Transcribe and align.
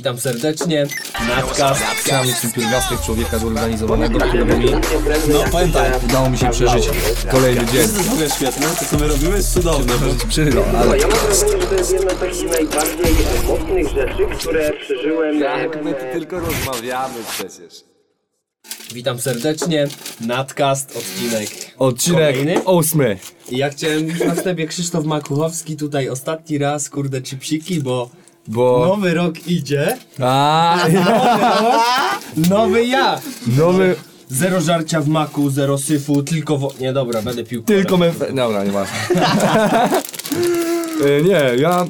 Witam 0.00 0.18
serdecznie. 0.20 0.86
Nadcast. 1.28 1.82
Ten 2.42 2.52
pierwiastek 2.52 3.00
człowieka 3.00 3.38
zorganizowanego, 3.38 4.18
którego 4.18 4.56
mi 4.58 4.70
No 5.28 5.44
powiem 5.52 5.72
tak, 5.72 6.04
udało 6.04 6.30
mi 6.30 6.38
się 6.38 6.50
przeżyć 6.50 6.88
kolejny 7.30 7.60
dzień. 7.60 7.68
to 7.70 7.76
jest 7.76 8.02
w 8.02 8.12
ogóle 8.12 8.30
świetne, 8.30 8.66
to 8.66 8.84
co 8.90 8.98
my 8.98 9.08
robimy 9.08 9.36
jest 9.36 9.52
cudowne. 9.52 9.92
Przyrząd, 10.28 10.74
ale 10.74 10.98
Ja 10.98 11.06
mam 11.08 11.18
wrażenie, 11.18 11.60
że 11.62 11.66
to 11.68 11.74
jest 11.74 11.92
jedna 11.92 12.10
z 12.14 12.18
takich 12.18 12.50
najbardziej 12.50 13.14
mocnych 13.46 13.88
rzeczy, 13.88 14.26
które 14.38 14.72
przeżyłem. 14.72 15.40
Tak, 15.40 15.84
my 15.84 15.94
tu 15.94 16.00
tylko 16.12 16.40
rozmawiamy 16.40 17.14
przecież. 17.30 17.84
Witam 18.94 19.20
serdecznie. 19.20 19.88
Nadcast, 20.20 20.96
odcinek. 20.96 21.48
odcinek 21.78 22.36
Kolejny? 22.36 22.62
ósmy. 22.62 23.18
I 23.50 23.56
ja 23.56 23.70
chciałem 23.70 24.06
już 24.08 24.20
na 24.20 24.34
wstępie 24.34 24.66
Krzysztof 24.66 25.04
Makuchowski 25.04 25.76
tutaj 25.76 26.08
ostatni 26.08 26.58
raz, 26.58 26.90
kurde, 26.90 27.22
chipsiki, 27.22 27.80
bo 27.80 28.10
Bo... 28.48 28.86
nowy 28.88 29.14
rok 29.14 29.46
idzie. 29.46 29.96
A, 30.20 30.78
Nowy 32.50 32.86
ja! 32.86 33.20
nowy... 33.46 33.94
Zero 34.30 34.60
żarcia 34.60 35.00
w 35.00 35.08
maku, 35.08 35.50
zero 35.50 35.78
syfu, 35.78 36.22
tylko 36.22 36.58
wo... 36.58 36.72
Nie, 36.80 36.92
dobra, 36.92 37.22
będę 37.22 37.44
pił. 37.44 37.62
Tylko 37.62 37.96
my... 37.96 38.12
Dobra, 38.34 38.64
nie 38.64 38.70
ważne. 38.72 38.94
E, 41.04 41.22
nie, 41.22 41.52
ja... 41.62 41.86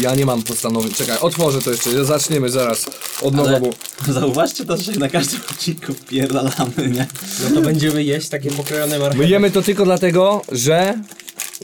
Ja 0.00 0.14
nie 0.14 0.26
mam 0.26 0.42
postanowień. 0.42 0.92
Czekaj, 0.92 1.18
otworzę 1.20 1.60
to 1.62 1.70
jeszcze. 1.70 2.04
Zaczniemy 2.04 2.48
zaraz 2.48 2.86
od 3.22 3.34
nowa, 3.34 3.48
Ale 3.48 3.60
bo... 3.60 3.70
zauważcie 4.12 4.64
to, 4.64 4.76
że 4.76 4.92
na 4.92 5.08
każdym 5.08 5.40
odcinku 5.50 5.94
pierdalamy, 6.08 6.88
nie? 6.92 7.06
No 7.44 7.50
to 7.54 7.60
będziemy 7.60 8.04
jeść 8.04 8.28
takie 8.28 8.50
pokrojone 8.50 8.98
marchewki. 8.98 9.18
My 9.18 9.28
jemy 9.28 9.50
to 9.50 9.62
tylko 9.62 9.84
dlatego, 9.84 10.42
że 10.52 10.94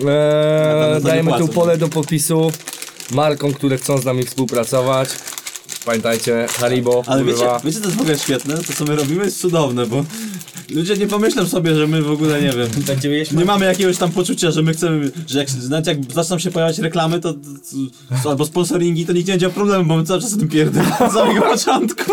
e, 0.07 1.01
dajemy 1.03 1.31
tu 1.33 1.39
płacą. 1.39 1.53
pole 1.53 1.77
do 1.79 1.89
podpisu 1.89 2.53
markom, 3.13 3.53
które 3.53 3.79
chcą 3.79 3.99
z 3.99 4.05
nami 4.05 4.25
współpracować. 4.25 5.09
Pamiętajcie, 5.85 6.47
Haribo, 6.59 7.03
Ale 7.07 7.25
wiecie, 7.25 7.47
wiecie, 7.65 7.81
to 7.81 7.87
jest 7.87 7.97
w 7.97 8.01
ogóle 8.01 8.19
świetne, 8.19 8.57
to 8.57 8.73
co 8.73 8.85
my 8.85 8.97
robimy 8.97 9.25
jest 9.25 9.41
cudowne, 9.41 9.87
bo 9.87 10.05
ludzie 10.71 10.97
nie 10.97 11.07
pomyślą 11.07 11.47
sobie, 11.47 11.75
że 11.75 11.87
my 11.87 12.03
w 12.03 12.11
ogóle, 12.11 12.43
nie 12.43 12.53
wiem, 12.53 12.69
Będziemy 12.87 13.17
jeść 13.17 13.33
nie 13.33 13.45
mamy 13.45 13.67
jakiegoś 13.67 13.99
tam 13.99 14.11
poczucia, 14.11 14.51
że 14.51 14.63
my 14.63 14.73
chcemy, 14.75 15.11
że 15.27 15.39
jak, 15.39 15.49
jak 15.87 16.13
zaczną 16.13 16.39
się 16.39 16.51
pojawiać 16.51 16.79
reklamy, 16.79 17.21
to, 17.21 17.35
to, 18.23 18.31
albo 18.31 18.47
sponsoringi, 18.47 19.07
to 19.07 19.13
nikt 19.13 19.29
nie 19.29 19.33
będzie 19.33 19.47
miał 19.47 19.55
problemu, 19.55 19.85
bo 19.85 19.97
my 19.97 20.05
cały 20.05 20.21
czas 20.21 20.35
o 20.35 20.37
tym 20.37 20.49
pierdolimy 20.49 20.99
od 20.99 21.13
samego 21.13 21.43
początku. 21.43 22.13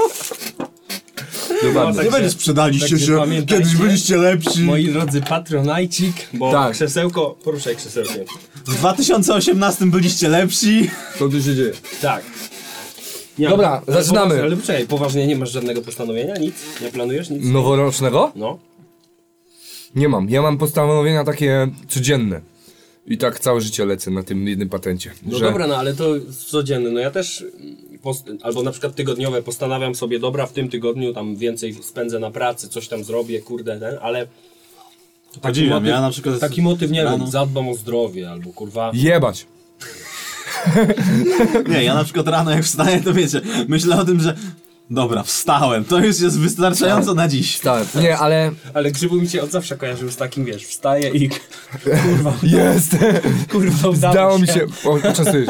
Dokładnie. 1.64 2.04
Nie 2.04 2.12
będzie 2.12 2.30
sprzedaliście 2.30 2.90
także 2.90 3.06
się, 3.06 3.18
pamiętajcie, 3.18 3.64
kiedyś 3.64 3.76
byliście 3.76 4.18
lepsi. 4.18 4.64
Moi 4.64 4.88
drodzy, 4.92 5.22
patronajcik, 5.22 6.28
bo 6.34 6.52
Tak. 6.52 6.74
krzesełko, 6.74 7.38
poruszaj 7.44 7.76
krzesełkiem. 7.76 8.26
W 8.68 8.76
2018 8.76 9.86
byliście 9.86 10.30
lepsi. 10.30 10.90
Co 11.20 11.30
tu 11.30 11.42
się 11.42 11.56
dzieje? 11.56 11.72
Tak. 12.02 12.24
Nie, 13.40 13.50
Dobra, 13.50 13.82
ale 13.88 14.04
zaczynamy. 14.04 14.30
poważnie, 14.30 14.44
Ale 14.44 14.56
poczekaj, 14.58 14.88
poważnie 14.88 15.28
nie 15.28 15.36
masz 15.36 15.52
żadnego 15.52 15.82
postanowienia? 15.82 16.36
Nic? 16.38 16.54
Nie 16.82 16.92
planujesz 16.92 17.30
nic? 17.30 17.44
Noworocznego? 17.46 18.32
No. 18.36 18.60
Nie 19.96 20.10
mam. 20.10 20.30
Ja 20.30 20.42
mam 20.42 20.58
postanowienia 20.58 21.24
takie 21.24 21.68
codzienne. 21.88 22.42
I 23.06 23.18
tak 23.18 23.40
całe 23.40 23.62
życie 23.62 23.86
lecę 23.86 24.12
na 24.12 24.24
tym 24.24 24.48
jednym 24.48 24.70
patencie. 24.70 25.12
No 25.26 25.38
że 25.38 25.46
dobra, 25.46 25.68
no 25.68 25.76
ale 25.78 25.94
to 25.94 26.06
codzienny. 26.48 26.92
No 26.92 27.00
ja 27.00 27.12
też, 27.12 27.46
post- 28.02 28.26
albo 28.42 28.64
na 28.64 28.72
przykład 28.72 28.96
tygodniowe, 28.96 29.42
postanawiam 29.42 29.96
sobie, 29.96 30.20
dobra, 30.20 30.46
w 30.46 30.54
tym 30.54 30.70
tygodniu 30.70 31.14
tam 31.14 31.36
więcej 31.36 31.74
spędzę 31.84 32.20
na 32.20 32.32
pracy, 32.32 32.70
coś 32.70 32.88
tam 32.88 33.04
zrobię, 33.04 33.42
kurde, 33.42 33.80
ten, 33.80 33.98
ale 34.02 34.28
taki 35.42 35.54
Podziwiam, 35.54 35.74
motyw, 35.74 35.90
ja 35.90 36.02
na 36.02 36.10
przykład... 36.10 36.40
taki 36.40 36.62
motyw, 36.62 36.92
nie 36.92 37.04
rano- 37.04 37.20
wiem, 37.20 37.32
zadbam 37.32 37.70
o 37.70 37.76
zdrowie, 37.76 38.32
albo 38.32 38.54
kurwa... 38.54 38.92
Jebać. 38.94 39.46
Nie, 41.70 41.84
ja 41.84 41.96
na 41.96 42.04
przykład 42.04 42.28
rano 42.28 42.52
jak 42.52 42.64
wstaję, 42.64 43.02
to 43.02 43.14
wiecie, 43.14 43.42
myślę 43.68 44.02
o 44.02 44.06
tym, 44.06 44.20
że 44.20 44.36
dobra, 44.90 45.24
wstałem, 45.24 45.86
to 45.86 46.00
już 46.00 46.20
jest 46.20 46.40
wystarczająco 46.40 47.14
na 47.14 47.28
dziś. 47.28 47.60
Tak. 47.60 47.96
Nie, 47.96 48.18
ale... 48.18 48.52
Ale 48.74 48.92
grzybu 48.92 49.16
mi 49.16 49.30
się 49.30 49.42
od 49.42 49.52
zawsze 49.52 49.78
kojarzył 49.78 50.12
z 50.12 50.16
takim, 50.16 50.46
wiesz, 50.46 50.66
wstaję 50.66 51.10
i 51.10 51.30
kurwa, 52.04 52.34
Jest! 52.44 52.96
kurwa, 53.52 53.90
udało, 53.90 54.14
Udało 54.14 54.40
mi 54.40 54.48
się... 54.48 54.68
O, 54.84 55.00
się. 55.00 55.46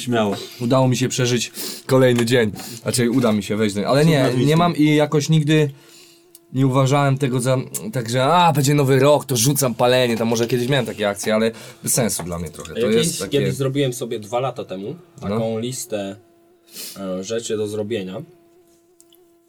Śmiało. 0.00 0.36
Udało 0.60 0.88
mi 0.88 0.96
się 0.96 1.08
przeżyć 1.08 1.52
kolejny 1.86 2.26
dzień. 2.26 2.52
Znaczy, 2.82 3.10
uda 3.10 3.32
mi 3.32 3.42
się 3.42 3.56
wejść 3.56 3.74
do 3.74 3.88
Ale 3.88 4.04
nie, 4.04 4.30
nie 4.46 4.56
mam 4.56 4.76
i 4.76 4.94
jakoś 4.94 5.28
nigdy 5.28 5.70
nie 6.52 6.66
uważałem 6.66 7.18
tego 7.18 7.40
za... 7.40 7.56
Tak, 7.92 8.10
że 8.10 8.24
a, 8.24 8.52
będzie 8.52 8.74
nowy 8.74 8.98
rok, 8.98 9.24
to 9.24 9.36
rzucam 9.36 9.74
palenie. 9.74 10.16
Tam 10.16 10.28
może 10.28 10.46
kiedyś 10.46 10.68
miałem 10.68 10.86
takie 10.86 11.08
akcje, 11.08 11.34
ale 11.34 11.50
bez 11.82 11.92
sensu 11.94 12.22
dla 12.22 12.38
mnie 12.38 12.50
trochę. 12.50 12.72
Ja 12.74 12.80
To 12.80 12.86
kiedyś, 12.90 13.06
jest 13.06 13.18
takie... 13.18 13.38
kiedyś 13.38 13.54
zrobiłem 13.54 13.92
sobie 13.92 14.18
dwa 14.20 14.40
lata 14.40 14.64
temu 14.64 14.94
taką 15.20 15.58
listę 15.58 16.16
e, 17.00 17.24
rzeczy 17.24 17.56
do 17.56 17.66
zrobienia. 17.68 18.22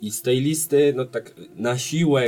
I 0.01 0.11
z 0.11 0.21
tej 0.21 0.41
listy, 0.41 0.93
no 0.95 1.05
tak 1.05 1.33
na 1.55 1.77
siłę 1.77 2.23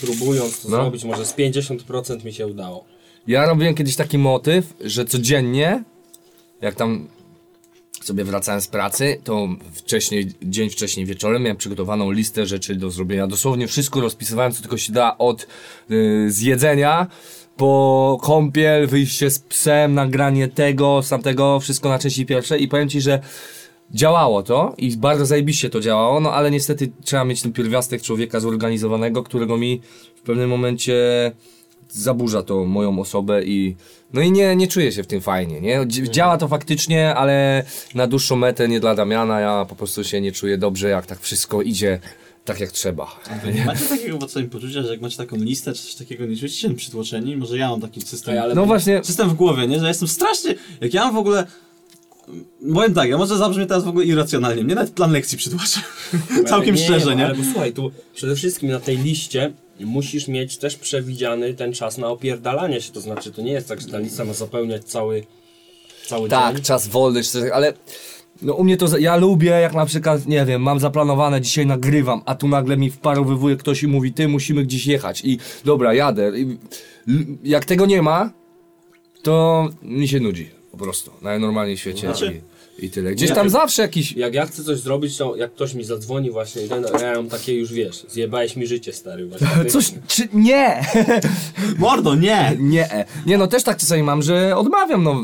próbując 0.00 0.62
to 0.62 0.68
No. 0.68 0.76
zrobić, 0.76 1.04
może 1.04 1.26
z 1.26 1.34
50% 1.34 2.24
mi 2.24 2.32
się 2.32 2.46
udało. 2.46 2.84
Ja 3.26 3.46
robiłem 3.46 3.74
kiedyś 3.74 3.96
taki 3.96 4.18
motyw, 4.18 4.74
że 4.84 5.04
codziennie, 5.04 5.84
jak 6.60 6.74
tam 6.74 7.08
sobie 8.00 8.24
wracałem 8.24 8.60
z 8.60 8.68
pracy, 8.68 9.20
to 9.24 9.48
wcześniej, 9.72 10.32
dzień 10.42 10.70
wcześniej 10.70 11.06
wieczorem 11.06 11.42
miałem 11.42 11.56
przygotowaną 11.56 12.10
listę 12.10 12.46
rzeczy 12.46 12.74
do 12.74 12.90
zrobienia. 12.90 13.26
Dosłownie 13.26 13.66
wszystko 13.66 14.00
rozpisywałem, 14.00 14.52
co 14.52 14.60
tylko 14.60 14.78
się 14.78 14.92
da 14.92 15.18
od 15.18 15.46
y, 15.90 16.26
zjedzenia 16.30 17.06
po 17.56 18.18
kąpiel, 18.22 18.86
wyjście 18.86 19.30
z 19.30 19.38
psem, 19.38 19.94
nagranie 19.94 20.48
tego, 20.48 21.00
tamtego, 21.10 21.60
wszystko 21.60 21.88
na 21.88 21.98
części 21.98 22.26
pierwszej 22.26 22.62
i 22.62 22.68
powiem 22.68 22.88
Ci, 22.88 23.00
że 23.00 23.20
działało 23.90 24.42
to 24.42 24.74
i 24.78 24.96
bardzo 24.96 25.26
zajebiście 25.26 25.70
to 25.70 25.80
działało, 25.80 26.20
no 26.20 26.32
ale 26.32 26.50
niestety 26.50 26.92
trzeba 27.04 27.24
mieć 27.24 27.42
ten 27.42 27.52
pierwiastek 27.52 28.02
człowieka 28.02 28.40
zorganizowanego, 28.40 29.22
którego 29.22 29.56
mi 29.56 29.80
w 30.16 30.20
pewnym 30.20 30.50
momencie 30.50 30.94
zaburza 31.90 32.42
to 32.42 32.64
moją 32.64 32.98
osobę 33.00 33.44
i 33.44 33.76
no 34.12 34.20
i 34.20 34.32
nie, 34.32 34.56
nie 34.56 34.68
czuję 34.68 34.92
się 34.92 35.02
w 35.02 35.06
tym 35.06 35.20
fajnie, 35.20 35.60
nie? 35.60 35.86
Dzi- 35.86 36.10
Działa 36.10 36.38
to 36.38 36.48
faktycznie, 36.48 37.14
ale 37.14 37.64
na 37.94 38.06
dłuższą 38.06 38.36
metę 38.36 38.68
nie 38.68 38.80
dla 38.80 38.94
Damiana, 38.94 39.40
ja 39.40 39.66
po 39.68 39.76
prostu 39.76 40.04
się 40.04 40.20
nie 40.20 40.32
czuję 40.32 40.58
dobrze, 40.58 40.88
jak 40.88 41.06
tak 41.06 41.20
wszystko 41.20 41.62
idzie 41.62 41.98
tak 42.44 42.60
jak 42.60 42.72
trzeba. 42.72 43.20
Macie 43.66 43.84
takiego 43.84 44.18
czasami 44.18 44.48
poczucia, 44.48 44.82
że 44.82 44.88
jak 44.92 45.00
macie 45.00 45.16
taką 45.16 45.36
listę 45.36 45.72
czy 45.72 45.82
coś 45.82 45.94
takiego, 45.94 46.26
nie 46.26 46.36
czujecie 46.36 46.56
się 46.56 46.74
przytłoczeni? 46.74 47.36
Może 47.36 47.58
ja 47.58 47.70
mam 47.70 47.80
taki 47.80 48.00
system, 48.00 48.38
ale- 48.38 48.54
No 48.54 48.66
właśnie, 48.66 49.04
system 49.04 49.28
w 49.28 49.34
głowie, 49.34 49.66
nie? 49.68 49.80
Że 49.80 49.88
jestem 49.88 50.08
strasznie, 50.08 50.54
jak 50.80 50.94
ja 50.94 51.04
mam 51.04 51.14
w 51.14 51.18
ogóle... 51.18 51.46
Powiem 52.74 52.94
tak, 52.94 53.08
ja 53.08 53.18
może 53.18 53.36
zabrzmi 53.36 53.66
teraz 53.66 53.84
w 53.84 53.88
ogóle 53.88 54.04
irracjonalnie, 54.04 54.64
mnie 54.64 54.74
nawet 54.74 54.90
plan 54.90 55.12
lekcji 55.12 55.38
przytłacza. 55.38 55.80
Całkiem 56.48 56.74
nie, 56.74 56.84
szczerze, 56.84 57.16
nie? 57.16 57.24
Ale 57.26 57.34
bo 57.34 57.42
słuchaj, 57.52 57.72
tu 57.72 57.90
przede 58.14 58.36
wszystkim 58.36 58.70
na 58.70 58.80
tej 58.80 58.96
liście 58.98 59.52
musisz 59.86 60.28
mieć 60.28 60.56
też 60.56 60.76
przewidziany 60.76 61.54
ten 61.54 61.72
czas 61.72 61.98
na 61.98 62.08
opierdalanie 62.08 62.80
się, 62.80 62.92
to 62.92 63.00
znaczy 63.00 63.32
to 63.32 63.42
nie 63.42 63.52
jest 63.52 63.68
tak, 63.68 63.80
że 63.80 63.88
ta 63.88 63.98
lista 63.98 64.24
ma 64.24 64.32
zapełniać 64.32 64.84
cały, 64.84 65.26
cały 66.06 66.28
tak, 66.28 66.54
dzień. 66.54 66.64
czas 66.64 66.88
wolny, 66.88 67.20
ale 67.52 67.72
no 68.42 68.54
u 68.54 68.64
mnie 68.64 68.76
to, 68.76 68.98
ja 68.98 69.16
lubię 69.16 69.50
jak 69.50 69.74
na 69.74 69.86
przykład, 69.86 70.26
nie 70.26 70.44
wiem, 70.44 70.62
mam 70.62 70.80
zaplanowane, 70.80 71.40
dzisiaj 71.40 71.66
nagrywam, 71.66 72.22
a 72.26 72.34
tu 72.34 72.48
nagle 72.48 72.76
mi 72.76 72.90
wparowywuje 72.90 73.56
ktoś 73.56 73.82
i 73.82 73.86
mówi, 73.86 74.12
ty 74.12 74.28
musimy 74.28 74.64
gdzieś 74.64 74.86
jechać 74.86 75.24
i 75.24 75.38
dobra, 75.64 75.94
jadę. 75.94 76.32
I, 76.38 76.58
jak 77.44 77.64
tego 77.64 77.86
nie 77.86 78.02
ma, 78.02 78.30
to 79.22 79.68
mi 79.82 80.08
się 80.08 80.20
nudzi, 80.20 80.50
po 80.70 80.78
prostu, 80.78 81.10
najnormalniej 81.22 81.76
w 81.76 81.80
świecie 81.80 82.06
Znaczy- 82.06 82.40
i, 82.80 82.90
tyle. 82.90 83.12
Gdzieś 83.12 83.28
Nie, 83.28 83.34
tam 83.34 83.44
jak- 83.44 83.52
zawsze 83.52 83.82
jakiś, 83.82 84.12
Jak 84.12 84.34
ja 84.34 84.46
chcę 84.46 84.64
coś 84.64 84.78
zrobić, 84.78 85.16
to 85.16 85.36
jak 85.36 85.52
ktoś 85.52 85.74
mi 85.74 85.84
zadzwoni 85.84 86.30
właśnie, 86.30 86.62
ten, 86.62 86.84
ja 87.00 87.14
mam 87.14 87.28
takie 87.28 87.54
już, 87.54 87.72
wiesz, 87.72 88.06
zjebałeś 88.08 88.56
mi 88.56 88.66
życie, 88.66 88.92
stary. 88.92 89.26
Właśnie. 89.26 89.64
coś, 89.72 89.92
czy, 90.08 90.28
nie, 90.32 90.84
Mordo, 91.78 92.14
nie! 92.14 92.56
nie, 92.58 93.06
nie 93.26 93.38
no 93.38 93.46
też 93.46 93.62
tak 93.62 93.76
czasami 93.76 94.02
mam, 94.02 94.22
że 94.22 94.56
odmawiam, 94.56 95.02
no 95.02 95.22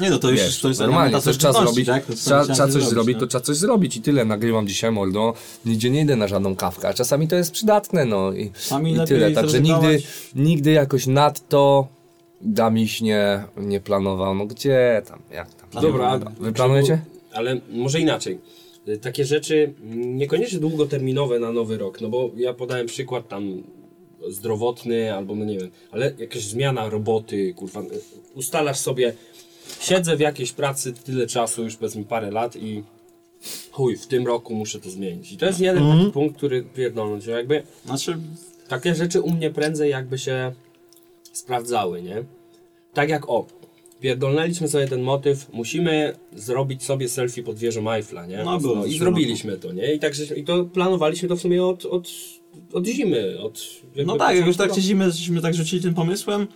Nie 0.00 0.10
no, 0.10 0.18
to 0.18 0.30
już 0.30 0.40
Wiesz, 0.40 0.60
to 0.60 0.68
jest 0.68 0.80
normalnie, 0.80 1.20
coś 1.20 1.38
trzeba 1.38 1.52
zrobić, 1.52 1.86
tak? 1.86 2.04
Trzeba, 2.06 2.44
trzeba 2.44 2.68
coś 2.68 2.84
zrobić, 2.84 3.14
no. 3.14 3.20
to 3.20 3.26
trzeba 3.26 3.42
coś 3.42 3.56
zrobić 3.56 3.96
i 3.96 4.02
tyle. 4.02 4.24
Nagrywam 4.24 4.66
dzisiaj 4.66 4.90
mordo, 4.90 5.34
nigdzie 5.64 5.90
nie 5.90 6.00
idę 6.00 6.16
na 6.16 6.28
żadną 6.28 6.56
kawkę, 6.56 6.88
a 6.88 6.94
czasami 6.94 7.28
to 7.28 7.36
jest 7.36 7.50
przydatne, 7.50 8.04
no 8.04 8.32
i, 8.32 8.52
i 8.86 9.06
tyle. 9.06 9.30
Także 9.30 9.60
nigdy, 9.60 10.02
nigdy 10.34 10.70
jakoś 10.70 11.06
nadto 11.06 11.88
Damiś 12.40 13.00
nie, 13.00 13.44
nie 13.56 13.80
planował, 13.80 14.34
no 14.34 14.46
gdzie 14.46 15.02
tam, 15.08 15.18
jak 15.30 15.54
tam. 15.54 15.65
Dobra, 15.82 16.18
Wy 16.40 16.52
planujecie? 16.52 17.00
Ale 17.32 17.60
może 17.70 18.00
inaczej. 18.00 18.38
Takie 19.02 19.24
rzeczy 19.24 19.74
mm, 19.82 20.16
niekoniecznie 20.16 20.58
długoterminowe 20.58 21.38
na 21.38 21.52
nowy 21.52 21.78
rok, 21.78 22.00
no 22.00 22.08
bo 22.08 22.30
ja 22.36 22.54
podałem 22.54 22.86
przykład 22.86 23.28
tam 23.28 23.62
zdrowotny 24.28 25.14
albo 25.14 25.34
no 25.34 25.44
nie 25.44 25.58
wiem, 25.58 25.70
ale 25.90 26.12
jakaś 26.18 26.42
zmiana 26.42 26.88
roboty, 26.88 27.54
kurwa, 27.54 27.82
ustalasz 28.34 28.78
sobie, 28.78 29.12
siedzę 29.80 30.16
w 30.16 30.20
jakiejś 30.20 30.52
pracy 30.52 30.92
tyle 30.92 31.26
czasu, 31.26 31.64
już 31.64 31.76
powiedzmy 31.76 32.04
parę 32.04 32.30
lat 32.30 32.56
i 32.56 32.82
chuj, 33.70 33.96
w 33.96 34.06
tym 34.06 34.26
roku 34.26 34.54
muszę 34.54 34.80
to 34.80 34.90
zmienić. 34.90 35.32
I 35.32 35.36
to 35.36 35.46
jest 35.46 35.60
jeden 35.60 35.98
taki 35.98 36.12
punkt, 36.12 36.36
który 36.36 36.62
pierdolnąć, 36.62 37.24
że 37.24 37.30
jakby 37.30 37.62
Znaczy, 37.84 38.18
takie 38.68 38.94
rzeczy 38.94 39.20
u 39.20 39.30
mnie 39.30 39.50
prędzej 39.50 39.90
jakby 39.90 40.18
się 40.18 40.52
sprawdzały, 41.32 42.02
nie? 42.02 42.24
Tak 42.94 43.08
jak 43.08 43.28
o, 43.28 43.46
pierdolnęliśmy 44.00 44.68
sobie 44.68 44.88
ten 44.88 45.02
motyw, 45.02 45.52
musimy 45.52 46.16
zrobić 46.36 46.82
sobie 46.84 47.08
selfie 47.08 47.42
pod 47.42 47.58
wieżą 47.58 47.92
Eiffla, 47.92 48.26
nie? 48.26 48.42
No, 48.44 48.58
było 48.60 48.86
I 48.86 48.90
coś 48.90 48.98
zrobiliśmy 48.98 49.56
to, 49.56 49.72
nie? 49.72 49.94
I, 49.94 49.98
tak, 49.98 50.14
żeśmy- 50.14 50.36
I 50.36 50.44
to 50.44 50.64
planowaliśmy 50.64 51.28
to 51.28 51.36
w 51.36 51.40
sumie 51.40 51.64
od, 51.64 51.84
od, 51.86 52.10
od 52.72 52.86
zimy, 52.86 53.40
od... 53.40 53.62
No 54.06 54.16
tak, 54.16 54.36
jakoś 54.36 54.54
w 54.54 54.56
początku 54.56 54.56
trakcie 54.56 54.80
zimy 54.80 55.10
żeśmy 55.10 55.40
tak 55.40 55.54
rzucili 55.54 55.82
tym 55.82 55.94
pomysłem. 55.94 56.46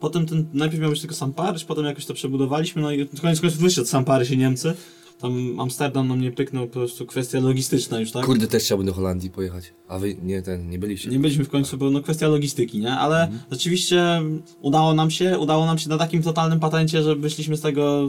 Potem 0.00 0.26
ten, 0.26 0.46
najpierw 0.52 0.82
miał 0.82 0.90
być 0.90 1.00
tylko 1.00 1.14
sam 1.14 1.32
Paryż, 1.32 1.64
potem 1.64 1.84
jakoś 1.84 2.06
to 2.06 2.14
przebudowaliśmy, 2.14 2.82
no 2.82 2.92
i 2.92 3.06
koniec 3.06 3.40
końców 3.40 3.60
wyszedł 3.60 3.86
sam 3.88 4.04
Paryż 4.04 4.30
i 4.30 4.38
Niemcy. 4.38 4.74
Tam 5.22 5.60
Amsterdam 5.60 6.08
nam 6.08 6.20
nie 6.20 6.32
pyknął, 6.32 6.66
po 6.66 6.72
prostu 6.72 7.06
kwestia 7.06 7.40
logistyczna 7.40 8.00
już, 8.00 8.12
tak? 8.12 8.26
Kurde, 8.26 8.46
też 8.46 8.62
chciałbym 8.62 8.86
do 8.86 8.92
Holandii 8.92 9.30
pojechać. 9.30 9.72
A 9.88 9.98
wy 9.98 10.16
nie, 10.22 10.42
ten, 10.42 10.70
nie 10.70 10.78
byliście. 10.78 11.10
Nie 11.10 11.18
byliśmy 11.18 11.44
w 11.44 11.48
końcu, 11.48 11.78
bo 11.78 11.90
no 11.90 12.00
kwestia 12.00 12.28
logistyki, 12.28 12.78
nie? 12.78 12.92
Ale 12.92 13.28
rzeczywiście 13.50 14.22
udało 14.60 14.94
nam 14.94 15.10
się, 15.10 15.38
udało 15.38 15.66
nam 15.66 15.78
się 15.78 15.88
na 15.88 15.98
takim 15.98 16.22
totalnym 16.22 16.60
patencie, 16.60 17.02
że 17.02 17.16
wyszliśmy 17.16 17.56
z 17.56 17.60
tego 17.60 18.08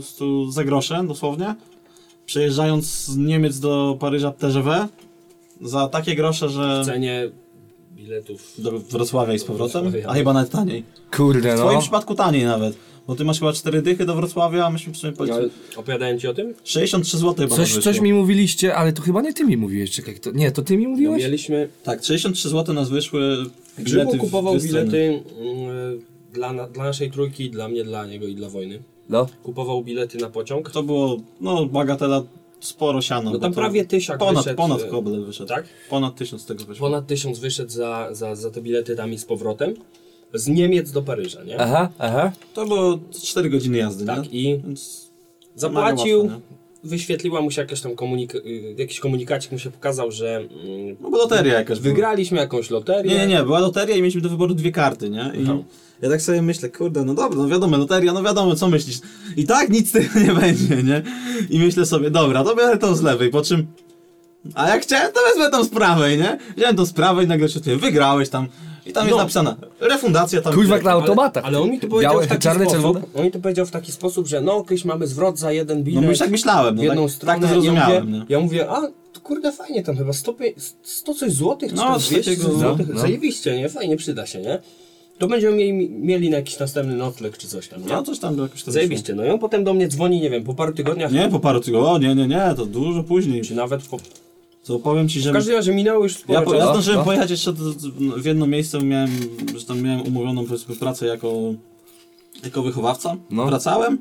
za 0.50 0.64
grosze, 0.64 1.04
dosłownie. 1.08 1.56
Przejeżdżając 2.26 2.86
z 2.86 3.18
Niemiec 3.18 3.60
do 3.60 3.98
Paryża 4.00 4.32
TGV 4.32 4.88
za 5.62 5.88
takie 5.88 6.16
grosze, 6.16 6.50
że 6.50 6.82
W 6.84 6.86
cenie 6.86 7.30
biletów... 7.96 8.54
do 8.58 8.80
Wrocławia 8.80 9.34
i 9.34 9.40
z 9.40 9.44
powrotem, 9.44 9.94
a 10.08 10.14
chyba 10.14 10.34
nawet 10.34 10.50
taniej. 10.50 10.84
Kurde, 11.16 11.56
W 11.56 11.60
twoim 11.60 11.76
no. 11.76 11.82
przypadku 11.82 12.16
taniej 12.16 12.46
nawet, 12.46 12.78
bo 13.08 13.16
ty 13.16 13.26
masz 13.26 13.40
chyba 13.40 13.54
4 13.54 13.82
dychy 13.82 14.06
do 14.06 14.16
Wrocławia, 14.16 14.66
a 14.66 14.70
myśmy 14.70 14.96
sumie 14.96 15.12
Ja, 15.12 15.18
polecili. 15.18 15.50
opowiadałem 15.76 16.20
ci 16.20 16.28
o 16.28 16.34
tym? 16.34 16.54
63 16.64 17.18
zł 17.18 17.36
chyba 17.36 17.56
Coś, 17.56 17.78
coś 17.78 18.00
mi 18.00 18.14
mówiliście, 18.14 18.76
ale 18.76 18.94
to 18.94 19.02
chyba 19.02 19.22
nie 19.22 19.34
ty 19.34 19.44
mi 19.46 19.58
mówiłeś. 19.58 19.92
Czekaj, 19.92 20.20
to, 20.20 20.32
nie, 20.32 20.52
to 20.52 20.62
ty 20.62 20.78
mi 20.78 20.84
No, 20.84 20.90
mówiłeś? 20.90 21.24
mieliśmy... 21.24 21.70
Tak, 21.84 22.04
63 22.04 22.50
zł 22.50 22.76
nas 22.76 22.90
wyszły 22.90 23.46
Grzybu 23.78 24.02
bilety 24.02 24.18
w 24.18 24.22
kupował 24.22 24.58
bilety 24.60 25.24
mm, 25.40 26.02
dla, 26.34 26.54
na, 26.54 26.68
dla 26.68 26.84
naszej 26.84 27.12
trójki, 27.12 27.50
dla 27.50 27.68
mnie, 27.68 27.84
dla 27.84 28.06
niego 28.06 28.28
i 28.28 28.36
dla 28.36 28.50
wojny. 28.50 28.80
No. 29.10 29.28
Kupował 29.44 29.84
bilety 29.84 30.18
na 30.18 30.30
pociąg. 30.30 30.72
To 30.72 30.84
było, 30.84 31.18
no 31.42 31.66
bagatela, 31.66 32.24
sporo 32.60 33.02
siano. 33.02 33.32
No 33.32 33.40
tam 33.40 33.52
to 33.54 33.60
prawie 33.60 33.86
tysiak 33.86 34.18
Ponad, 34.18 34.36
wyszedł. 34.36 34.58
ponad 34.58 34.82
e, 34.82 34.88
koble 34.88 35.20
wyszedł. 35.22 35.50
Tak? 35.50 35.66
Ponad 35.90 36.16
tysiąc 36.16 36.42
z 36.42 36.46
tego 36.46 36.66
wyszło. 36.66 36.88
Ponad 36.88 37.08
tysiąc 37.08 37.40
wyszedł 37.40 37.70
za, 37.72 38.10
za, 38.12 38.36
za 38.36 38.52
te 38.52 38.62
bilety 38.62 38.96
tam 38.96 39.14
i 39.14 39.18
z 39.18 39.26
powrotem. 39.26 39.74
Z 40.34 40.48
Niemiec 40.48 40.92
do 40.92 41.02
Paryża, 41.02 41.44
nie? 41.44 41.60
Aha, 41.62 41.90
aha. 42.00 42.32
To 42.54 42.66
było 42.66 43.00
4 43.24 43.50
godziny 43.50 43.78
jazdy, 43.78 44.06
Tak, 44.06 44.32
nie? 44.34 44.40
i 44.40 44.60
Więc 44.64 45.10
zapłacił, 45.56 46.20
łatwo, 46.26 46.40
wyświetliła 46.84 47.42
mu 47.42 47.52
się 47.52 47.62
jakaś 47.62 47.82
tam 47.82 47.92
komunika- 47.96 48.46
y, 48.46 48.76
jakiś 48.78 49.00
komunikacik 49.00 49.52
mu 49.52 49.60
się 49.60 49.72
pokazał, 49.72 50.12
że 50.12 50.36
mm, 50.38 50.96
No 51.02 51.10
bo 51.10 51.18
loteria 51.18 51.54
jakaś 51.54 51.80
była. 51.80 51.94
wygraliśmy 51.96 52.38
jakąś 52.38 52.70
loterię. 52.70 53.12
Nie, 53.12 53.18
nie, 53.18 53.28
nie, 53.28 53.44
była 53.44 53.60
loteria 53.60 53.96
i 53.96 54.02
mieliśmy 54.02 54.22
do 54.22 54.30
wyboru 54.30 54.54
dwie 54.54 54.72
karty, 54.72 55.10
nie? 55.10 55.32
I 55.36 55.46
ja 56.02 56.10
tak 56.10 56.22
sobie 56.22 56.42
myślę, 56.42 56.70
kurde, 56.70 57.06
no 57.06 57.14
dobra, 57.14 57.38
no 57.38 57.48
wiadomo, 57.48 57.78
loteria, 57.78 58.14
no 58.14 58.24
wiadomo, 58.24 58.56
co 58.56 58.68
myślisz. 58.70 59.00
I 59.38 59.44
tak 59.46 59.70
nic 59.70 59.90
z 59.90 59.92
tego 59.92 60.20
nie 60.28 60.34
będzie, 60.34 60.84
nie? 60.84 61.02
I 61.50 61.60
myślę 61.60 61.86
sobie, 61.86 62.12
dobra, 62.12 62.44
to 62.44 62.56
biorę 62.56 62.78
tą 62.78 62.96
z 62.96 63.02
lewej, 63.02 63.30
po 63.30 63.42
czym... 63.42 63.68
A 64.56 64.70
jak 64.70 64.82
chciałem, 64.84 65.14
to 65.14 65.20
wezmę 65.30 65.50
tą 65.52 65.64
z 65.64 65.70
prawej, 65.70 66.18
nie? 66.18 66.38
Wziąłem 66.58 66.76
tą 66.76 66.86
z 66.86 66.94
prawej 66.94 67.26
i 67.26 67.30
nagle 67.30 67.50
się 67.50 67.60
wygrałeś 67.60 68.30
tam. 68.30 68.48
I 68.86 68.94
tam 68.94 69.04
jest 69.04 69.12
No. 69.12 69.18
napisana, 69.18 69.56
refundacja 69.80 70.42
tam... 70.42 70.54
Tyle. 70.54 70.82
na 70.82 70.92
automatach. 70.92 71.46
Ale 71.46 71.62
on 71.62 71.70
mi 71.70 71.80
to 71.80 71.88
powiedział 71.88 72.14
Białe, 72.14 72.26
w 72.26 72.30
taki 72.30 72.42
czarne, 72.42 72.66
sposób, 72.66 72.82
czerwone? 72.82 73.02
on 73.16 73.24
mi 73.26 73.32
to 73.32 73.40
powiedział 73.40 73.66
w 73.66 73.72
taki 73.72 73.92
sposób, 73.92 74.28
że 74.28 74.42
no 74.42 74.64
kiedyś 74.64 74.86
mamy 74.86 75.08
zwrot 75.08 75.40
za 75.40 75.52
jeden 75.52 75.78
No 75.78 75.84
bilet 75.84 76.04
już 76.04 76.20
tak 76.20 76.30
myślałem, 76.32 76.76
w 76.76 76.78
no 76.78 76.84
jedną 76.84 77.04
tak, 77.04 77.12
stronę. 77.16 77.34
tak 77.40 77.42
to 77.50 77.54
zrozumiałem, 77.54 77.94
ja 77.94 78.00
nie? 78.04 78.20
mówię, 78.20 78.26
ja 78.30 78.40
mówię, 78.40 78.70
a 78.70 78.82
to 79.14 79.20
kurde 79.24 79.52
fajnie, 79.52 79.84
tam 79.84 79.98
chyba 79.98 80.14
100, 80.14 80.32
pie- 80.34 80.54
100 80.84 81.14
coś 81.14 81.32
złotych, 81.32 81.70
czy 81.70 81.76
No, 81.76 81.84
tam 81.84 81.94
coś 81.94 82.10
200 82.10 82.32
takiego, 82.32 82.50
no, 82.54 82.60
złotych, 82.60 82.88
no. 82.94 83.00
zajebiście, 83.00 83.58
nie? 83.58 83.70
Fajnie, 83.70 83.98
przyda 83.98 84.26
się, 84.26 84.42
nie? 84.42 84.60
To 85.18 85.28
będziemy 85.28 85.56
mieli, 85.58 85.90
mieli 85.90 86.30
na 86.30 86.38
jakiś 86.38 86.60
następny 86.60 86.96
nocleg, 86.96 87.38
czy 87.38 87.48
coś 87.48 87.68
tam, 87.68 87.82
nie? 87.82 87.88
No 87.88 88.04
coś 88.04 88.20
tam 88.20 88.38
jakoś 88.38 88.64
to 88.64 88.72
Zajebiście, 88.72 89.16
no 89.16 89.26
i 89.26 89.30
on 89.30 89.40
potem 89.40 89.64
do 89.64 89.74
mnie 89.74 89.88
dzwoni, 89.88 90.22
nie 90.22 90.30
wiem, 90.30 90.44
po 90.44 90.54
paru 90.54 90.74
tygodniach. 90.74 91.12
Nie, 91.12 91.30
po 91.30 91.40
paru 91.40 91.60
tygodniach, 91.60 91.92
o 91.92 91.98
nie, 91.98 92.16
nie, 92.16 92.28
nie, 92.28 92.54
to 92.58 92.66
dużo 92.66 93.04
później. 93.04 93.42
czy 93.42 93.56
nawet 93.56 93.88
po... 93.88 93.98
To 94.64 94.80
powiem 94.80 95.10
ci, 95.10 95.22
że... 95.22 95.30
W 95.30 95.34
każdym 95.34 95.56
razie 95.56 95.74
minęło 95.74 96.04
już 96.04 96.16
sporo 96.16 96.40
Ja, 96.40 96.46
po, 96.46 96.54
ja 96.54 96.64
zdążyłem 96.66 97.00
no. 97.00 97.06
pojechać 97.06 97.32
jeszcze 97.32 97.54
do, 97.54 97.64
do, 97.74 98.18
w 98.18 98.26
jedno 98.26 98.48
miejsce, 98.48 98.82
miałem, 98.82 99.10
że 99.58 99.66
tam 99.66 99.82
miałem 99.82 100.02
umówioną 100.02 100.46
pracę 100.80 101.06
jako, 101.06 101.54
jako 102.44 102.64
wychowawca. 102.64 103.16
No. 103.30 103.46
Wracałem. 103.46 103.98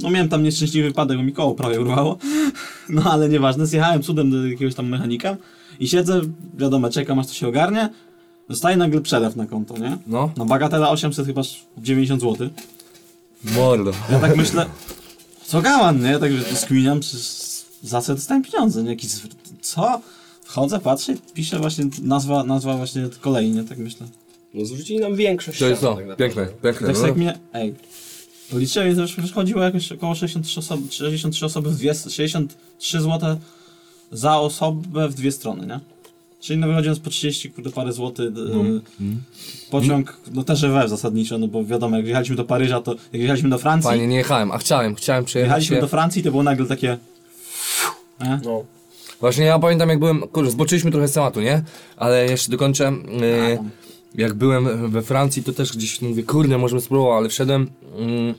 No 0.00 0.10
miałem 0.10 0.28
tam 0.28 0.42
nieszczęśliwy 0.42 0.88
wypadek, 0.88 1.16
bo 1.16 1.22
mi 1.22 1.32
koło 1.32 1.54
prawie 1.54 1.80
urwało. 1.80 2.18
No 2.88 3.02
ale 3.12 3.28
nieważne, 3.28 3.66
zjechałem 3.66 4.02
cudem 4.02 4.30
do 4.30 4.46
jakiegoś 4.46 4.74
tam 4.74 4.88
mechanika 4.88 5.36
i 5.80 5.88
siedzę, 5.88 6.20
wiadomo, 6.54 6.90
czekam 6.90 7.18
aż 7.18 7.26
to 7.26 7.34
się 7.34 7.48
ogarnie. 7.48 7.88
Dostaję 8.48 8.76
nagle 8.76 9.00
przelew 9.00 9.36
na 9.36 9.46
konto, 9.46 9.78
nie? 9.78 9.98
No. 10.06 10.32
No 10.36 10.44
bagatela 10.44 10.90
800 10.90 11.26
chyba 11.26 11.42
90 11.78 12.20
zł. 12.20 12.48
Mordo. 13.44 13.92
Ja 14.10 14.18
tak 14.18 14.36
myślę, 14.36 14.66
co 15.44 15.62
gaman, 15.62 16.02
nie? 16.02 16.18
Tak 16.18 16.30
skminiam, 16.54 17.00
przecież 17.00 17.53
za 17.84 18.00
co 18.02 18.14
dostałem 18.14 18.42
pieniądze, 18.42 18.82
nie? 18.82 18.90
Jakiś, 18.90 19.10
co? 19.60 20.00
Wchodzę, 20.44 20.78
patrzę, 20.80 21.12
i 21.12 21.16
piszę 21.34 21.58
właśnie 21.58 21.84
nazwa, 22.02 22.44
nazwa 22.44 22.76
właśnie 22.76 23.08
kolei, 23.20 23.50
nie? 23.50 23.64
Tak 23.64 23.78
myślę. 23.78 24.06
No 24.54 24.64
zwrócili 24.64 25.00
nam 25.00 25.16
większość 25.16 25.58
To 25.58 25.66
jest 25.68 25.80
to, 25.82 25.94
tak 25.94 26.16
piękne, 26.16 26.46
piękne. 26.62 26.86
Tak 26.86 26.96
No. 26.96 27.02
sobie 27.02 27.14
mnie, 27.14 27.38
ej, 27.52 27.74
policzyłem, 28.50 28.92
i 28.92 28.94
to 28.94 29.00
już 29.00 29.16
wychodziło 29.16 29.62
jakoś 29.62 29.92
około 29.92 30.14
63 30.14 30.60
osoby, 30.60 30.82
63 30.92 31.46
osoby 31.46 31.70
w 31.70 31.76
dwie, 31.76 31.94
63 31.94 33.00
zł 33.00 33.36
za 34.12 34.38
osobę 34.38 35.08
w 35.08 35.14
dwie 35.14 35.32
strony, 35.32 35.66
nie? 35.66 35.80
Czyli 36.40 36.58
no 36.60 36.66
wychodząc 36.66 37.00
po 37.00 37.10
30 37.10 37.50
kurde 37.50 37.70
parę 37.70 37.92
złotych 37.92 38.26
y, 38.26 39.70
pociąg, 39.70 40.20
no 40.32 40.44
też 40.44 40.62
we 40.62 40.88
zasadniczo, 40.88 41.38
no 41.38 41.48
bo 41.48 41.64
wiadomo, 41.64 41.96
jak 41.96 42.06
jechaliśmy 42.06 42.36
do 42.36 42.44
Paryża, 42.44 42.80
to 42.80 42.94
jak 43.12 43.22
jechaliśmy 43.22 43.50
do 43.50 43.58
Francji, 43.58 43.90
Panie, 43.90 44.06
nie 44.06 44.16
jechałem, 44.16 44.52
a 44.52 44.58
chciałem, 44.58 44.94
chciałem 44.94 45.24
przejechać 45.24 45.48
jechaliśmy 45.50 45.76
się. 45.76 45.80
do 45.80 45.88
Francji, 45.88 46.22
to 46.22 46.30
było 46.30 46.42
nagle 46.42 46.66
takie, 46.66 46.98
nie? 48.20 48.40
No. 48.44 48.64
Właśnie 49.20 49.44
ja 49.44 49.58
pamiętam 49.58 49.88
jak 49.88 49.98
byłem, 49.98 50.20
kurde, 50.20 50.50
zboczyliśmy 50.50 50.90
trochę 50.90 51.08
z 51.08 51.12
tematu, 51.12 51.40
nie? 51.40 51.62
Ale 51.96 52.26
jeszcze 52.26 52.50
dokończę. 52.50 52.92
Yy, 53.20 53.58
jak 54.14 54.34
byłem 54.34 54.90
we 54.90 55.02
Francji, 55.02 55.42
to 55.42 55.52
też 55.52 55.76
gdzieś 55.76 56.02
mówię, 56.02 56.22
kurde, 56.22 56.58
możemy 56.58 56.80
spróbować, 56.80 57.18
ale 57.18 57.28
wszedłem, 57.28 57.70
mm, 57.98 58.34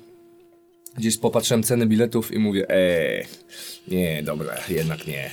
gdzieś 0.97 1.17
popatrzyłem 1.17 1.63
ceny 1.63 1.85
biletów 1.85 2.31
i 2.31 2.39
mówię, 2.39 2.69
eee, 2.69 3.25
nie, 3.87 4.23
dobra, 4.23 4.53
jednak 4.69 5.07
nie, 5.07 5.29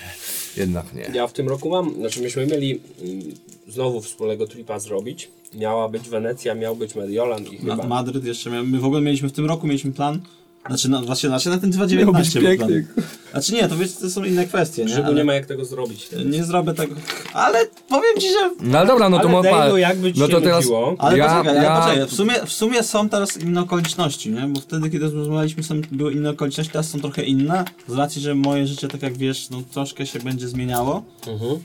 jednak 0.56 0.94
nie. 0.94 1.10
Ja 1.14 1.26
w 1.26 1.32
tym 1.32 1.48
roku 1.48 1.70
mam, 1.70 1.94
znaczy 1.94 2.22
myśmy 2.22 2.46
mieli 2.46 2.80
mm, 3.02 3.22
znowu 3.68 4.00
wspólnego 4.00 4.46
tripa 4.46 4.78
zrobić. 4.78 5.30
Miała 5.54 5.88
być 5.88 6.08
Wenecja, 6.08 6.54
miał 6.54 6.76
być 6.76 6.94
Mediolan 6.94 7.44
i 7.44 7.58
chyba... 7.58 7.86
Madryt 7.86 8.24
jeszcze 8.24 8.50
miałem, 8.50 8.70
my 8.70 8.78
w 8.78 8.84
ogóle 8.84 9.00
mieliśmy 9.00 9.28
w 9.28 9.32
tym 9.32 9.46
roku, 9.46 9.66
mieliśmy 9.66 9.92
plan, 9.92 10.20
znaczy 10.66 10.90
na, 10.90 11.02
właśnie, 11.02 11.28
znaczy 11.28 11.48
na 11.48 11.58
ten 11.58 11.70
2019 11.70 12.40
Miał 12.40 12.50
być 12.50 12.58
był 12.58 12.68
plan. 12.68 13.04
Znaczy 13.30 13.52
nie, 13.52 13.68
to 13.68 13.76
wiecie, 13.76 13.94
to 14.00 14.10
są 14.10 14.24
inne 14.24 14.46
kwestie, 14.46 14.84
nie? 14.84 15.04
Ale 15.04 15.14
nie 15.14 15.24
ma 15.24 15.34
jak 15.34 15.46
tego 15.46 15.64
zrobić. 15.64 16.08
nie 16.24 16.44
zrobię 16.44 16.74
tego, 16.74 16.94
ale 17.32 17.58
powiem 17.88 18.20
ci, 18.20 18.28
że... 18.28 18.50
No 18.60 18.78
ale 18.78 18.86
dobra, 18.86 19.08
no 19.08 19.18
to 19.18 19.28
Ale 19.28 19.42
Dejlu, 19.42 19.76
jakby 19.76 20.12
ci 20.12 20.20
no 20.20 20.26
się 20.26 20.32
to 20.32 20.40
teraz, 20.40 20.64
nudziło. 20.64 20.96
Ale 20.98 21.18
ja, 21.18 21.28
poczekaj, 21.28 21.58
ale 21.58 21.64
ja, 21.64 21.80
poczekaj, 21.80 22.06
w 22.06 22.12
sumie, 22.12 22.34
w 22.46 22.52
sumie 22.52 22.82
są 22.82 23.08
teraz 23.08 23.36
inne 23.36 23.60
okoliczności, 23.60 24.30
nie? 24.30 24.40
Bo 24.40 24.60
wtedy, 24.60 24.90
kiedy 24.90 25.10
rozmawialiśmy, 25.10 25.62
są, 25.62 25.80
były 25.92 26.12
inne 26.12 26.30
okoliczności, 26.30 26.72
teraz 26.72 26.90
są 26.90 27.00
trochę 27.00 27.22
inne, 27.22 27.64
z 27.88 27.94
racji, 27.94 28.22
że 28.22 28.34
moje 28.34 28.66
życie, 28.66 28.88
tak 28.88 29.02
jak 29.02 29.16
wiesz, 29.16 29.50
no 29.50 29.62
troszkę 29.72 30.06
się 30.06 30.18
będzie 30.18 30.48
zmieniało. 30.48 31.02
Mhm. 31.26 31.58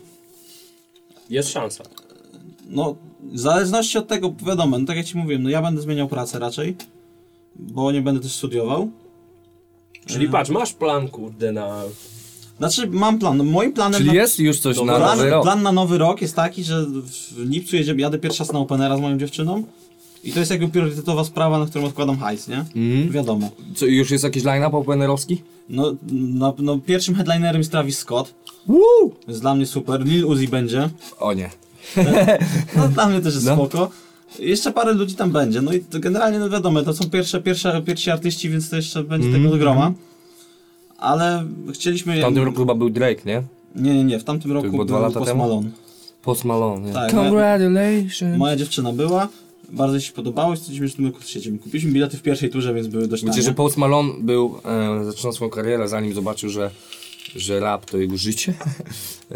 Jest 1.30 1.50
szansa. 1.50 1.84
No, 2.70 2.96
w 3.22 3.40
zależności 3.40 3.98
od 3.98 4.08
tego, 4.08 4.34
wiadomo, 4.48 4.80
no 4.80 4.86
tak 4.86 4.98
jak 4.98 5.06
ci 5.06 5.18
mówiłem, 5.18 5.44
no 5.44 5.50
ja 5.50 5.62
będę 5.62 5.82
zmieniał 5.82 6.08
pracę 6.08 6.40
raczej, 6.40 6.76
bo 7.60 7.92
nie 7.92 8.02
będę 8.02 8.22
też 8.22 8.32
studiował. 8.36 8.90
Czyli 10.06 10.26
Mhm. 10.26 10.32
patrz, 10.32 10.50
masz 10.52 10.74
plan, 10.74 11.08
kurde, 11.08 11.52
na... 11.52 11.82
Znaczy, 12.58 12.88
mam 12.88 13.20
plan, 13.20 13.38
no 13.38 13.44
moim 13.44 13.74
planem... 13.74 13.94
czyli 13.98 14.08
na... 14.08 14.14
jest 14.16 14.40
już 14.40 14.60
coś 14.60 14.78
na 14.78 14.84
plan, 14.84 15.18
nowy 15.18 15.30
rok. 15.30 15.44
plan 15.44 15.64
na 15.64 15.72
nowy 15.72 15.98
rok 15.98 16.22
jest 16.22 16.36
taki, 16.36 16.64
że 16.64 16.86
w 16.86 17.50
lipcu 17.50 17.76
jedziemy, 17.76 18.02
jadę 18.02 18.20
pierwszy 18.20 18.40
raz 18.40 18.52
na 18.54 18.60
Openera 18.60 18.98
z 18.98 19.02
moją 19.02 19.18
dziewczyną 19.18 19.64
i 20.24 20.32
to 20.32 20.40
jest 20.40 20.52
jakby 20.52 20.68
priorytetowa 20.68 21.24
sprawa, 21.24 21.60
na 21.60 21.66
którą 21.66 21.86
odkładam 21.86 22.18
hajs, 22.18 22.48
nie? 22.48 22.58
Mhm. 22.76 23.10
Wiadomo. 23.12 23.50
Co, 23.76 23.86
już 23.86 24.12
jest 24.12 24.24
jakiś 24.24 24.44
line-up 24.44 24.78
openerowski? 24.78 25.42
No, 25.70 25.94
no, 26.12 26.56
no, 26.58 26.78
pierwszym 26.80 27.16
headlinerem 27.16 27.58
jest 27.62 27.72
Travis 27.72 27.98
Scott, 28.00 28.34
Woo! 28.68 29.12
jest 29.28 29.42
dla 29.42 29.56
mnie 29.56 29.66
super, 29.66 30.06
Lil 30.06 30.26
Uzi 30.26 30.48
będzie, 30.48 30.90
O 31.20 31.34
nie. 31.34 31.50
no 32.76 32.88
dla 32.88 33.08
mnie 33.10 33.22
też 33.22 33.34
jest 33.34 33.46
No. 33.46 33.56
spoko. 33.56 33.90
Jeszcze 34.40 34.72
parę 34.72 34.94
ludzi 34.94 35.16
tam 35.16 35.32
będzie, 35.32 35.62
no 35.62 35.74
i 35.74 35.80
to 35.80 36.00
generalnie, 36.00 36.40
no 36.40 36.50
wiadomo, 36.50 36.82
to 36.82 36.94
są 36.94 37.10
pierwsze, 37.10 37.42
pierwsze, 37.42 37.82
pierwsi 37.86 38.12
artyści, 38.12 38.50
więc 38.50 38.70
to 38.70 38.76
jeszcze 38.76 39.04
będzie 39.04 39.32
tego 39.32 39.50
do 39.50 39.58
groma. 39.58 39.94
Ale 40.98 41.46
chcieliśmy... 41.74 42.18
W 42.18 42.22
tamtym 42.22 42.44
roku 42.44 42.58
chyba 42.58 42.76
był 42.76 42.90
Drake, 42.90 43.22
nie? 43.26 43.44
Nie, 43.76 43.94
nie, 43.94 44.04
nie, 44.04 44.20
w 44.20 44.24
tamtym 44.24 44.52
roku 44.52 44.68
było 44.68 44.78
był 44.78 44.86
dwa 44.86 45.00
lata 45.00 45.20
Post? 45.20 45.36
Malone. 45.36 45.70
Post 46.24 46.46
Malone, 46.46 46.88
nie? 46.88 46.94
Tak, 46.94 47.12
Congratulations. 47.12 48.38
Moja 48.38 48.56
dziewczyna 48.56 48.94
była, 48.94 49.28
bardzo 49.70 49.94
jej 49.94 50.02
się 50.02 50.14
podobało 50.14 50.54
i 50.54 50.58
stwierdziliśmy, 50.58 51.06
że 51.06 51.12
my 51.12 51.26
siedzimy. 51.26 51.60
Kupiliśmy 51.60 51.92
bilety 51.92 52.18
w 52.18 52.22
pierwszej 52.22 52.50
turze, 52.50 52.74
więc 52.74 52.88
były 52.88 53.08
dość 53.08 53.24
Wiecie, 53.24 53.34
tanie. 53.34 53.44
że 53.44 53.54
Post 53.54 53.78
Malone 53.78 54.14
był, 54.20 54.56
e, 55.00 55.06
zaczynał 55.06 55.34
swoją 55.34 55.52
karierę, 55.52 55.88
zanim 55.88 56.14
zobaczył, 56.14 56.50
że, 56.50 56.72
że 57.38 57.60
rap 57.60 57.86
to 57.86 57.98
jego 57.98 58.18
życie. 58.18 58.54
e, 59.32 59.36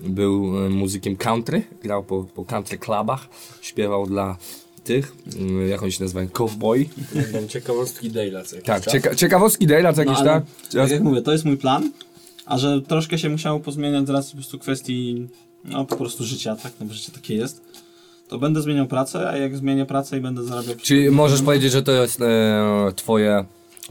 był 0.00 0.66
e, 0.66 0.68
muzykiem 0.68 1.16
country, 1.16 1.62
grał 1.82 2.04
po, 2.04 2.24
po 2.34 2.44
country 2.44 2.78
clubach, 2.78 3.28
śpiewał 3.60 4.06
dla 4.06 4.36
tych, 4.84 5.12
mm, 5.36 5.68
jak 5.68 5.82
oni 5.82 5.92
się 5.92 6.02
nazywają, 6.02 6.28
cowboy. 6.28 6.88
Ciekawostki 7.48 8.10
Dale'a 8.10 8.44
co 8.44 8.56
jakiś 8.56 8.66
Tak, 8.66 8.86
cieka 8.86 9.14
ciekawostki 9.14 9.66
Dale'a, 9.66 9.94
co 9.94 10.04
No, 10.04 10.10
jakieś 10.10 10.18
ale, 10.18 10.30
tak. 10.30 10.44
tak 10.72 10.90
jak 10.90 11.02
mówię, 11.02 11.22
to 11.22 11.32
jest 11.32 11.44
mój 11.44 11.56
plan, 11.56 11.92
a 12.46 12.58
że 12.58 12.82
troszkę 12.82 13.18
się 13.18 13.28
musiało 13.28 13.60
pozmieniać 13.60 14.06
z 14.06 14.10
racji 14.10 14.30
po 14.30 14.36
prostu 14.36 14.58
kwestii, 14.58 15.28
no 15.64 15.84
po 15.84 15.96
prostu 15.96 16.24
życia, 16.24 16.56
tak, 16.56 16.72
no 16.80 16.86
bo 16.86 16.94
życie 16.94 17.12
takie 17.12 17.34
jest, 17.34 17.60
to 18.28 18.38
będę 18.38 18.62
zmieniał 18.62 18.86
pracę, 18.86 19.28
a 19.28 19.36
jak 19.36 19.56
zmienię 19.56 19.86
pracę 19.86 20.18
i 20.18 20.20
będę 20.20 20.44
zarabiał... 20.44 20.74
Czyli 20.82 21.10
możesz 21.10 21.42
powiedzieć, 21.42 21.72
że 21.72 21.82
to 21.82 21.92
jest 21.92 22.20
e, 22.20 22.92
twoje 22.96 23.44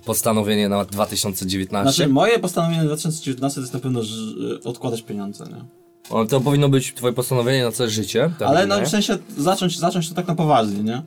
postanowienie 0.05 0.69
na 0.69 0.85
2019? 0.85 1.93
Znaczy, 1.93 2.13
moje 2.13 2.39
postanowienie 2.39 2.81
na 2.81 2.85
2019 2.87 3.55
to 3.55 3.61
jest 3.61 3.73
na 3.73 3.79
pewno 3.79 4.03
że, 4.03 4.15
y, 4.15 4.63
odkładać 4.63 5.01
pieniądze, 5.01 5.45
nie? 5.45 5.65
O, 6.09 6.25
to 6.25 6.41
powinno 6.41 6.69
być 6.69 6.93
twoje 6.93 7.13
postanowienie 7.13 7.63
na 7.63 7.71
całe 7.71 7.89
życie. 7.89 8.31
tak 8.39 8.49
Ale 8.49 8.67
no 8.67 8.81
w 8.81 8.87
sensie 8.87 9.17
zacząć, 9.37 9.79
zacząć 9.79 10.09
to 10.09 10.15
tak 10.15 10.27
na 10.27 10.35
poważnie, 10.35 10.83
nie? 10.83 11.01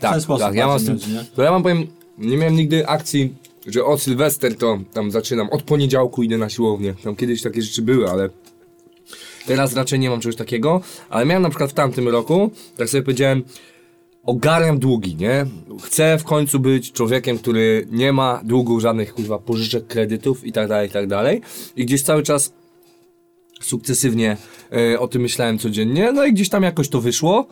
tak, 0.00 0.12
ten 0.12 0.20
sposób 0.20 0.46
tak, 0.46 0.54
ja 0.54 0.66
mam 0.66 0.78
z 0.78 0.86
tym, 0.86 0.96
nie? 0.96 1.24
to 1.34 1.42
ja 1.42 1.50
mam 1.50 1.62
powiem, 1.62 1.86
nie 2.18 2.36
miałem 2.36 2.56
nigdy 2.56 2.86
akcji, 2.86 3.34
że 3.66 3.84
o 3.84 3.98
Sylwester 3.98 4.56
to 4.56 4.78
tam 4.92 5.10
zaczynam, 5.10 5.50
od 5.50 5.62
poniedziałku 5.62 6.22
idę 6.22 6.38
na 6.38 6.48
siłownię. 6.48 6.94
Tam 7.04 7.16
kiedyś 7.16 7.42
takie 7.42 7.62
rzeczy 7.62 7.82
były, 7.82 8.10
ale 8.10 8.28
teraz 9.46 9.74
raczej 9.74 9.98
nie 9.98 10.10
mam 10.10 10.20
czegoś 10.20 10.36
takiego, 10.36 10.80
ale 11.10 11.26
miałem 11.26 11.42
na 11.42 11.50
przykład 11.50 11.70
w 11.70 11.74
tamtym 11.74 12.08
roku, 12.08 12.50
tak 12.76 12.88
sobie 12.88 13.02
powiedziałem, 13.02 13.42
ogarniam 14.22 14.78
długi, 14.78 15.16
nie? 15.16 15.46
Chcę 15.82 16.18
w 16.18 16.24
końcu 16.24 16.60
być 16.60 16.92
człowiekiem, 16.92 17.38
który 17.38 17.86
nie 17.90 18.12
ma 18.12 18.40
długów, 18.44 18.82
żadnych 18.82 19.14
kurwa 19.14 19.38
pożyczek, 19.38 19.86
kredytów 19.86 20.44
i 20.44 20.52
tak 20.52 20.68
dalej, 20.68 20.88
i 20.88 20.92
tak 20.92 21.06
dalej. 21.06 21.40
I 21.76 21.86
gdzieś 21.86 22.02
cały 22.02 22.22
czas 22.22 22.52
sukcesywnie 23.60 24.36
e, 24.72 25.00
o 25.00 25.08
tym 25.08 25.22
myślałem 25.22 25.58
codziennie, 25.58 26.12
no 26.12 26.24
i 26.24 26.32
gdzieś 26.32 26.48
tam 26.48 26.62
jakoś 26.62 26.88
to 26.88 27.00
wyszło. 27.00 27.46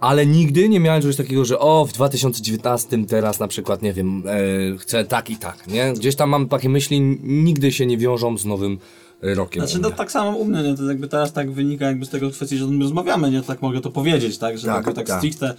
Ale 0.00 0.26
nigdy 0.26 0.68
nie 0.68 0.80
miałem 0.80 1.02
czegoś 1.02 1.16
takiego, 1.16 1.44
że 1.44 1.58
o, 1.58 1.86
w 1.86 1.92
2019 1.92 3.04
teraz 3.08 3.40
na 3.40 3.48
przykład, 3.48 3.82
nie 3.82 3.92
wiem, 3.92 4.22
e, 4.26 4.78
chcę 4.78 5.04
tak 5.04 5.30
i 5.30 5.36
tak, 5.36 5.66
nie? 5.66 5.92
Gdzieś 5.92 6.16
tam 6.16 6.30
mam 6.30 6.48
takie 6.48 6.68
myśli, 6.68 7.00
nigdy 7.22 7.72
się 7.72 7.86
nie 7.86 7.98
wiążą 7.98 8.38
z 8.38 8.44
nowym 8.44 8.78
rokiem. 9.22 9.66
Znaczy 9.66 9.82
no 9.82 9.90
tak 9.90 10.12
samo 10.12 10.38
u 10.38 10.44
mnie, 10.44 10.62
nie? 10.62 10.76
To 10.76 10.84
jakby 10.84 11.08
teraz 11.08 11.32
tak 11.32 11.50
wynika 11.50 11.86
jakby 11.86 12.06
z 12.06 12.08
tego 12.08 12.30
kwestii, 12.30 12.56
że 12.56 12.66
rozmawiamy, 12.80 13.30
nie? 13.30 13.42
Tak 13.42 13.62
mogę 13.62 13.80
to 13.80 13.90
powiedzieć, 13.90 14.38
tak? 14.38 14.58
Że 14.58 14.66
Tak, 14.66 14.76
jakby 14.76 14.94
tak 14.94 15.06
tak. 15.06 15.18
stricte 15.18 15.54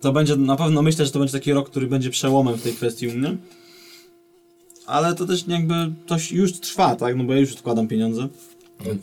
to 0.00 0.12
będzie, 0.12 0.36
na 0.36 0.56
pewno 0.56 0.82
myślę, 0.82 1.06
że 1.06 1.10
to 1.12 1.18
będzie 1.18 1.32
taki 1.32 1.52
rok, 1.52 1.70
który 1.70 1.86
będzie 1.86 2.10
przełomem 2.10 2.56
w 2.56 2.62
tej 2.62 2.72
kwestii 2.72 3.08
u 3.08 3.12
mnie. 3.12 3.36
Ale 4.86 5.14
to 5.14 5.26
też 5.26 5.48
jakby 5.48 5.74
to 6.06 6.16
już 6.30 6.52
trwa, 6.52 6.96
tak? 6.96 7.16
No 7.16 7.24
bo 7.24 7.34
ja 7.34 7.40
już 7.40 7.52
odkładam 7.52 7.88
pieniądze. 7.88 8.28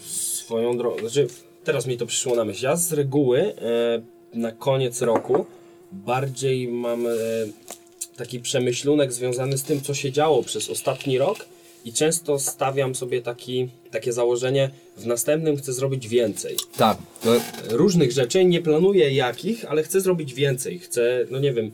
Swoją 0.05 0.77
drogą, 0.77 0.99
znaczy 0.99 1.27
teraz 1.63 1.87
mi 1.87 1.97
to 1.97 2.05
przyszło 2.05 2.35
na 2.35 2.45
myśl. 2.45 2.65
Ja 2.65 2.75
z 2.75 2.93
reguły 2.93 3.39
e, 3.41 4.01
na 4.33 4.51
koniec 4.51 5.01
roku 5.01 5.45
bardziej 5.91 6.67
mam 6.67 7.07
e, 7.07 7.11
taki 8.17 8.39
przemyślunek 8.39 9.13
związany 9.13 9.57
z 9.57 9.63
tym, 9.63 9.81
co 9.81 9.93
się 9.93 10.11
działo 10.11 10.43
przez 10.43 10.69
ostatni 10.69 11.17
rok 11.17 11.45
i 11.85 11.93
często 11.93 12.39
stawiam 12.39 12.95
sobie 12.95 13.21
taki, 13.21 13.67
takie 13.91 14.13
założenie, 14.13 14.69
w 14.97 15.05
następnym 15.05 15.57
chcę 15.57 15.73
zrobić 15.73 16.07
więcej. 16.07 16.55
Tak, 16.77 16.97
to, 17.23 17.35
Różnych 17.69 18.11
rzeczy, 18.11 18.45
nie 18.45 18.61
planuję 18.61 19.11
jakich, 19.11 19.65
ale 19.65 19.83
chcę 19.83 20.01
zrobić 20.01 20.33
więcej. 20.33 20.79
Chcę, 20.79 21.25
no 21.31 21.39
nie 21.39 21.53
wiem, 21.53 21.71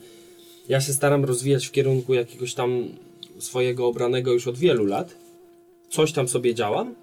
ja 0.68 0.80
się 0.80 0.92
staram 0.92 1.24
rozwijać 1.24 1.66
w 1.66 1.72
kierunku 1.72 2.14
jakiegoś 2.14 2.54
tam 2.54 2.88
swojego 3.38 3.86
obranego 3.86 4.32
już 4.32 4.46
od 4.46 4.58
wielu 4.58 4.86
lat. 4.86 5.14
Coś 5.90 6.12
tam 6.12 6.28
sobie 6.28 6.54
działam 6.54 6.94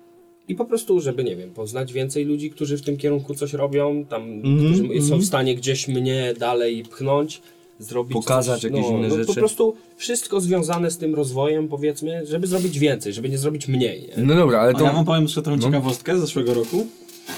i 0.47 0.55
po 0.55 0.65
prostu, 0.65 0.99
żeby, 0.99 1.23
nie 1.23 1.35
wiem, 1.35 1.49
poznać 1.51 1.93
więcej 1.93 2.25
ludzi, 2.25 2.51
którzy 2.51 2.77
w 2.77 2.81
tym 2.81 2.97
kierunku 2.97 3.35
coś 3.35 3.53
robią, 3.53 4.05
tam, 4.09 4.41
którzy 4.41 5.07
są 5.09 5.17
w 5.17 5.25
stanie 5.25 5.55
gdzieś 5.55 5.87
mnie 5.87 6.33
dalej 6.39 6.83
pchnąć, 6.83 7.41
zrobić 7.81 8.13
Pokazać 8.13 8.61
coś, 8.61 8.71
jakieś 8.71 8.85
no, 8.89 8.97
inne 8.97 9.07
no, 9.07 9.15
rzeczy. 9.15 9.27
Po 9.27 9.33
prostu 9.33 9.75
wszystko 9.97 10.41
związane 10.41 10.91
z 10.91 10.97
tym 10.97 11.15
rozwojem, 11.15 11.67
powiedzmy, 11.67 12.25
żeby 12.25 12.47
zrobić 12.47 12.79
więcej, 12.79 13.13
żeby 13.13 13.29
nie 13.29 13.37
zrobić 13.37 13.67
mniej. 13.67 14.09
Nie? 14.17 14.23
no 14.23 14.35
dobra, 14.35 14.59
ale 14.59 14.71
A 14.71 14.77
to... 14.77 14.83
ja 14.83 14.93
wam 14.93 15.05
powiem 15.05 15.23
jeszcze 15.23 15.41
taką 15.41 15.57
No. 15.57 15.63
ciekawostkę 15.63 16.17
z 16.17 16.19
zeszłego 16.21 16.53
roku. 16.53 16.87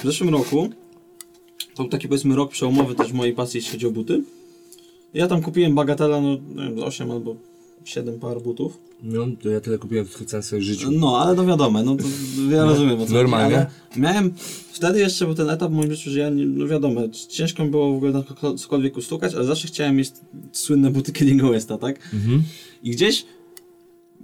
W 0.01 0.05
zeszłym 0.05 0.29
roku 0.29 0.69
to 1.75 1.83
był 1.83 1.91
taki 1.91 2.07
powiedzmy 2.07 2.35
rok 2.35 2.51
przełomowy 2.51 2.95
też 2.95 3.07
w 3.07 3.13
mojej 3.13 3.33
pasji, 3.33 3.57
jeśli 3.57 3.71
chodzi 3.71 3.87
o 3.87 3.91
buty. 3.91 4.23
Ja 5.13 5.27
tam 5.27 5.41
kupiłem 5.41 5.75
bagatela, 5.75 6.21
no 6.21 6.29
nie 6.29 6.75
wiem, 6.75 6.83
8 6.83 7.11
albo 7.11 7.35
7 7.85 8.19
par 8.19 8.41
butów. 8.41 8.77
No, 9.03 9.25
to 9.43 9.49
ja 9.49 9.61
tyle 9.61 9.77
kupiłem 9.77 10.05
w 10.05 10.25
całym 10.25 10.63
życiu. 10.63 10.91
No, 10.91 11.17
ale 11.17 11.35
to 11.35 11.45
wiadomo, 11.45 11.83
no 11.83 11.95
to 11.95 12.03
ja 12.51 12.65
rozumiem 12.65 13.01
o 13.01 13.05
co 13.05 13.13
normalnie. 13.13 13.55
chodzi, 13.89 14.01
miałem, 14.01 14.33
wtedy 14.71 14.99
jeszcze 14.99 15.25
był 15.25 15.35
ten 15.35 15.49
etap 15.49 15.71
w 15.71 15.73
moim 15.75 15.91
życiu, 15.91 16.11
że 16.11 16.19
ja, 16.19 16.29
nie, 16.29 16.45
no 16.45 16.67
wiadomo, 16.67 17.01
ciężko 17.29 17.65
mi 17.65 17.71
było 17.71 17.93
w 17.93 17.95
ogóle 17.95 18.11
na 18.11 18.23
ko- 18.23 18.53
cokolwiek 18.53 18.97
ustukać, 18.97 19.33
ale 19.33 19.45
zawsze 19.45 19.67
chciałem 19.67 19.95
mieć 19.95 20.11
słynne 20.51 20.91
buty 20.91 21.11
Kanye 21.11 21.35
Westa, 21.51 21.77
tak? 21.77 21.99
I 22.83 22.91
gdzieś, 22.91 23.25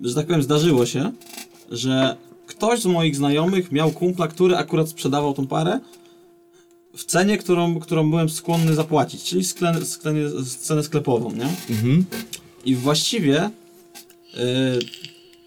że 0.02 0.16
tak 0.16 0.26
powiem, 0.28 0.44
zdarzyło 0.44 0.86
się, 0.86 1.12
że 1.72 2.18
ktoś 2.48 2.82
z 2.82 2.86
moich 2.86 3.16
znajomych 3.16 3.72
miał 3.72 3.92
kumpla, 3.92 4.28
który 4.28 4.56
akurat 4.58 4.90
sprzedawał 4.90 5.34
tą 5.34 5.48
parę 5.48 5.80
w 6.96 7.06
cenie, 7.06 7.38
którą, 7.38 7.80
którą 7.80 8.10
byłem 8.10 8.30
skłonny 8.30 8.74
zapłacić, 8.74 9.24
czyli 9.24 9.44
sklen, 9.44 9.86
sklen, 9.86 10.16
cenę 10.60 10.84
sklepową, 10.84 11.32
nie? 11.32 11.50
Mhm. 11.70 12.06
I 12.66 12.76
właściwie 12.76 13.50
yy, 14.34 14.80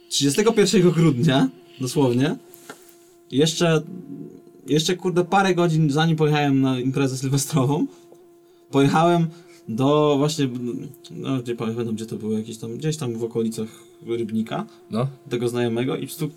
31 0.08 0.90
grudnia, 0.90 1.48
dosłownie, 1.80 2.36
jeszcze, 3.30 3.82
jeszcze 4.66 4.96
kurde 4.96 5.24
parę 5.24 5.54
godzin 5.54 5.90
zanim 5.90 6.16
pojechałem 6.16 6.60
na 6.60 6.80
imprezę 6.80 7.16
sylwestrową, 7.16 7.86
pojechałem 8.70 9.26
do 9.68 10.14
właśnie, 10.18 10.48
no 11.10 11.38
nie 11.48 11.54
pamiętam 11.54 11.94
gdzie 11.94 12.06
to 12.06 12.16
było, 12.16 12.32
jakieś 12.38 12.58
tam, 12.58 12.76
gdzieś 12.76 12.96
tam 12.96 13.18
w 13.18 13.24
okolicach 13.24 13.68
Rybnika, 14.06 14.66
No. 14.90 15.06
tego 15.28 15.48
znajomego 15.48 15.96
i 15.96 16.00
po 16.00 16.06
prostu 16.06 16.30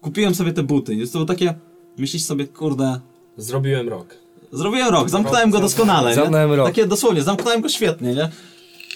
kupiłem 0.00 0.34
sobie 0.34 0.52
te 0.52 0.62
buty. 0.62 0.94
Jest 0.94 1.12
to 1.12 1.18
było 1.18 1.26
takie, 1.26 1.54
myślisz 1.98 2.22
sobie, 2.24 2.46
kurde, 2.46 3.00
Zrobiłem 3.38 3.88
rok. 3.88 4.14
Zrobiłem 4.52 4.88
rok, 4.88 5.10
zamknąłem 5.10 5.50
go 5.50 5.60
doskonale. 5.60 6.14
Zamknąłem 6.14 6.52
rok. 6.52 6.66
Takie 6.66 6.86
dosłownie, 6.86 7.22
zamknąłem 7.22 7.60
go 7.60 7.68
świetnie, 7.68 8.14
nie? 8.14 8.30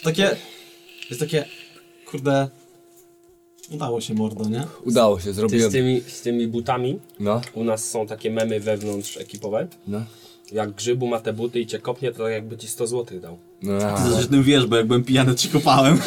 Takie. 0.02 0.37
Jest 1.12 1.21
takie. 1.21 1.45
Kurde. 2.11 2.49
Udało 3.71 4.00
się 4.00 4.14
mordo, 4.14 4.49
nie? 4.49 4.66
Udało 4.85 5.19
się, 5.19 5.25
Ty 5.25 5.33
z 5.33 5.37
zrobiłem. 5.37 5.73
tymi, 5.73 6.00
z 6.07 6.21
tymi 6.21 6.47
butami, 6.49 6.99
No, 7.21 7.40
u 7.54 7.64
nas 7.64 7.90
są 7.90 8.07
takie 8.07 8.31
memy 8.31 8.61
wewnątrz 8.61 9.16
ekipowe. 9.16 9.69
no. 9.87 10.04
Jak 10.52 10.71
grzybu 10.73 11.07
ma 11.07 11.21
te 11.21 11.33
buty 11.33 11.61
i 11.61 11.66
cię 11.66 11.78
kopnie, 11.78 12.12
to 12.12 12.19
tak 12.23 12.33
jakby 12.33 12.57
ci 12.57 12.69
100 12.69 12.87
zł 12.87 13.21
dał. 13.21 13.38
no. 13.62 13.78
Ty 13.78 14.11
zresztą 14.12 14.31
tym 14.31 14.42
wiesz, 14.42 14.66
bo 14.66 14.76
jak 14.76 14.87
byłem 14.87 15.04
pijany, 15.04 15.33
to 15.33 15.38
ci 15.38 15.49
kopałem. 15.49 16.00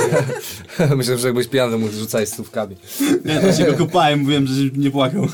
Myślę, 0.97 1.17
że 1.17 1.27
jakbyś 1.27 1.47
pijany, 1.47 1.71
to 1.71 1.77
mógł 1.77 1.93
rzucać 1.93 2.29
stówkami. 2.29 2.75
Nie, 3.25 3.39
to 3.39 3.53
się 3.53 3.65
go 3.65 3.73
kopałem, 3.73 4.19
mówiłem, 4.19 4.47
że 4.47 4.53
nie 4.75 4.91
płakał. 4.91 5.27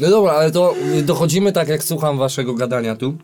No 0.00 0.10
dobra, 0.10 0.32
ale 0.32 0.50
to 0.50 0.74
dochodzimy, 1.02 1.52
tak 1.52 1.68
jak 1.68 1.84
słucham 1.84 2.18
waszego 2.18 2.54
gadania 2.54 2.96
tu, 2.96 3.14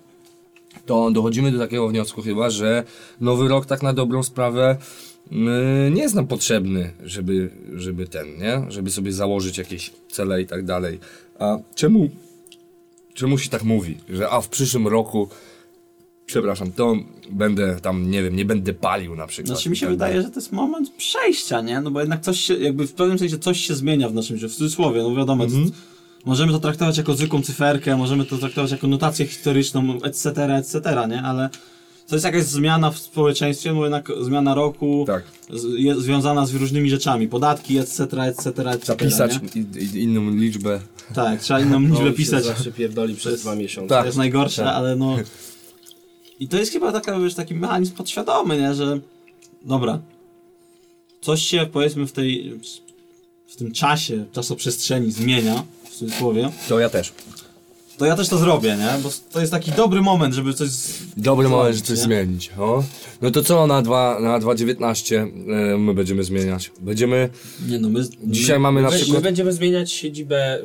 to 0.87 1.11
dochodzimy 1.11 1.53
do 1.53 1.59
takiego 1.59 1.89
wniosku 1.89 2.23
chyba, 2.23 2.51
że 2.51 2.85
nowy 3.21 3.49
rok 3.49 3.67
tak 3.67 3.83
na 3.83 3.93
dobrą 3.93 4.23
sprawę 4.23 4.77
nie 5.91 6.03
jest 6.03 6.15
nam 6.15 6.27
potrzebny, 6.27 6.93
żeby, 7.05 7.51
żeby 7.75 8.07
ten, 8.07 8.27
nie? 8.39 8.63
Żeby 8.69 8.91
sobie 8.91 9.13
założyć 9.13 9.59
jakieś 9.59 9.91
cele 10.11 10.43
i 10.43 10.47
tak 10.47 10.65
dalej. 10.65 10.99
A 11.39 11.59
czemu, 11.75 12.09
czemu 13.15 13.39
się 13.39 13.51
tak 13.51 13.63
mówi, 13.65 13.97
że 14.09 14.31
a 14.31 14.41
w 14.41 14.49
przyszłym 14.49 14.89
roku, 14.89 15.29
przepraszam, 16.27 16.73
to 16.73 16.97
będę 17.31 17.77
tam, 17.83 18.11
nie 18.11 18.23
wiem, 18.23 18.37
nie 18.37 18.45
będę 18.45 18.75
palił 18.75 19.17
na 19.17 19.27
przykład. 19.27 19.57
Znaczy 19.57 19.71
mi 19.71 19.77
się 19.77 19.87
tak 19.87 19.95
wydaje, 19.95 20.23
że 20.23 20.29
to 20.31 20.41
jest 20.41 20.53
moment 20.53 20.91
przejścia, 20.91 21.61
nie? 21.61 21.81
No 21.81 21.91
bo 21.91 22.01
jednak 22.01 22.21
coś 22.21 22.41
się, 22.41 22.55
jakby 22.55 22.87
w 22.87 22.93
pewnym 22.93 23.19
sensie 23.19 23.39
coś 23.39 23.61
się 23.61 23.75
zmienia 23.75 24.09
w 24.09 24.15
naszym 24.15 24.37
życiu, 24.37 24.55
w 24.55 24.57
cudzysłowie, 24.57 25.03
no 25.03 25.15
wiadomo, 25.15 25.45
Mhm. 25.45 25.71
to, 25.71 25.77
możemy 26.25 26.53
to 26.53 26.59
traktować 26.61 26.99
jako 26.99 27.15
zwykłą 27.15 27.43
cyferkę, 27.43 27.97
możemy 27.97 28.25
to 28.25 28.39
traktować 28.39 28.71
jako 28.71 28.87
notację 28.87 29.27
historyczną, 29.27 30.03
etc., 30.03 30.31
etc., 30.57 30.81
nie? 31.09 31.23
Ale 31.23 31.51
to 32.09 32.15
jest 32.15 32.25
jakaś 32.25 32.45
zmiana 32.45 32.91
w 32.91 32.99
społeczeństwie, 32.99 33.73
bo 33.73 33.83
jednak 33.85 34.09
zmiana 34.21 34.55
roku 34.55 35.05
Tak. 35.07 35.25
jest 35.77 36.01
związana 36.01 36.47
z 36.47 36.55
różnymi 36.55 36.91
rzeczami, 36.91 37.29
podatki, 37.29 37.79
etc., 37.79 38.03
etc., 38.03 38.51
etc., 38.71 38.97
Pisać 38.97 39.39
nie? 39.55 39.63
i, 39.63 39.85
i, 39.85 40.03
inną 40.03 40.31
liczbę. 40.31 40.81
Tak, 41.15 41.41
trzeba 41.41 41.61
inną 41.61 41.81
liczbę 41.81 42.13
pisać. 42.13 42.45
zawsze 42.45 42.73
pierdoli 42.73 43.15
przez 43.15 43.41
dwa 43.41 43.55
miesiące. 43.55 43.89
Tak. 43.89 44.01
To 44.01 44.07
jest 44.07 44.19
najgorsze, 44.19 44.63
tak. 44.63 44.75
ale 44.75 44.97
no... 44.97 45.17
I 46.41 46.49
to 46.49 46.57
jest 46.57 46.73
chyba 46.73 46.93
taka, 46.93 47.21
wiesz, 47.21 47.35
taki 47.35 47.55
mechanizm 47.55 47.95
podświadomy, 47.95 48.61
nie? 48.61 48.75
Że 48.75 49.01
dobra, 49.63 49.99
coś 51.21 51.43
się 51.43 51.67
powiedzmy 51.73 52.07
w 52.07 52.13
tej... 52.13 52.61
w 53.47 53.57
tym 53.57 53.73
czasie, 53.73 54.25
czasoprzestrzeni 54.33 55.13
zmienia, 55.13 55.65
w 55.85 55.91
cudzysłowie, 55.91 56.51
To 56.69 56.79
ja 56.79 56.89
też. 56.89 57.13
To 57.99 58.07
ja 58.07 58.17
też 58.17 58.29
to 58.29 58.39
zrobię, 58.39 58.77
nie? 58.77 59.03
Bo 59.03 59.11
to 59.33 59.41
jest 59.41 59.53
taki 59.53 59.71
dobry 59.73 60.03
moment, 60.03 60.35
żeby 60.35 60.55
coś... 60.55 60.69
z- 60.69 61.03
Dobry 61.17 61.49
moment, 61.49 61.67
że 61.77 61.81
zrobić, 61.81 61.87
coś 61.87 61.99
nie? 61.99 62.05
zmienić. 62.05 62.51
O. 62.59 62.85
No 63.23 63.31
to 63.31 63.43
co 63.43 63.67
na 63.67 63.83
2 63.83 64.21
na 64.21 64.41
2.19 64.41 65.17
e, 65.75 65.79
my 65.79 65.95
będziemy 65.95 66.25
zmieniać? 66.25 66.73
Będziemy. 66.81 67.29
Nie 67.69 67.79
no, 67.79 67.89
my... 67.89 68.05
Dzisiaj 68.25 68.59
mamy 68.61 68.83
na 68.83 68.89
My, 68.89 68.95
my 68.95 69.01
przykład. 69.03 69.23
będziemy 69.23 69.53
zmieniać 69.53 69.93
siedzibę 69.93 70.59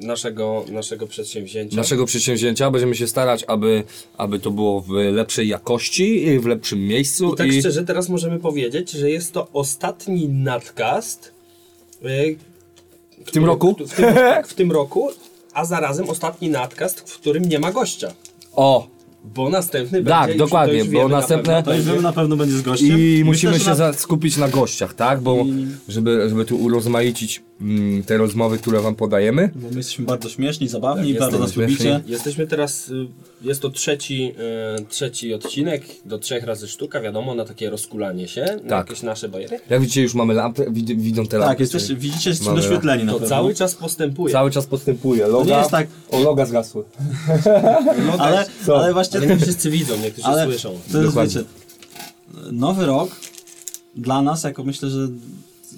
naszego, 0.00 0.64
naszego 0.68 1.06
przedsięwzięcia. 1.06 1.76
naszego 1.76 2.06
przedsięwzięcia. 2.06 2.70
Będziemy 2.70 2.94
się 2.94 3.08
starać, 3.08 3.44
aby, 3.46 3.82
aby 4.16 4.38
to 4.38 4.50
było 4.50 4.80
w 4.80 4.90
lepszej 4.90 5.48
jakości, 5.48 6.26
i 6.26 6.38
w 6.38 6.46
lepszym 6.46 6.86
miejscu. 6.86 7.34
I 7.34 7.36
tak 7.36 7.52
szczerze, 7.52 7.84
teraz 7.84 8.08
możemy 8.08 8.38
powiedzieć, 8.38 8.90
że 8.90 9.10
jest 9.10 9.32
to 9.32 9.48
ostatni 9.52 10.28
nadcast 10.28 11.32
y, 12.04 12.36
w 13.24 13.30
tym 13.30 13.44
roku? 13.44 13.76
W 13.88 13.94
tym, 13.94 14.14
tak, 14.14 14.48
w 14.48 14.54
tym 14.54 14.72
roku, 14.72 15.10
a 15.54 15.64
zarazem 15.64 16.08
ostatni 16.10 16.48
nadcast, 16.50 17.00
w 17.10 17.18
którym 17.18 17.44
nie 17.44 17.58
ma 17.58 17.72
gościa. 17.72 18.12
O! 18.52 18.86
Bo 19.24 19.50
następny 19.50 20.04
Tak, 20.04 20.26
będzie. 20.26 20.38
dokładnie, 20.38 20.72
to 20.72 20.78
już 20.78 20.88
bo 20.88 20.92
wiemy 20.98 21.10
na 21.10 21.16
następne- 21.20 21.42
pewno 21.54 21.62
To 21.62 21.74
już 21.74 21.86
wiemy, 21.86 22.02
na 22.02 22.12
pewno 22.12 22.36
będzie 22.36 22.56
z 22.58 22.62
gościem. 22.62 22.88
I 22.88 22.92
Myślę, 22.92 23.24
musimy 23.24 23.60
się 23.60 23.74
na- 23.74 23.92
skupić 23.92 24.36
na 24.36 24.48
gościach, 24.48 24.94
tak? 24.94 25.20
Bo 25.20 25.44
żeby, 25.88 26.28
żeby 26.28 26.44
tu 26.44 26.56
urozmaicić 26.56 27.42
te 28.06 28.16
rozmowy, 28.16 28.58
które 28.58 28.80
wam 28.80 28.94
podajemy. 28.94 29.50
Bo 29.54 29.68
my 29.70 29.76
jesteśmy 29.76 30.04
bardzo 30.04 30.28
śmieszni, 30.28 30.68
zabawni, 30.68 31.12
Tak, 31.12 31.20
bardzo 31.20 31.38
nas 31.38 31.56
jesteśmy 31.56 31.66
lubicie. 31.90 32.00
Jesteśmy 32.12 32.46
teraz, 32.46 32.88
y, 32.88 33.06
jest 33.42 33.62
to 33.62 33.70
trzeci, 33.70 34.32
y, 34.80 34.84
trzeci 34.88 35.34
odcinek, 35.34 35.82
do 36.04 36.18
trzech 36.18 36.44
razy 36.44 36.68
sztuka, 36.68 37.00
wiadomo, 37.00 37.34
na 37.34 37.44
takie 37.44 37.70
rozkulanie 37.70 38.28
się, 38.28 38.40
na 38.64 38.70
Tak. 38.70 38.88
jakieś 38.88 39.02
nasze 39.02 39.28
bajery. 39.28 39.60
Jak 39.70 39.80
widzicie, 39.80 40.02
już 40.02 40.14
mamy 40.14 40.34
lampę, 40.34 40.64
wid, 40.70 40.86
widzą 41.02 41.26
te 41.26 41.38
lampy. 41.38 41.52
Tak, 41.52 41.60
jesteście, 41.60 41.96
widzicie, 41.96 42.30
jesteśmy 42.30 42.52
Mamy- 42.54 42.62
doświetleni 42.62 43.04
na 43.04 43.12
To 43.12 43.18
pewno. 43.18 43.36
cały 43.36 43.54
czas 43.54 43.74
postępuje. 43.74 44.32
Cały 44.32 44.50
czas 44.50 44.66
postępuje. 44.66 45.26
Loga, 45.26 45.50
nie 45.50 45.58
jest 45.58 45.70
tak- 45.70 45.86
O, 46.10 46.20
loga 46.20 46.46
zgasły. 46.46 46.84
No 48.06 48.12
ale, 48.24 48.36
tak, 48.36 48.48
Co? 48.66 48.78
ale 48.78 48.92
właśnie... 48.92 49.18
ale 49.20 49.26
nie 49.28 49.36
wszyscy 49.36 49.70
widzą, 49.70 49.96
niektórzy 50.02 50.26
ale 50.28 50.44
słyszą. 50.44 50.78
to 50.92 51.02
jest, 51.02 51.16
wiecie, 51.16 51.44
nowy 52.52 52.86
rok 52.86 53.10
dla 53.96 54.22
nas, 54.22 54.44
jako 54.44 54.64
myślę, 54.64 54.90
że 54.90 55.08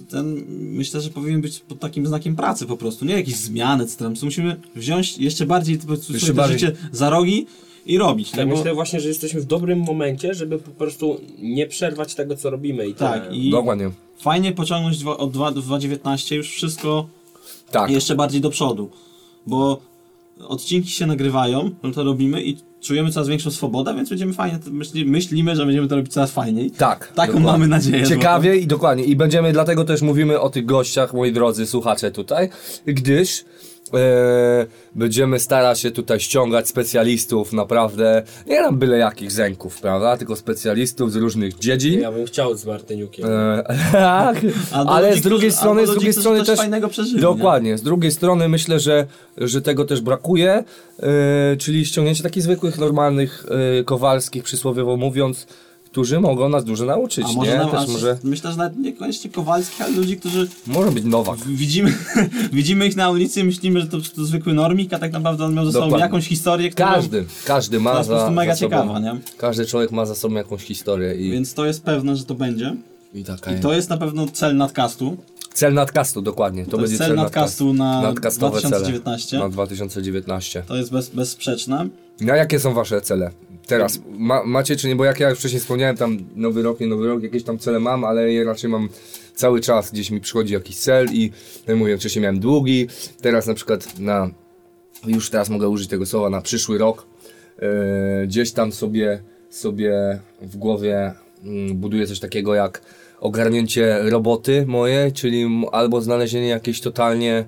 ten, 0.08 0.44
myślę, 0.48 1.00
że 1.00 1.10
powinien 1.10 1.40
być 1.40 1.60
pod 1.60 1.78
takim 1.80 2.06
znakiem 2.06 2.36
pracy 2.36 2.66
po 2.66 2.76
prostu, 2.76 3.04
nie 3.04 3.14
jakieś 3.14 3.36
zmiany, 3.36 3.86
co 3.86 3.98
tam, 3.98 4.16
co 4.16 4.26
musimy 4.26 4.60
wziąć 4.76 5.18
jeszcze 5.18 5.46
bardziej 5.46 5.78
po 5.78 5.86
prostu 5.86 6.12
Jeszcze 6.12 6.26
swoje 6.26 6.36
bardziej. 6.36 6.58
życie 6.58 6.76
za 6.92 7.10
rogi 7.10 7.46
i 7.86 7.98
robić, 7.98 8.30
Tak, 8.30 8.40
nie? 8.40 8.46
Bo, 8.46 8.56
myślę 8.56 8.74
właśnie, 8.74 9.00
że 9.00 9.08
jesteśmy 9.08 9.40
w 9.40 9.44
dobrym 9.44 9.78
momencie, 9.78 10.34
żeby 10.34 10.58
po 10.58 10.70
prostu 10.70 11.20
nie 11.38 11.66
przerwać 11.66 12.14
tego, 12.14 12.36
co 12.36 12.50
robimy. 12.50 12.88
I 12.88 12.94
tak, 12.94 13.34
i 13.34 13.50
Dokładnie. 13.50 13.90
fajnie 14.18 14.52
pociągnąć 14.52 14.98
dwa- 14.98 15.16
od 15.16 15.30
2 15.32 15.50
do 15.52 15.60
2.19 15.62 16.34
już 16.36 16.50
wszystko 16.50 17.06
Tak. 17.70 17.90
jeszcze 17.90 18.14
bardziej 18.14 18.40
do 18.40 18.50
przodu, 18.50 18.90
bo 19.46 19.80
odcinki 20.48 20.90
się 20.90 21.06
nagrywają, 21.06 21.70
no 21.82 21.90
to 21.90 22.04
robimy 22.04 22.42
i 22.44 22.56
czujemy 22.84 23.10
coraz 23.10 23.28
większą 23.28 23.50
swobodę, 23.50 23.94
więc 23.94 24.08
będziemy 24.08 24.32
fajnie, 24.32 24.58
myśli, 24.70 25.06
myślimy, 25.06 25.56
że 25.56 25.66
będziemy 25.66 25.88
to 25.88 25.96
robić 25.96 26.12
coraz 26.12 26.30
fajniej. 26.30 26.70
Tak. 26.70 27.06
Taką 27.06 27.32
dokładnie. 27.32 27.52
mamy 27.52 27.68
nadzieję. 27.68 28.06
Ciekawie 28.06 28.56
i 28.56 28.66
dokładnie. 28.66 29.04
I 29.04 29.16
będziemy, 29.16 29.52
dlatego 29.52 29.84
też 29.84 30.02
mówimy 30.02 30.40
o 30.40 30.50
tych 30.50 30.66
gościach, 30.66 31.14
moi 31.14 31.32
drodzy 31.32 31.66
słuchacze 31.66 32.10
tutaj, 32.10 32.48
gdyż 32.86 33.44
e, 33.94 34.66
będziemy 34.94 35.40
starać 35.40 35.80
się 35.80 35.90
tutaj 35.90 36.20
ściągać 36.20 36.68
specjalistów, 36.68 37.52
naprawdę, 37.52 38.22
nie 38.46 38.60
nam 38.60 38.78
byle 38.78 38.98
jakich 38.98 39.32
zęków, 39.32 39.80
prawda, 39.80 40.16
tylko 40.16 40.36
specjalistów 40.36 41.12
z 41.12 41.16
różnych 41.16 41.58
dziedzin. 41.58 42.00
Ja 42.00 42.12
bym 42.12 42.26
chciał 42.26 42.54
z 42.56 42.64
Martyniukiem. 42.66 43.26
Tak, 43.92 44.36
ale 44.72 45.08
ludzi, 45.08 45.20
z 45.20 45.22
drugiej 45.24 45.48
którzy- 45.50 45.60
strony, 45.60 45.86
z 45.86 45.90
drugiej 45.90 46.12
strony 46.12 46.44
też 46.44 46.58
fajnego 46.58 46.88
przeżyli, 46.88 47.20
dokładnie, 47.22 47.78
z 47.78 47.82
drugiej 47.82 48.12
strony 48.12 48.48
myślę, 48.48 48.80
że, 48.80 49.06
że 49.38 49.62
tego 49.62 49.84
też 49.84 50.00
brakuje, 50.00 50.64
e, 51.02 51.56
czyli 51.56 51.86
ściągnięcie 51.86 52.22
takich 52.22 52.42
zwykłych, 52.42 52.78
normalnych 52.78 53.46
e, 53.80 53.84
kowalskich, 53.84 54.44
przysłowiowo 54.44 54.96
mówiąc, 54.96 55.46
którzy 55.94 56.20
mogą 56.20 56.48
nas 56.48 56.64
dużo 56.64 56.84
nauczyć, 56.84 57.24
A 57.30 57.32
może, 57.32 57.50
nie? 57.50 57.56
nam, 57.58 57.70
też 57.70 57.88
może, 57.88 58.18
myślę, 58.24 58.50
że 58.50 58.56
nawet 58.56 58.78
niekoniecznie 58.78 59.30
Kowalskich, 59.30 59.80
ale 59.82 59.96
ludzi, 59.96 60.16
którzy 60.16 60.48
może 60.66 60.92
być 60.92 61.04
Nowak. 61.04 61.38
widzimy, 61.46 61.94
widzimy 62.52 62.86
ich 62.86 62.96
na 62.96 63.10
ulicy 63.10 63.40
i 63.40 63.44
myślimy, 63.44 63.80
że 63.80 63.86
to, 63.86 63.98
to 64.16 64.24
zwykły 64.24 64.52
normik, 64.54 64.92
a 64.92 64.98
tak 64.98 65.12
naprawdę 65.12 65.44
on 65.44 65.54
miał 65.54 65.66
ze 65.66 65.72
sobą 65.72 65.84
Dokładnie. 65.84 66.02
jakąś 66.04 66.26
historię, 66.28 66.70
którą... 66.70 66.88
Każdy, 66.88 67.24
każdy 67.44 67.80
ma 67.80 67.90
To 67.92 67.98
jest 67.98 68.08
po 68.10 68.14
za, 68.14 68.20
prostu 68.20 68.34
mega 68.34 68.54
za 68.54 68.60
sobą, 68.60 68.76
ciekawa, 68.76 69.00
nie? 69.00 69.16
Każdy 69.38 69.66
człowiek 69.66 69.92
ma 69.92 70.06
za 70.06 70.14
sobą 70.14 70.34
jakąś 70.34 70.62
historię 70.62 71.14
i, 71.14 71.30
Więc 71.30 71.54
to 71.54 71.66
jest 71.66 71.82
pewne, 71.84 72.16
że 72.16 72.24
to 72.24 72.34
będzie. 72.34 72.74
i 73.14 73.24
taka 73.24 73.52
I 73.52 73.60
to 73.60 73.72
jest 73.74 73.90
na 73.90 73.96
pewno 73.96 74.26
cel 74.32 74.56
nadcastu. 74.56 75.16
Cel 75.54 75.74
nadcastu, 75.74 76.22
dokładnie. 76.22 76.64
To, 76.64 76.70
To 76.70 76.76
będzie 76.76 76.92
jest 76.92 77.04
cel 77.04 77.14
nadcastu 77.16 77.74
na 77.74 78.00
nadcastowe 78.02 78.60
2019. 78.60 79.30
Cele 79.30 79.42
na 79.42 79.48
2019. 79.48 80.62
To 80.66 80.76
jest 80.76 80.90
bez, 80.92 81.10
bezsprzeczne. 81.10 81.88
No 82.20 82.32
a 82.32 82.36
jakie 82.36 82.60
są 82.60 82.74
wasze 82.74 83.00
cele? 83.00 83.30
Teraz, 83.66 84.00
ma, 84.18 84.44
macie 84.44 84.76
czy 84.76 84.88
nie, 84.88 84.96
bo 84.96 85.04
jak 85.04 85.20
ja 85.20 85.30
już 85.30 85.38
wcześniej 85.38 85.60
wspomniałem, 85.60 85.96
tam 85.96 86.18
nowy 86.36 86.62
rok, 86.62 86.80
nie 86.80 86.86
nowy 86.86 87.06
rok, 87.06 87.22
jakieś 87.22 87.44
tam 87.44 87.58
cele 87.58 87.80
mam, 87.80 88.04
ale 88.04 88.32
je 88.32 88.44
raczej 88.44 88.70
mam 88.70 88.88
cały 89.34 89.60
czas, 89.60 89.92
gdzieś 89.92 90.10
mi 90.10 90.20
przychodzi 90.20 90.54
jakiś 90.54 90.76
cel 90.76 91.06
i, 91.12 91.30
jak 91.66 91.76
mówię, 91.76 91.98
wcześniej 91.98 92.22
miałem 92.22 92.40
długi, 92.40 92.86
teraz 93.20 93.46
na 93.46 93.54
przykład 93.54 93.98
na, 93.98 94.30
już 95.06 95.30
teraz 95.30 95.50
mogę 95.50 95.68
użyć 95.68 95.88
tego 95.88 96.06
słowa, 96.06 96.30
na 96.30 96.40
przyszły 96.40 96.78
rok, 96.78 97.06
e, 97.58 98.26
gdzieś 98.26 98.52
tam 98.52 98.72
sobie, 98.72 99.22
sobie 99.50 100.20
w 100.42 100.56
głowie 100.56 101.12
mm, 101.44 101.76
buduję 101.76 102.06
coś 102.06 102.20
takiego 102.20 102.54
jak 102.54 102.80
ogarnięcie 103.20 103.98
roboty 104.02 104.64
mojej, 104.66 105.12
czyli 105.12 105.66
albo 105.72 106.00
znalezienie 106.00 106.48
jakiejś 106.48 106.80
totalnie 106.80 107.44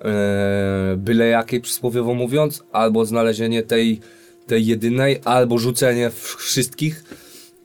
e, 0.00 0.94
byle 0.96 1.26
jakiej 1.26 1.60
przysłowiowo 1.60 2.14
mówiąc, 2.14 2.64
albo 2.72 3.04
znalezienie 3.04 3.62
tej, 3.62 4.00
tej 4.48 4.66
jedynej, 4.66 5.20
albo 5.24 5.58
rzucenie 5.58 6.10
wszystkich 6.38 7.04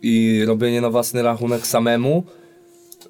i 0.02 0.43
robienie 0.48 0.82
na 0.82 0.89
własny 0.89 1.24
rachunek 1.24 1.67
samemu. 1.67 2.24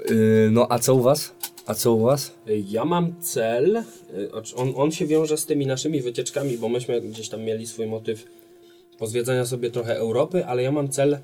E, 0.05 0.13
no 0.51 0.67
a 0.69 0.79
co 0.79 0.95
u 0.95 1.01
was? 1.01 1.31
A 1.65 1.73
co 1.73 1.93
u 1.93 1.99
was? 2.01 2.31
Ja 2.69 2.86
mam 2.86 3.13
cel, 3.21 3.77
y, 3.77 4.29
ocz- 4.31 4.53
on, 4.55 4.73
on 4.75 4.91
się 4.91 5.05
wiąże 5.07 5.38
z 5.38 5.45
tymi 5.45 5.65
naszymi 5.67 6.01
wycieczkami, 6.01 6.57
bo 6.57 6.69
myśmy 6.69 7.01
gdzieś 7.01 7.29
tam 7.29 7.41
mieli 7.41 7.67
swój 7.67 7.88
motyw 7.88 8.25
pozwiedzania 8.97 9.45
sobie 9.45 9.71
trochę 9.71 9.95
Europy, 9.97 10.45
ale 10.45 10.63
ja 10.63 10.71
mam 10.71 10.89
cel, 10.89 11.17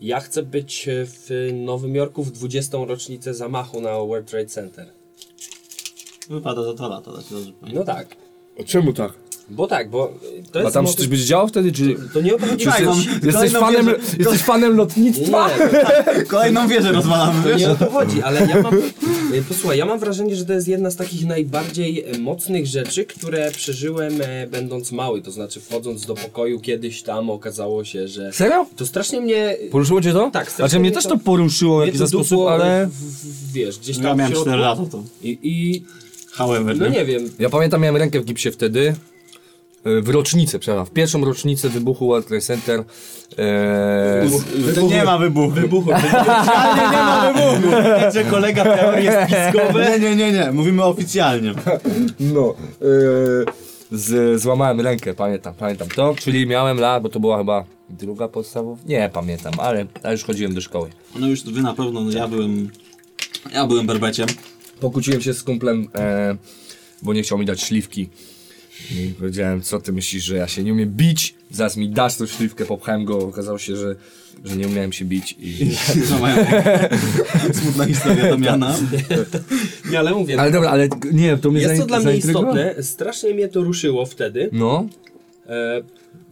ja 0.00 0.20
chcę 0.20 0.42
być 0.42 0.88
y, 0.88 1.06
w 1.06 1.50
Nowym 1.54 1.94
Jorku 1.94 2.22
w 2.22 2.32
20. 2.32 2.78
rocznicę 2.86 3.34
zamachu 3.34 3.80
na 3.80 3.92
World 3.98 4.30
Trade 4.30 4.46
Center. 4.46 4.86
Wypada 6.30 6.62
za 6.62 6.74
dwa 6.74 6.88
lata, 6.88 7.12
tak. 7.12 7.24
No 7.74 7.84
tak, 7.84 8.16
Czemu 8.66 8.92
tak? 8.92 9.12
Bo 9.50 9.66
tak, 9.66 9.90
bo 9.90 10.14
to 10.52 10.58
A 10.58 10.62
jest 10.62 10.74
tam 10.74 10.84
motyw, 10.84 10.98
coś 10.98 11.06
będzie 11.08 11.24
działo 11.24 11.46
wtedy, 11.46 11.72
czy... 11.72 11.96
to 12.14 12.20
nie 12.20 12.34
o 12.34 12.38
to 12.38 12.46
chodzi, 12.46 12.64
tak, 12.64 12.80
jesteś, 12.80 13.06
jesteś, 13.06 13.32
kolejną 13.52 13.60
fanem, 13.60 13.86
wieżę- 13.86 14.16
jesteś 14.18 14.42
fanem 14.42 14.76
lotnictwa? 14.76 15.50
nie, 16.18 16.24
Kolejną 16.24 16.68
wieżę 16.68 16.92
rozwalamy, 16.92 17.42
To 17.42 17.48
wiesz? 17.48 17.60
nie 17.60 17.70
o 17.70 17.74
to 17.74 17.90
chodzi, 17.90 18.22
ale 18.22 18.40
ja 18.46 18.62
mam. 18.62 18.74
y, 19.34 19.42
Posłuchaj, 19.48 19.78
ja 19.78 19.84
mam 19.86 19.98
wrażenie, 19.98 20.36
że 20.36 20.44
to 20.46 20.52
jest 20.52 20.68
jedna 20.68 20.90
z 20.90 20.96
takich 20.96 21.26
najbardziej 21.26 22.04
e, 22.04 22.18
mocnych 22.18 22.66
rzeczy, 22.66 23.04
które 23.04 23.50
przeżyłem 23.50 24.20
e, 24.22 24.46
będąc 24.46 24.92
mały. 24.92 25.22
To 25.22 25.30
znaczy, 25.30 25.60
wchodząc 25.60 26.06
do 26.06 26.14
pokoju 26.14 26.60
kiedyś 26.60 27.02
tam 27.02 27.30
okazało 27.30 27.84
się, 27.84 28.08
że. 28.08 28.32
Serio? 28.32 28.66
To 28.76 28.86
strasznie 28.86 29.20
mnie. 29.20 29.56
Poruszyło 29.70 30.00
cię 30.00 30.12
to? 30.12 30.30
Tak, 30.30 30.42
strasznie 30.50 30.56
Znaczy 30.68 30.80
mnie 30.80 30.88
mnie 30.88 30.94
też 30.96 31.04
to- 31.06 31.18
poruszyło 31.18 31.82
w 31.82 31.86
jakiś 31.86 32.08
sposób, 32.08 32.40
ale... 32.48 32.86
w- 32.86 32.90
w- 32.92 33.52
Wiesz, 33.52 33.78
gdzieś 33.78 33.96
tam. 33.96 34.06
Ja 34.06 34.14
miałem 34.14 34.32
środku. 34.32 34.48
4 34.50 34.62
lata 34.62 34.82
to. 34.92 35.02
I, 35.22 35.38
I. 35.42 35.84
However, 36.32 36.76
No 36.78 36.88
nie 36.88 37.04
wiem. 37.04 37.30
Ja 37.38 37.50
pamiętam, 37.50 37.80
miałem 37.80 37.96
rękę 37.96 38.20
w 38.20 38.24
gipsie 38.24 38.50
wtedy. 38.50 38.94
E, 39.84 40.00
W 40.00 40.08
rocznicę, 40.08 40.58
przepraszam, 40.58 40.86
w 40.86 40.90
pierwszą 40.90 41.24
rocznicę 41.24 41.68
wybuchu 41.68 42.08
World 42.08 42.26
Trade 42.26 42.40
Center. 42.42 42.84
E, 43.38 44.26
To 44.74 44.80
nie 44.82 45.04
ma 45.04 45.18
wybuchu. 45.18 45.50
Wybuchu. 45.50 45.90
Oficjalnie 45.94 46.82
nie 46.82 46.96
ma 46.96 47.32
wybuchu. 47.32 47.72
Gdzie 48.10 48.24
kolega 48.24 48.64
teorie 48.64 49.26
spiskowe? 49.26 49.90
Nie, 49.90 49.98
nie, 50.00 50.16
nie, 50.16 50.32
nie. 50.32 50.52
Mówimy 50.52 50.84
oficjalnie. 50.84 51.54
no, 52.20 52.54
e, 52.82 52.84
z, 53.92 54.40
złamałem 54.42 54.80
rękę, 54.80 55.14
pamiętam, 55.14 55.54
pamiętam 55.54 55.88
to. 55.88 56.14
Czyli 56.18 56.46
miałem 56.46 56.78
lat, 56.80 57.02
bo 57.02 57.08
to 57.08 57.20
była 57.20 57.38
chyba 57.38 57.64
druga 57.90 58.28
podstawowa. 58.28 58.82
Nie 58.86 59.10
pamiętam, 59.12 59.52
ale, 59.58 59.86
ale 60.02 60.12
już 60.12 60.24
chodziłem 60.24 60.54
do 60.54 60.60
szkoły. 60.60 60.90
No 61.18 61.26
już 61.28 61.42
wy 61.44 61.62
na 61.62 61.74
pewno, 61.74 62.00
no 62.00 62.10
ja 62.10 62.28
byłem... 62.28 62.70
Ja 63.52 63.66
byłem 63.66 63.86
berbeciem. 63.86 64.26
Pokłóciłem 64.80 65.20
się 65.20 65.34
z 65.34 65.42
kumplem, 65.42 65.88
e, 65.94 66.36
bo 67.02 67.12
nie 67.12 67.22
chciał 67.22 67.38
mi 67.38 67.44
dać 67.46 67.60
śliwki. 67.62 68.08
I 68.90 69.14
powiedziałem, 69.18 69.62
co 69.62 69.80
ty 69.80 69.92
myślisz, 69.92 70.24
że 70.24 70.36
ja 70.36 70.48
się 70.48 70.62
nie 70.62 70.72
umiem 70.72 70.90
bić? 70.90 71.34
Zaraz 71.50 71.76
mi 71.76 71.88
dasz 71.88 72.16
tą 72.16 72.26
śliwkę, 72.26 72.64
popchałem 72.64 73.04
go, 73.04 73.18
okazało 73.18 73.58
się, 73.58 73.76
że, 73.76 73.96
że 74.44 74.56
nie 74.56 74.68
umiałem 74.68 74.92
się 74.92 75.04
bić 75.04 75.36
i... 75.40 75.76
Smutna 77.62 77.86
historia 77.86 78.30
Damiana. 78.30 78.76
Nie, 79.90 79.98
ale 79.98 80.14
mówię. 80.14 80.40
Ale 80.40 80.50
dobra, 80.50 80.70
ale 80.70 80.88
nie, 81.12 81.36
to 81.36 81.50
mnie 81.50 81.60
jest 81.60 81.80
to 81.80 81.86
dla 81.86 81.98
mnie 81.98 82.04
zaintrygowało. 82.04 82.56
istotne. 82.56 82.82
Strasznie 82.82 83.34
mnie 83.34 83.48
to 83.48 83.62
ruszyło 83.62 84.06
wtedy. 84.06 84.48
No, 84.52 84.86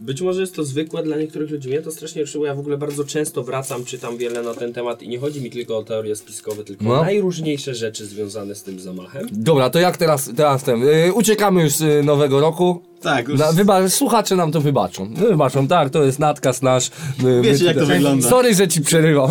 Być 0.01 0.21
może 0.21 0.41
jest 0.41 0.55
to 0.55 0.63
zwykłe 0.63 1.03
dla 1.03 1.17
niektórych 1.17 1.51
ludzi. 1.51 1.69
Mnie 1.69 1.81
to 1.81 1.91
strasznie 1.91 2.21
ruszyło. 2.21 2.45
Ja 2.45 2.55
w 2.55 2.59
ogóle 2.59 2.77
bardzo 2.77 3.03
często 3.03 3.43
wracam, 3.43 3.85
czytam 3.85 4.17
wiele 4.17 4.41
na 4.43 4.53
ten 4.53 4.73
temat 4.73 5.01
i 5.03 5.09
nie 5.09 5.19
chodzi 5.19 5.41
mi 5.41 5.51
tylko 5.51 5.77
o 5.77 5.83
teorie 5.83 6.15
spiskowe, 6.15 6.63
tylko 6.63 6.83
No. 6.83 6.93
o 6.99 7.03
najróżniejsze 7.03 7.75
rzeczy 7.75 8.05
związane 8.05 8.55
z 8.55 8.63
tym 8.63 8.79
zamachem. 8.79 9.27
dobra, 9.31 9.69
to 9.69 9.79
jak 9.79 9.97
teraz, 9.97 10.29
teraz 10.35 10.63
ten, 10.63 10.79
yy, 10.79 11.13
uciekamy 11.13 11.63
już 11.63 11.73
z 11.73 11.81
y, 11.81 12.03
nowego 12.03 12.39
roku. 12.39 12.81
Tak, 13.01 13.27
już 13.27 13.39
wyba- 13.39 13.89
słuchacze 13.89 14.35
nam 14.35 14.51
to 14.51 14.61
wybaczą. 14.61 15.09
No, 15.17 15.25
wybaczą, 15.27 15.67
tak, 15.67 15.89
to 15.89 16.03
jest 16.03 16.19
nadkaz 16.19 16.61
nasz. 16.61 16.91
My, 17.23 17.41
Wiecie, 17.41 17.59
my 17.63 17.65
jak 17.65 17.77
to 17.77 17.85
wygląda. 17.85 18.29
Sorry, 18.29 18.55
że 18.55 18.67
ci 18.67 18.81
przerywam. 18.81 19.29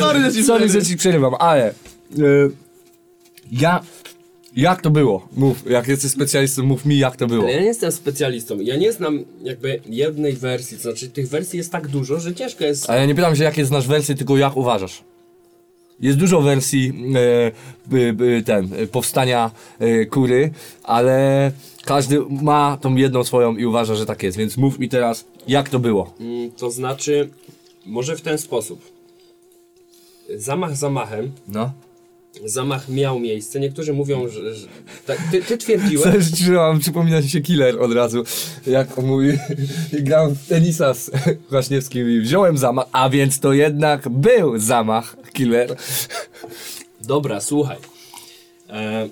Sorry, 0.00 0.20
że 0.20 0.32
ci 0.32 0.44
Sorry, 0.44 0.60
że 0.62 0.68
przerywam. 0.68 0.84
ci 0.84 0.96
przerywam, 0.96 1.34
ale 1.38 1.74
yy, 2.16 2.50
ja 3.52 3.82
Jak 4.56 4.82
to 4.82 4.90
było? 4.90 5.28
Mów, 5.36 5.70
jak 5.70 5.88
jesteś 5.88 6.10
specjalistą, 6.10 6.62
mów 6.62 6.84
mi 6.84 6.98
jak 6.98 7.16
to 7.16 7.26
było. 7.26 7.42
Ale 7.44 7.52
ja 7.52 7.60
nie 7.60 7.66
jestem 7.66 7.92
specjalistą. 7.92 8.60
Ja 8.60 8.76
nie 8.76 8.92
znam 8.92 9.24
jakby 9.42 9.80
jednej 9.86 10.32
wersji. 10.32 10.76
To 10.76 10.82
znaczy 10.82 11.08
tych 11.10 11.28
wersji 11.28 11.56
jest 11.56 11.72
tak 11.72 11.88
dużo, 11.88 12.20
że 12.20 12.34
ciężko 12.34 12.64
jest. 12.64 12.90
A 12.90 12.96
ja 12.96 13.06
nie 13.06 13.14
pytam 13.14 13.36
się 13.36 13.44
jakie 13.44 13.64
znasz 13.66 13.86
wersje, 13.88 14.14
tylko 14.14 14.36
jak 14.36 14.56
uważasz. 14.56 15.02
Jest 16.00 16.18
dużo 16.18 16.40
wersji 16.40 16.92
e, 18.38 18.42
ten, 18.42 18.68
powstania 18.92 19.50
e, 19.78 20.06
kury, 20.06 20.50
ale 20.82 21.52
każdy 21.84 22.20
ma 22.42 22.78
tą 22.80 22.94
jedną 22.96 23.24
swoją 23.24 23.56
i 23.56 23.64
uważa, 23.64 23.94
że 23.94 24.06
tak 24.06 24.22
jest, 24.22 24.38
więc 24.38 24.56
mów 24.56 24.78
mi 24.78 24.88
teraz, 24.88 25.24
jak 25.48 25.68
to 25.68 25.78
było. 25.78 26.14
Mm, 26.20 26.50
To 26.50 26.70
znaczy, 26.70 27.28
może 27.86 28.16
w 28.16 28.20
ten 28.20 28.38
sposób. 28.38 28.80
Zamach 30.36 30.76
zamachem. 30.76 31.32
No. 31.48 31.72
Zamach 32.44 32.88
miał 32.88 33.18
miejsce. 33.20 33.60
Niektórzy 33.60 33.92
mówią, 33.92 34.28
że. 34.28 34.54
że 34.54 34.66
tak, 35.06 35.18
ty, 35.30 35.42
ty 35.42 35.58
twierdziłeś. 35.58 36.24
Że 36.24 36.78
przypomina 36.80 37.22
się 37.22 37.40
Killer 37.40 37.82
od 37.82 37.92
razu, 37.92 38.22
jak 38.66 38.98
mówi, 38.98 39.28
grałem 39.92 40.34
w 40.34 40.46
tenisa 40.46 40.94
z 40.94 41.10
Kwaśniewskim 41.46 42.10
i 42.10 42.20
wziąłem 42.20 42.58
zamach, 42.58 42.86
a 42.92 43.08
więc 43.10 43.40
to 43.40 43.52
jednak 43.52 44.08
był 44.08 44.58
zamach 44.58 45.16
Killer. 45.32 45.76
Dobra, 47.00 47.40
słuchaj. 47.40 47.76
E, 48.70 49.08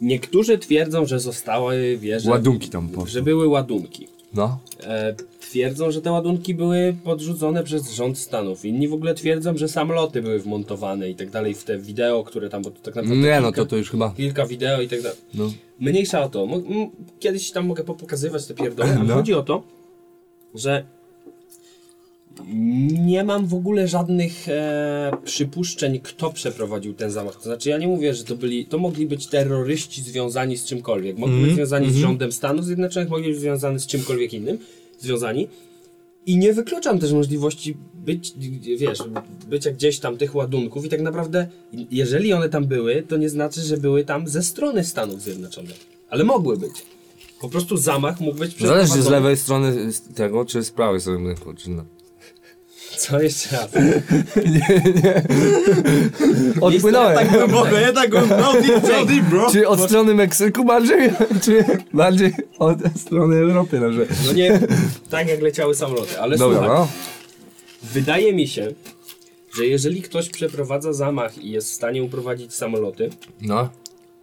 niektórzy 0.00 0.58
twierdzą, 0.58 1.06
że 1.06 1.20
zostały 1.20 1.98
wieże. 1.98 2.30
Ładunki 2.30 2.68
tam 2.68 2.88
Że 2.88 2.94
poszły. 2.94 3.22
były 3.22 3.48
ładunki. 3.48 4.08
No. 4.34 4.58
E, 4.82 5.14
twierdzą, 5.40 5.90
że 5.90 6.02
te 6.02 6.12
ładunki 6.12 6.54
były 6.54 6.96
podrzucone 7.04 7.62
przez 7.64 7.92
rząd 7.92 8.18
Stanów. 8.18 8.64
Inni 8.64 8.88
w 8.88 8.92
ogóle 8.92 9.14
twierdzą, 9.14 9.56
że 9.56 9.68
samoloty 9.68 10.22
były 10.22 10.38
wmontowane 10.38 11.10
i 11.10 11.14
tak 11.14 11.30
dalej 11.30 11.54
w 11.54 11.64
te 11.64 11.78
wideo, 11.78 12.24
które 12.24 12.48
tam, 12.48 12.62
bo 12.62 12.70
to 12.70 12.76
tak 12.82 12.94
naprawdę 12.94 13.16
Nie 13.16 13.40
no, 13.40 13.46
kilka, 13.46 13.62
to 13.62 13.66
to 13.66 13.76
już 13.76 13.90
chyba, 13.90 14.10
kilka 14.16 14.46
wideo 14.46 14.80
i 14.80 14.88
tak 14.88 15.02
dalej. 15.02 15.18
no. 15.34 15.50
Mniejsza 15.80 16.22
o 16.24 16.28
to. 16.28 16.46
Kiedyś 17.20 17.50
tam 17.50 17.66
mogę 17.66 17.84
popokazywać 17.84 18.46
te 18.46 18.54
pierdoły, 18.54 18.90
ale 18.90 19.04
No. 19.04 19.14
chodzi 19.14 19.34
o 19.34 19.42
to, 19.42 19.62
że 20.54 20.84
nie 22.92 23.24
mam 23.24 23.46
w 23.46 23.54
ogóle 23.54 23.88
żadnych 23.88 24.48
e, 24.48 25.12
przypuszczeń, 25.24 26.00
kto 26.00 26.32
przeprowadził 26.32 26.94
ten 26.94 27.10
zamach. 27.10 27.36
To 27.36 27.42
znaczy, 27.42 27.68
ja 27.68 27.78
nie 27.78 27.86
mówię, 27.88 28.14
że 28.14 28.24
to 28.24 28.36
byli, 28.36 28.66
to 28.66 28.78
mogli 28.78 29.06
być 29.06 29.26
terroryści 29.26 30.02
związani 30.02 30.56
z 30.56 30.64
czymkolwiek. 30.64 31.18
Mogli 31.18 31.34
Mhm, 31.34 31.46
być 31.46 31.54
związani 31.56 31.90
z 31.92 31.96
rządem 31.96 32.32
Stanów 32.32 32.64
Zjednoczonych, 32.64 33.08
mogli 33.10 33.30
być 33.30 33.40
związani 33.40 33.80
z 33.80 33.86
czymkolwiek 33.86 34.32
innym, 34.34 34.58
związani. 35.00 35.48
I 36.26 36.36
nie 36.36 36.52
wykluczam 36.52 36.98
też 36.98 37.12
możliwości 37.12 37.76
być, 37.94 38.32
wiesz, 38.78 38.98
bycia 39.48 39.70
gdzieś 39.70 39.98
tam 39.98 40.16
tych 40.16 40.34
ładunków 40.34 40.84
i 40.84 40.88
tak 40.88 41.00
naprawdę, 41.02 41.46
jeżeli 41.90 42.32
one 42.32 42.48
tam 42.48 42.64
były, 42.66 43.02
to 43.02 43.16
nie 43.16 43.28
znaczy, 43.28 43.60
że 43.60 43.76
były 43.76 44.04
tam 44.04 44.28
ze 44.28 44.42
strony 44.42 44.84
Stanów 44.84 45.22
Zjednoczonych. 45.22 45.86
Ale 46.10 46.24
mogły 46.24 46.56
być. 46.56 46.72
Po 47.40 47.48
prostu 47.48 47.76
zamach 47.76 48.20
mógł 48.20 48.38
być 48.38 48.58
Zależy 48.60 48.86
z 48.88 48.90
przeprowadzony- 48.94 49.10
lewej 49.10 49.36
strony 49.36 49.90
tego, 50.14 50.44
czy 50.44 50.62
z 50.64 50.70
prawej 50.70 51.00
strony, 51.00 51.34
czy 51.56 51.70
no. 51.70 51.84
Co 52.98 53.22
jeszcze 53.22 53.56
raz? 53.56 53.68
Odpłynąłem. 56.60 57.14
Tak 57.16 57.30
głęboko, 57.30 57.80
nie 57.80 57.92
tak 57.92 58.10
głęboko. 58.10 58.40
No 58.40 58.52
no 58.82 59.22
bro. 59.30 59.50
Czy 59.52 59.68
od 59.68 59.80
strony 59.80 60.14
Meksyku 60.14 60.64
bardziej, 60.64 61.10
czy 61.42 61.64
bardziej 61.92 62.32
od 62.58 62.78
strony 63.00 63.36
Europy 63.36 63.80
na 63.80 63.88
przykład? 63.88 64.18
No 64.26 64.32
nie 64.32 64.60
tak 65.10 65.28
jak 65.28 65.42
leciały 65.42 65.74
samoloty, 65.74 66.20
ale 66.20 66.36
Dobra, 66.36 66.58
słuchaj, 66.58 66.76
no. 66.78 66.88
wydaje 67.82 68.32
mi 68.34 68.48
się, 68.48 68.68
że 69.56 69.66
jeżeli 69.66 70.02
ktoś 70.02 70.28
przeprowadza 70.28 70.92
zamach 70.92 71.38
i 71.38 71.50
jest 71.50 71.70
w 71.70 71.74
stanie 71.74 72.02
uprowadzić 72.02 72.54
samoloty, 72.54 73.10
No, 73.40 73.68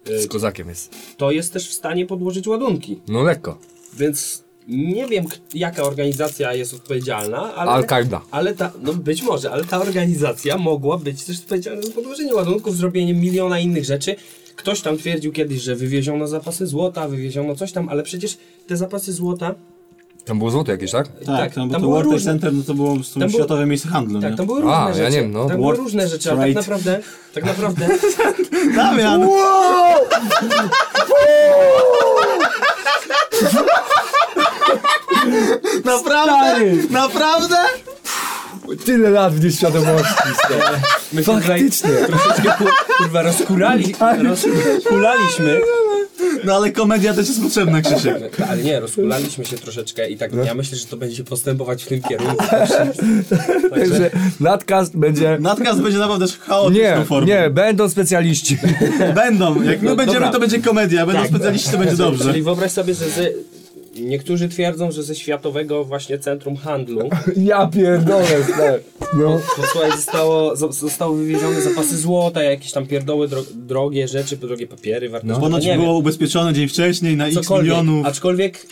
y, 0.10 0.22
z 0.22 0.28
kozakiem 0.28 0.70
jest. 0.70 0.96
to 1.18 1.32
jest 1.32 1.54
też 1.54 1.70
w 1.70 1.74
stanie 1.74 2.06
podłożyć 2.06 2.48
ładunki. 2.48 3.02
No 3.08 3.24
lekko. 3.24 3.58
Więc 3.94 4.44
nie 4.68 5.08
wiem, 5.08 5.26
jaka 5.54 5.84
organizacja 5.84 6.54
jest 6.54 6.74
odpowiedzialna, 6.74 7.56
ale... 7.56 7.72
Al-Kaida. 7.72 8.22
Ale 8.32 8.56
ta, 8.56 8.72
no 8.82 8.94
być 8.94 9.24
może, 9.24 9.52
ale 9.52 9.64
ta 9.64 9.82
organizacja 9.82 10.58
mogła 10.58 10.98
być 10.98 11.24
też 11.24 11.40
odpowiedzialna 11.40 11.82
za 11.82 11.92
podłożenie 11.92 12.36
ładunków, 12.36 12.78
zrobienie 12.78 13.14
miliona 13.14 13.60
innych 13.60 13.86
rzeczy. 13.86 14.16
Ktoś 14.56 14.82
tam 14.82 14.98
twierdził 14.98 15.32
kiedyś, 15.32 15.62
że 15.62 15.76
wywieziono 15.76 16.28
zapasy 16.28 16.68
złota, 16.68 17.08
wywieziono 17.08 17.56
coś 17.56 17.72
tam, 17.72 17.90
ale 17.90 18.04
przecież 18.04 18.38
te 18.68 18.78
zapasy 18.78 19.14
złota, 19.14 19.56
Tam 20.26 20.38
było 20.38 20.52
złoto 20.52 20.72
jakieś, 20.72 20.92
tak? 20.92 21.08
Tak, 21.26 21.50
bo 21.50 21.56
tam 21.56 21.70
to 21.70 21.80
było 21.80 21.92
World 21.94 22.12
różne. 22.12 22.32
Center, 22.32 22.54
no 22.54 22.64
to 22.64 22.74
było 22.74 22.94
Tam 22.94 23.04
było- 23.20 23.30
światowe 23.30 23.66
miejsce 23.66 23.88
handlu, 23.90 24.22
tak, 24.22 24.32
nie? 24.32 24.38
tam 24.38 24.46
były 24.46 24.62
różne 24.62 24.78
A, 24.78 24.88
ja 24.90 24.94
rzeczy. 24.94 25.12
nie 25.12 25.22
wiem, 25.22 25.32
no. 25.32 25.48
Tam 25.48 25.58
były 25.62 25.76
różne 25.76 26.08
rzeczy, 26.08 26.32
ale 26.32 26.46
tak 26.46 26.56
naprawdę, 26.56 27.00
tak 27.34 27.44
naprawdę, 27.46 27.88
Damian! 28.76 29.28
Naprawdę? 35.86 36.66
Naprawdę? 36.90 37.56
Tyle 38.86 39.10
lat 39.10 39.34
w 39.34 39.44
nieświadomości. 39.44 40.14
my 41.14 41.24
się 41.24 41.34
tutaj 41.34 41.42
Faktycznie. 41.62 41.90
troszeczkę 42.08 42.52
ku- 42.58 42.94
kurwa 42.98 43.22
rozkurali, 43.22 43.96
rozkulaliśmy. 44.24 45.62
No 46.44 46.56
ale 46.56 46.72
komedia 46.72 47.14
też 47.14 47.28
jest 47.28 47.42
potrzebna, 47.44 47.82
Krzysiek. 47.82 48.18
Ale 48.50 48.64
nie, 48.64 48.80
rozkulaliśmy 48.80 49.46
się 49.46 49.58
troszeczkę 49.58 50.10
i 50.10 50.18
tak 50.18 50.32
ja 50.46 50.54
myślę, 50.54 50.78
że 50.78 50.86
to 50.86 50.98
będzie 50.98 51.24
postępować 51.24 51.84
w 51.84 51.88
tym 51.88 52.02
kierunku. 52.02 52.46
Także 53.76 54.10
nadcast 54.40 54.98
będzie... 54.98 55.38
Nadkaz 55.42 55.80
będzie 55.80 55.98
naprawdę 55.98 56.26
chaotyczną 56.40 56.84
Nie, 57.00 57.06
formą. 57.06 57.28
nie, 57.28 57.50
będą 57.50 57.90
specjaliści. 57.90 58.58
Będą. 59.16 59.62
Jak 59.64 59.82
my 59.82 59.90
No, 59.90 59.96
będziemy, 59.96 60.20
dobra. 60.20 60.32
to 60.32 60.40
będzie 60.40 60.60
komedia. 60.62 61.06
Będą 61.06 61.28
specjaliści, 61.28 61.72
to 61.72 61.78
będzie 61.78 61.96
dobrze. 61.96 62.24
Czyli 62.26 62.44
wyobraź 62.44 62.72
sobie, 62.72 62.94
że 62.94 63.10
ze, 63.10 63.28
niektórzy 63.96 64.50
twierdzą, 64.50 64.92
że 64.92 65.04
ze 65.04 65.16
światowego 65.16 65.84
właśnie 65.86 66.20
centrum 66.20 66.56
handlu 66.56 67.10
Ja 67.38 67.68
pierdolę, 67.68 68.44
stary. 68.54 68.84
No. 69.18 69.42
posłuchaj, 69.58 69.92
zostało, 69.92 70.54
zo- 70.56 70.72
zostało 70.72 71.16
wywiezione 71.16 71.62
zapasy 71.62 71.98
złota, 71.98 72.44
jakieś 72.44 72.72
tam 72.72 72.88
pierdoły, 72.88 73.28
dro, 73.28 73.44
drogie 73.54 74.08
rzeczy, 74.08 74.38
drogie 74.38 74.68
papiery, 74.68 75.10
wartości. 75.10 75.42
Ponoć 75.42 75.66
nie 75.66 75.76
było 75.78 75.98
ubezpieczone 75.98 76.54
dzień 76.54 76.68
wcześniej 76.68 77.18
na 77.18 77.26
wiem, 77.26 77.38
x 77.38 77.48
cokolwiek. 77.48 77.72
milionów. 77.72 78.06
Aczkolwiek 78.06 78.66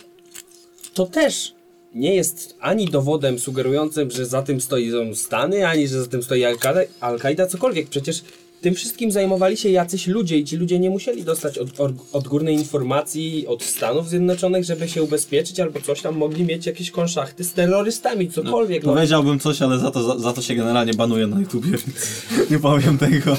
to 0.94 1.06
też 1.06 1.54
nie 1.94 2.14
jest 2.14 2.56
ani 2.60 2.86
dowodem 2.86 3.38
sugerującym, 3.38 4.10
że 4.10 4.26
za 4.26 4.42
tym 4.42 4.60
stoją 4.60 5.14
Stany, 5.14 5.66
ani 5.66 5.88
że 5.88 6.02
za 6.02 6.08
tym 6.08 6.22
stoi 6.22 6.44
Al-Qaida, 6.44 6.80
Al-Qaida 7.00 7.46
cokolwiek. 7.46 7.88
Przecież 7.88 8.22
tym 8.60 8.74
wszystkim 8.74 9.10
zajmowali 9.12 9.56
się 9.56 9.68
jacyś 9.68 10.06
ludzie 10.06 10.38
i 10.38 10.44
ci 10.44 10.56
ludzie 10.56 10.78
nie 10.78 10.90
musieli 10.90 11.24
dostać 11.24 11.58
od, 11.58 11.80
od, 11.80 11.92
odgórnej 12.12 12.54
informacji 12.54 13.46
od 13.46 13.62
Stanów 13.62 14.08
Zjednoczonych, 14.08 14.64
żeby 14.64 14.88
się 14.88 15.02
ubezpieczyć 15.02 15.60
albo 15.60 15.80
coś 15.80 16.02
tam, 16.02 16.16
mogli 16.16 16.44
mieć 16.44 16.66
jakieś 16.66 16.90
konszachty 16.90 17.44
z 17.44 17.52
terrorystami, 17.52 18.30
cokolwiek. 18.30 18.84
No, 18.84 18.92
Powiedziałbym 18.94 19.38
coś, 19.38 19.62
ale 19.62 19.78
za 19.78 19.90
to, 19.90 20.02
za, 20.02 20.18
za 20.18 20.32
to 20.32 20.42
się 20.42 20.54
generalnie 20.54 20.94
banuje 20.94 21.26
na 21.26 21.40
YouTubie, 21.40 21.70
więc 21.70 22.22
nie 22.50 22.58
powiem 22.58 22.98
tego. 22.98 23.36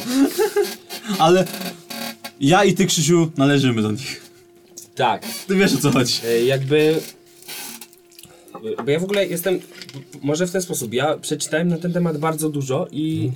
Ale 1.19 1.45
ja 2.39 2.63
i 2.63 2.73
ty, 2.73 2.85
Krzysiu, 2.85 3.31
należymy 3.37 3.81
do 3.81 3.91
nich. 3.91 4.21
tak. 4.95 5.25
Ty 5.47 5.55
wiesz 5.55 5.73
o 5.73 5.77
co 5.77 5.91
chodzi. 5.91 6.13
E, 6.25 6.43
jakby. 6.43 7.01
Bo 8.85 8.91
ja 8.91 8.99
w 8.99 9.03
ogóle 9.03 9.27
jestem. 9.27 9.59
Może 10.21 10.47
w 10.47 10.51
ten 10.51 10.61
sposób. 10.61 10.93
Ja 10.93 11.17
przeczytałem 11.17 11.67
na 11.67 11.77
ten 11.77 11.93
temat 11.93 12.17
bardzo 12.17 12.49
dużo 12.49 12.87
i 12.91 13.31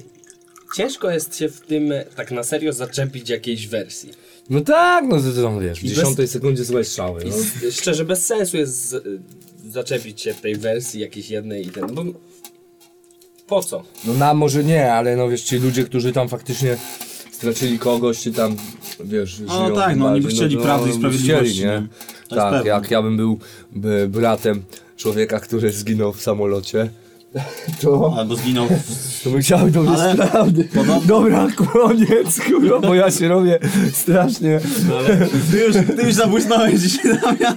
ciężko 0.76 1.10
jest 1.12 1.38
się 1.38 1.50
w 1.50 1.62
tym 1.62 1.94
tak 2.16 2.32
na 2.32 2.44
serio 2.44 2.74
zaczepić 2.74 3.30
jakiejś 3.30 3.68
wersji. 3.68 4.10
No 4.50 4.62
tak, 4.62 5.06
no 5.08 5.18
to 5.36 5.44
tam 5.44 5.60
wiesz, 5.62 5.80
w 5.80 5.84
I 5.84 5.88
bez- 5.88 5.96
dziesiątej 5.98 6.28
sekundzie 6.28 6.66
słuchaj 6.66 6.86
strzały. 6.86 7.24
I 7.24 7.30
No. 7.30 7.36
z, 7.72 7.76
szczerze 7.76 8.06
bez 8.06 8.26
sensu 8.26 8.58
jest 8.58 8.90
z, 8.90 9.04
zaczepić 9.70 10.22
się 10.22 10.34
w 10.34 10.42
tej 10.42 10.56
wersji 10.56 11.02
jakiejś 11.02 11.30
jednej 11.30 11.68
i 11.68 11.70
ten. 11.70 11.88
Bo 11.96 12.04
po 13.48 13.64
co? 13.64 13.84
no 14.06 14.14
nam 14.14 14.38
może 14.38 14.64
nie, 14.64 14.94
ale 14.94 15.16
no 15.16 15.30
wiesz, 15.30 15.42
ci 15.42 15.58
ludzie, 15.58 15.84
którzy 15.84 16.12
tam 16.14 16.30
faktycznie 16.30 16.78
stracili 17.32 17.80
kogoś, 17.80 18.20
czy 18.20 18.32
tam, 18.32 18.56
wiesz, 19.06 19.40
No 19.40 19.54
żyją 19.66 19.76
tak, 19.76 19.90
tym 19.90 20.00
no 20.00 20.06
oni 20.08 20.22
by 20.22 20.24
bardziej, 20.28 20.40
chcieli 20.40 20.58
prawdy 20.58 20.90
i 20.90 20.94
by 20.94 20.98
sprawiedliwości, 21.00 21.54
Chcieli, 21.54 21.66
nie? 21.68 21.88
Tak, 22.30 22.66
jak 22.66 22.92
ja 22.92 23.02
bym 23.02 23.18
był 23.18 23.40
by, 23.72 24.08
bratem 24.10 24.64
człowieka, 24.98 25.40
który 25.40 25.72
zginął 25.72 26.14
w 26.14 26.22
samolocie, 26.22 26.90
to, 27.82 28.16
Albo 28.18 28.36
zginął 28.36 28.68
w... 28.68 29.22
to 29.24 29.30
bym 29.30 29.42
chciał 29.42 29.70
dowiedzieć 29.70 30.00
Ale- 30.00 30.28
prawdy. 30.28 30.68
Dobra, 31.06 31.48
koniec, 31.56 32.42
kurwa, 32.48 32.80
bo 32.80 32.96
ja 32.96 33.12
się 33.12 33.28
robię 33.28 33.60
strasznie. 33.94 34.60
Ty 35.52 35.58
już, 35.58 35.76
ty 35.96 36.04
już 36.04 36.14
zabłysnąłeś 36.14 36.80
dzisiaj, 36.80 37.18
Damian. 37.22 37.56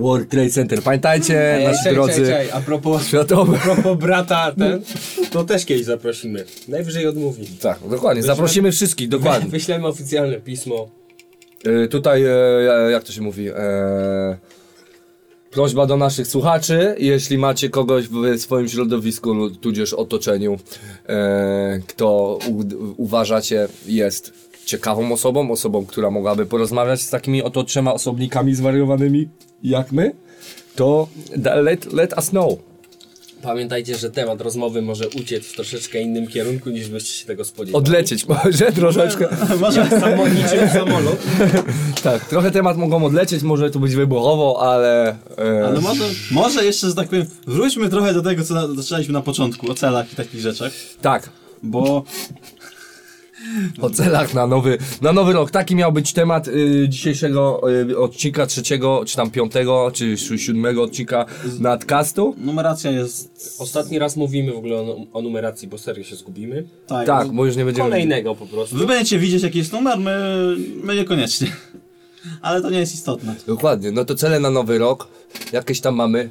World 0.00 0.28
Trade 0.28 0.50
Center, 0.50 0.82
pamiętajcie, 0.82 1.60
nasi 1.64 1.94
drodzy, 1.94 2.52
A 2.52 2.60
propos, 2.60 3.06
światowe. 3.06 3.58
a 3.58 3.60
propos 3.60 3.98
brata 3.98 4.52
ten, 4.58 4.82
to 5.30 5.44
też 5.44 5.64
kiedyś 5.64 5.84
zaprosimy. 5.84 6.44
Najwyżej 6.68 7.06
odmówi. 7.06 7.46
Tak, 7.60 7.78
dokładnie, 7.90 8.22
zaprosimy 8.22 8.72
wszystkich, 8.72 9.08
dokładnie. 9.08 9.50
Wyślemy 9.50 9.86
oficjalne 9.86 10.36
pismo. 10.40 10.88
Y, 11.66 11.88
tutaj, 11.88 12.24
e, 12.24 12.90
jak 12.90 13.04
to 13.04 13.12
się 13.12 13.22
mówi, 13.22 13.48
e, 13.48 13.54
prośba 15.52 15.86
do 15.86 15.96
naszych 15.96 16.26
słuchaczy, 16.26 16.94
jeśli 16.98 17.38
macie 17.38 17.70
kogoś 17.70 18.08
w 18.08 18.40
swoim 18.40 18.68
środowisku, 18.68 19.50
tudzież 19.50 19.94
otoczeniu, 19.94 20.58
e, 21.06 21.80
kto 21.86 22.38
u, 22.50 22.62
uważacie 22.96 23.68
jest 23.86 24.32
ciekawą 24.64 25.12
osobą, 25.12 25.50
osobą, 25.50 25.86
która 25.86 26.10
mogłaby 26.10 26.46
porozmawiać 26.46 27.00
z 27.00 27.10
takimi 27.10 27.42
oto 27.42 27.64
trzema 27.64 27.94
osobnikami 27.94 28.54
zwariowanymi 28.54 29.28
jak 29.62 29.92
my, 29.92 30.12
to 30.76 31.08
let, 31.62 31.92
let 31.92 32.14
us 32.18 32.30
know. 32.30 32.71
Pamiętajcie, 33.42 33.96
że 33.98 34.10
temat 34.10 34.40
rozmowy 34.40 34.82
może 34.82 35.08
uciec 35.08 35.46
w 35.46 35.54
troszeczkę 35.54 36.00
innym 36.00 36.26
kierunku 36.26 36.70
niż 36.70 36.88
byście 36.88 37.12
się 37.20 37.26
tego 37.26 37.44
spodziewali. 37.44 37.84
Odlecieć 37.84 38.26
może 38.26 38.72
troszeczkę. 38.82 39.28
Może 39.60 39.90
Samo, 39.90 40.28
niczym 40.28 40.68
samolot. 40.72 41.22
Tak, 42.02 42.28
trochę 42.28 42.50
temat 42.50 42.76
mogą 42.76 43.04
odlecieć, 43.04 43.42
może 43.42 43.70
to 43.70 43.78
być 43.78 43.94
wybuchowo, 43.94 44.72
ale... 44.72 45.16
E, 45.38 45.66
Ale 45.66 45.80
może, 45.80 46.04
może 46.30 46.64
jeszcze, 46.64 46.88
że 46.88 46.94
tak 46.94 47.08
powiem, 47.08 47.26
wróćmy 47.46 47.88
trochę 47.88 48.14
do 48.14 48.22
tego, 48.22 48.44
co 48.44 48.54
na, 48.54 48.74
zaczynaliśmy 48.74 49.12
na 49.12 49.20
początku, 49.22 49.70
o 49.70 49.74
celach 49.74 50.12
i 50.12 50.16
takich 50.16 50.40
rzeczach, 50.40 50.72
tak, 51.00 51.30
bo 51.62 52.04
o 53.80 53.90
celach 53.90 54.34
na 54.34 54.46
nowy, 54.46 54.78
na 55.02 55.12
nowy 55.12 55.32
rok. 55.32 55.50
Taki 55.50 55.76
miał 55.76 55.92
być 55.92 56.12
temat 56.12 56.48
y, 56.48 56.86
dzisiejszego 56.88 57.60
y, 57.90 57.98
odcinka, 57.98 58.46
trzeciego, 58.46 59.02
czy 59.06 59.16
tam 59.16 59.30
piątego, 59.30 59.90
czy 59.94 60.16
si- 60.16 60.38
siódmego 60.38 60.82
odcinka 60.82 61.26
nadcastu. 61.60 62.34
numeracja 62.38 62.90
jest... 62.90 63.56
Ostatni 63.58 63.98
raz 63.98 64.16
mówimy 64.16 64.52
w 64.52 64.56
ogóle 64.56 64.76
o, 64.76 64.96
o 65.12 65.22
numeracji, 65.22 65.68
bo 65.68 65.78
serio 65.78 66.04
się 66.04 66.16
zgubimy. 66.16 66.64
Tak, 66.86 67.06
Tak, 67.06 67.28
bo 67.32 67.46
już 67.46 67.56
nie 67.56 67.64
będziemy... 67.64 67.88
Kolejnego 67.90 68.34
po 68.34 68.46
prostu. 68.46 68.76
Wy 68.76 68.86
będziecie 68.86 69.18
widzieć 69.18 69.42
jaki 69.42 69.58
jest 69.58 69.72
numer, 69.72 69.98
my, 69.98 70.16
my 70.84 70.94
niekoniecznie. 70.96 71.52
Ale 72.42 72.62
to 72.62 72.70
nie 72.70 72.78
jest 72.78 72.94
istotne. 72.94 73.34
Dokładnie, 73.46 73.90
no 73.90 74.04
to 74.04 74.14
cele 74.14 74.40
na 74.40 74.50
nowy 74.50 74.78
rok, 74.78 75.08
jakieś 75.52 75.80
tam 75.80 75.94
mamy. 75.94 76.30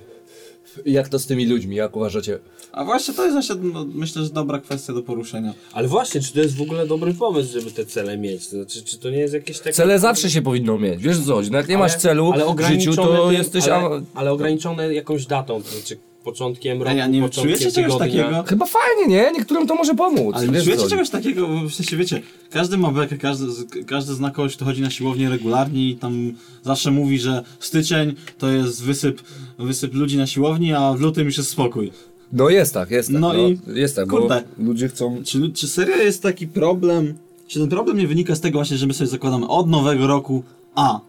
Jak 0.86 1.10
to 1.10 1.20
z 1.20 1.26
tymi 1.26 1.46
ludźmi, 1.46 1.76
jak 1.76 1.96
uważacie? 1.96 2.40
A 2.72 2.86
właśnie 2.86 3.14
to 3.14 3.24
jest 3.26 3.34
właśnie, 3.36 3.56
no, 3.74 3.86
myślę, 3.94 4.24
że 4.24 4.30
dobra 4.30 4.60
kwestia 4.60 4.94
do 4.94 5.04
poruszenia. 5.04 5.54
Ale 5.74 5.88
właśnie, 5.88 6.22
czy 6.22 6.34
to 6.34 6.40
jest 6.40 6.56
w 6.58 6.62
ogóle 6.62 6.88
dobry 6.88 7.14
pomysł, 7.14 7.54
żeby 7.54 7.72
te 7.72 7.86
cele 7.86 8.18
mieć? 8.18 8.48
To 8.48 8.56
znaczy, 8.56 8.84
czy 8.84 8.98
to 9.00 9.10
nie 9.10 9.18
jest 9.18 9.34
jakieś 9.34 9.60
takie... 9.60 9.74
Cele 9.74 10.00
zawsze 10.00 10.30
się 10.30 10.42
powinno 10.42 10.78
mieć, 10.78 11.02
wiesz 11.04 11.20
co 11.20 11.34
chodzi, 11.34 11.52
no 11.52 11.58
jak 11.58 11.68
nie 11.68 11.78
masz 11.78 11.92
Ale- 11.92 12.02
celu 12.02 12.32
ale 12.34 12.56
w 12.56 12.62
życiu, 12.62 12.96
to 12.96 13.26
tym- 13.26 13.34
jesteś... 13.34 13.68
Ale, 13.68 14.02
ale 14.14 14.32
ograniczone 14.32 14.94
jakąś 14.94 15.26
datą, 15.26 15.64
to 15.64 15.70
znaczy 15.70 15.98
początkiem 16.24 16.78
roku, 16.82 16.92
Ej, 16.92 17.02
a 17.02 17.08
nie 17.08 17.22
początkiem 17.22 17.44
czujecie 17.44 17.72
czegoś 17.72 17.94
tygodnia. 17.94 18.24
takiego? 18.24 18.44
Chyba 18.44 18.66
fajnie, 18.66 19.08
nie? 19.16 19.32
Niektórym 19.32 19.68
to 19.68 19.76
może 19.76 19.96
pomóc. 19.96 20.36
Ale 20.36 20.48
wiesz, 20.48 20.54
nie 20.54 20.62
czujecie 20.74 20.88
czegoś 20.90 21.10
takiego, 21.10 21.48
bo 21.48 21.70
w 21.70 21.74
sensie 21.74 21.98
wiecie, 21.98 22.22
każdy 22.50 22.78
ma 22.78 22.92
bekę, 22.92 23.18
każdy, 23.18 23.46
każdy 23.88 24.14
zna 24.14 24.32
kogoś, 24.32 24.56
kto 24.56 24.66
chodzi 24.66 24.82
na 24.82 24.90
siłownię 24.90 25.30
regularnie 25.30 25.90
i 25.90 25.96
tam 25.96 26.32
zawsze 26.64 26.92
mówi, 26.92 27.20
że 27.20 27.44
styczeń 27.60 28.16
to 28.38 28.50
jest 28.50 28.84
wysyp, 28.84 29.22
wysyp 29.60 29.94
ludzi 29.94 30.18
na 30.18 30.28
siłowni, 30.28 30.74
a 30.74 30.94
w 30.94 31.00
lutym 31.02 31.26
już 31.26 31.38
jest 31.38 31.50
spokój. 31.50 31.92
No 32.34 32.50
jest 32.50 32.74
tak, 32.74 32.92
jest 32.92 33.10
tak. 33.12 33.22
No 33.22 33.34
No, 33.34 33.48
i- 33.48 33.60
jest 33.74 33.96
tak, 33.96 34.08
kurde. 34.08 34.44
bo 34.58 34.64
ludzie 34.66 34.88
chcą... 34.88 35.24
Czy, 35.26 35.52
czy 35.52 35.68
serio 35.68 35.96
jest 35.96 36.24
taki 36.24 36.48
problem, 36.48 37.14
czy 37.48 37.60
ten 37.60 37.70
problem 37.70 37.98
nie 37.98 38.08
wynika 38.08 38.36
z 38.36 38.42
tego 38.42 38.58
właśnie, 38.60 38.78
że 38.78 38.88
my 38.88 38.94
sobie 38.94 39.08
zakładamy 39.08 39.48
od 39.48 39.70
nowego 39.70 40.08
roku, 40.08 40.44
a 40.76 41.00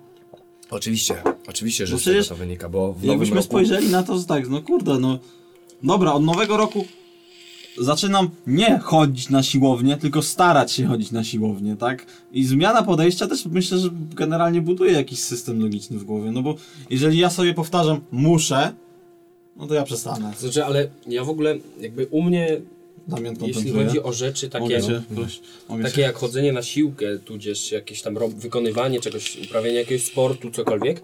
Oczywiście, 0.71 1.15
oczywiście, 1.47 1.87
że 1.87 1.95
Bo 1.95 2.01
z 2.01 2.05
tego 2.05 2.25
to 2.25 2.37
wynika, 2.37 2.69
bo 2.69 2.93
w 2.93 3.05
jakbyśmy 3.05 3.37
roku... 3.37 3.49
spojrzeli 3.49 3.89
na 3.89 4.03
to, 4.03 4.19
że 4.19 4.25
tak, 4.25 4.49
no 4.49 4.63
kurde, 4.63 4.99
no. 4.99 5.19
Dobra, 5.83 6.13
od 6.13 6.25
nowego 6.25 6.57
roku 6.57 6.85
zaczynam 7.79 8.31
nie 8.47 8.79
chodzić 8.79 9.31
na 9.31 9.43
siłownię, 9.43 9.97
tylko 9.97 10.23
starać 10.23 10.73
się 10.73 10.87
chodzić 10.87 11.11
na 11.11 11.25
siłownię, 11.25 11.77
tak? 11.77 12.07
I 12.33 12.45
zmiana 12.45 12.83
podejścia 12.83 13.27
też 13.27 13.47
myślę, 13.47 13.79
że 13.79 13.89
generalnie 14.15 14.61
buduje 14.61 14.93
jakiś 14.93 15.19
system 15.19 15.61
logiczny 15.61 15.99
w 15.99 16.05
głowie, 16.05 16.33
no 16.33 16.43
bo 16.43 16.55
jeżeli 16.91 17.19
ja 17.19 17.31
sobie 17.31 17.55
powtarzam 17.55 18.01
muszę, 18.11 18.73
no 19.57 19.67
to 19.67 19.75
ja 19.75 19.83
przestanę. 19.83 20.33
Znaczy, 20.39 20.65
ale 20.65 20.89
ja 21.07 21.25
w 21.25 21.29
ogóle 21.29 21.57
jakby 21.81 22.07
u 22.07 22.23
mnie, 22.23 22.61
Damian 23.09 23.37
jeśli 23.41 23.71
chodzi 23.71 24.03
o 24.03 24.13
rzeczy 24.13 24.49
takie, 24.49 24.81
mogę 25.69 25.85
takie 25.85 26.01
jak 26.01 26.17
chodzenie 26.17 26.53
na 26.53 26.63
siłkę, 26.63 27.19
tudzież 27.19 27.73
jakieś 27.73 28.03
tam 28.03 28.19
wykonywanie 28.37 29.01
czegoś, 29.01 29.39
uprawianie 29.45 29.77
jakiegoś 29.77 30.05
sportu, 30.05 30.51
cokolwiek, 30.51 31.03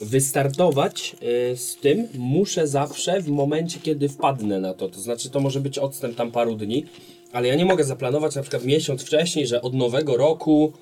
wystartować 0.00 1.16
y, 1.52 1.56
z 1.56 1.76
tym 1.76 2.08
muszę 2.18 2.68
zawsze 2.68 3.20
w 3.20 3.28
momencie, 3.28 3.80
kiedy 3.82 4.08
wpadnę 4.08 4.60
na 4.60 4.74
to. 4.74 4.88
To 4.88 5.00
znaczy, 5.00 5.30
to 5.30 5.40
może 5.40 5.60
być 5.60 5.78
odstęp 5.78 6.16
tam 6.16 6.32
paru 6.32 6.56
dni, 6.56 6.84
ale 7.32 7.48
ja 7.48 7.54
nie 7.54 7.64
mogę 7.64 7.84
zaplanować 7.84 8.34
na 8.34 8.42
przykład 8.42 8.64
miesiąc 8.64 9.02
wcześniej, 9.02 9.46
że 9.46 9.62
od 9.62 9.74
nowego 9.74 10.16
roku 10.16 10.72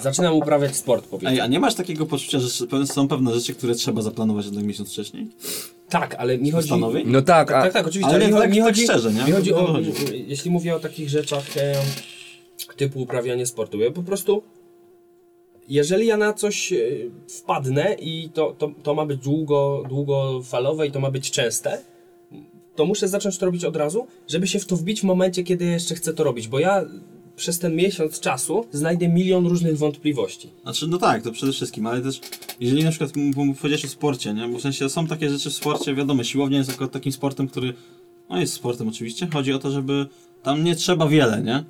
zaczynam 0.00 0.34
uprawiać 0.34 0.76
sport, 0.76 1.06
powiedzmy. 1.06 1.30
Ej, 1.30 1.40
a 1.40 1.46
nie 1.46 1.60
masz 1.60 1.74
takiego 1.74 2.06
poczucia, 2.06 2.38
że 2.38 2.48
są 2.86 3.08
pewne 3.08 3.34
rzeczy, 3.34 3.54
które 3.54 3.74
trzeba 3.74 4.02
zaplanować 4.02 4.44
jednak 4.44 4.64
miesiąc 4.64 4.88
wcześniej? 4.92 5.26
Tak, 5.88 6.14
ale 6.14 6.38
mi 6.38 6.50
chodzi... 6.50 6.68
Postanowień? 6.68 7.04
No 7.08 7.22
tak, 7.22 7.50
a... 7.52 7.62
Tak, 7.62 7.72
tak, 7.72 7.86
oczywiście, 7.86 8.14
Ale 8.14 8.28
tak- 8.30 8.50
mi 8.50 8.56
tak 8.56 8.64
chodzi, 8.66 8.82
szczerze, 8.84 9.12
nie? 9.12 9.24
Mi 9.24 9.32
chodzi 9.32 9.50
To 9.50 9.68
o, 9.68 9.72
chodzi. 9.72 9.92
jeśli 10.26 10.50
mówię 10.50 10.76
o 10.76 10.80
takich 10.80 11.08
rzeczach 11.08 11.56
e, 11.56 11.74
typu 12.76 13.00
uprawianie 13.00 13.46
sportu, 13.46 13.80
ja 13.80 13.90
po 13.90 14.02
prostu 14.02 14.42
jeżeli 15.70 16.06
ja 16.06 16.16
na 16.16 16.32
coś 16.32 16.72
e, 16.72 16.76
wpadnę 17.28 17.94
i 17.94 18.30
to, 18.34 18.54
to, 18.58 18.70
to 18.82 18.94
ma 18.94 19.06
być 19.06 19.20
długo, 19.20 19.82
długofalowe 19.88 20.86
i 20.86 20.90
to 20.90 21.00
ma 21.00 21.10
być 21.10 21.30
częste, 21.30 21.82
to 22.76 22.86
muszę 22.86 23.08
zacząć 23.08 23.38
to 23.38 23.46
robić 23.46 23.64
od 23.64 23.76
razu, 23.76 24.06
żeby 24.28 24.46
się 24.46 24.58
w 24.58 24.66
to 24.66 24.76
wbić 24.76 25.00
w 25.00 25.04
momencie, 25.04 25.44
kiedy 25.44 25.64
jeszcze 25.64 25.94
chcę 25.94 26.14
to 26.14 26.24
robić, 26.24 26.48
bo 26.48 26.58
ja 26.58 26.84
przez 27.36 27.58
ten 27.58 27.76
miesiąc 27.76 28.20
czasu 28.20 28.64
znajdę 28.72 29.08
milion 29.08 29.46
różnych 29.46 29.78
wątpliwości. 29.78 30.50
Znaczy, 30.62 30.86
no 30.86 30.98
tak, 30.98 31.22
to 31.22 31.32
przede 31.32 31.52
wszystkim, 31.52 31.86
ale 31.86 32.00
też, 32.00 32.20
jeżeli 32.60 32.84
na 32.84 32.90
przykład 32.90 33.12
powiedziałeś 33.60 33.84
o 33.84 33.88
sporcie, 33.88 34.34
nie? 34.34 34.48
Bo 34.48 34.58
w 34.58 34.62
sensie 34.62 34.88
są 34.88 35.06
takie 35.06 35.30
rzeczy 35.30 35.50
w 35.50 35.54
sporcie, 35.54 35.94
wiadomo, 35.94 36.24
siłownia 36.24 36.58
jest 36.58 36.70
akurat 36.70 36.92
takim 36.92 37.12
sportem, 37.12 37.48
który, 37.48 37.74
no 38.30 38.40
jest 38.40 38.52
sportem 38.52 38.88
oczywiście, 38.88 39.28
chodzi 39.32 39.52
o 39.52 39.58
to, 39.58 39.70
żeby 39.70 40.06
tam 40.42 40.64
nie 40.64 40.76
trzeba 40.76 41.08
wiele, 41.08 41.42
nie? 41.42 41.64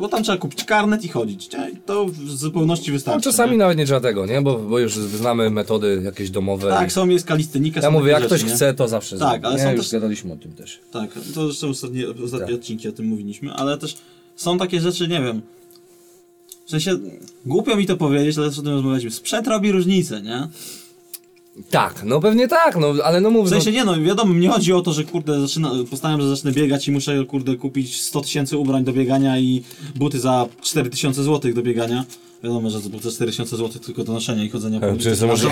No 0.00 0.06
bo 0.06 0.08
tam 0.08 0.22
trzeba 0.24 0.38
kupić 0.38 0.64
karnet 0.64 1.04
i 1.04 1.08
chodzić, 1.08 1.52
nie? 1.52 1.70
To 1.86 2.06
w 2.06 2.30
zupełności 2.30 2.92
wystarczy. 2.92 3.18
No, 3.28 3.32
czasami 3.32 3.52
nie? 3.52 3.58
nawet 3.58 3.78
nie 3.78 3.86
trzeba 3.86 4.00
tego, 4.00 4.26
nie? 4.26 4.42
Bo, 4.42 4.58
bo 4.58 4.78
już 4.78 4.94
znamy 4.94 5.50
metody 5.50 6.00
jakieś 6.04 6.30
domowe. 6.30 6.68
Tak, 6.70 6.88
i- 6.88 6.90
są 6.90 7.08
jest 7.08 7.26
kalistynika, 7.26 7.80
Ja 7.80 7.90
mówię, 7.90 8.12
jak 8.12 8.24
ktoś 8.24 8.40
rzeczy, 8.40 8.50
nie? 8.50 8.56
chce, 8.56 8.74
to 8.74 8.88
zawsze 8.88 9.18
Tak, 9.18 9.44
ale 9.44 9.56
nie, 9.56 9.62
są 9.62 9.70
już 9.72 9.80
też- 9.80 9.92
gadaliśmy 9.92 10.32
o 10.32 10.36
tym 10.36 10.52
też. 10.52 10.78
Tak, 10.92 11.10
to 11.34 11.46
zresztą 11.46 11.68
ostatnie, 11.68 12.04
ostatnie 12.24 12.46
Tak. 12.46 12.54
odcinki 12.54 12.88
o 12.88 12.92
tym 12.92 13.06
mówiliśmy, 13.06 13.52
ale 13.52 13.78
też 13.78 13.96
są 14.36 14.58
takie 14.58 14.80
rzeczy, 14.80 15.08
nie 15.08 15.20
wiem. 15.22 15.42
W 16.66 16.70
sensie, 16.70 16.98
głupio 17.46 17.76
mi 17.76 17.86
to 17.86 17.96
powiedzieć, 17.96 18.38
ale 18.38 18.46
o 18.46 18.50
tym 18.50 18.68
rozmawialiśmy. 18.68 19.10
Sprzęt 19.10 19.46
robi 19.46 19.72
różnicę, 19.72 20.22
nie? 20.22 20.48
Tak, 21.70 22.02
no 22.04 22.20
pewnie 22.20 22.48
tak, 22.48 22.76
no 22.76 22.94
ale 23.04 23.20
no 23.20 23.30
mów, 23.30 23.46
W 23.46 23.50
sensie 23.50 23.72
nie 23.72 23.84
no, 23.84 24.00
wiadomo, 24.02 24.34
nie 24.34 24.48
chodzi 24.48 24.72
o 24.72 24.82
to, 24.82 24.92
że 24.92 25.04
kurde, 25.04 25.40
zaczyna, 25.40 25.72
postanawiam, 25.90 26.20
że 26.20 26.28
zacznę 26.28 26.52
biegać 26.52 26.88
i 26.88 26.92
muszę 26.92 27.24
kurde 27.24 27.56
kupić 27.56 28.02
100 28.02 28.20
tysięcy 28.20 28.56
ubrań 28.58 28.84
do 28.84 28.92
biegania 28.92 29.38
i 29.38 29.62
buty 29.94 30.20
za 30.20 30.46
4 30.62 30.90
tysiące 30.90 31.22
złotych 31.22 31.54
do 31.54 31.62
biegania. 31.62 32.04
Wiadomo, 32.44 32.70
że 32.70 32.78
buty 32.80 33.10
za 33.10 33.16
4 33.16 33.30
tysiące 33.30 33.56
złotych 33.56 33.82
tylko 33.82 34.04
do 34.04 34.12
noszenia 34.12 34.44
i 34.44 34.48
chodzenia 34.50 34.80
po 34.80 34.86
no, 34.86 34.92
ulicy, 34.92 35.26
może 35.26 35.48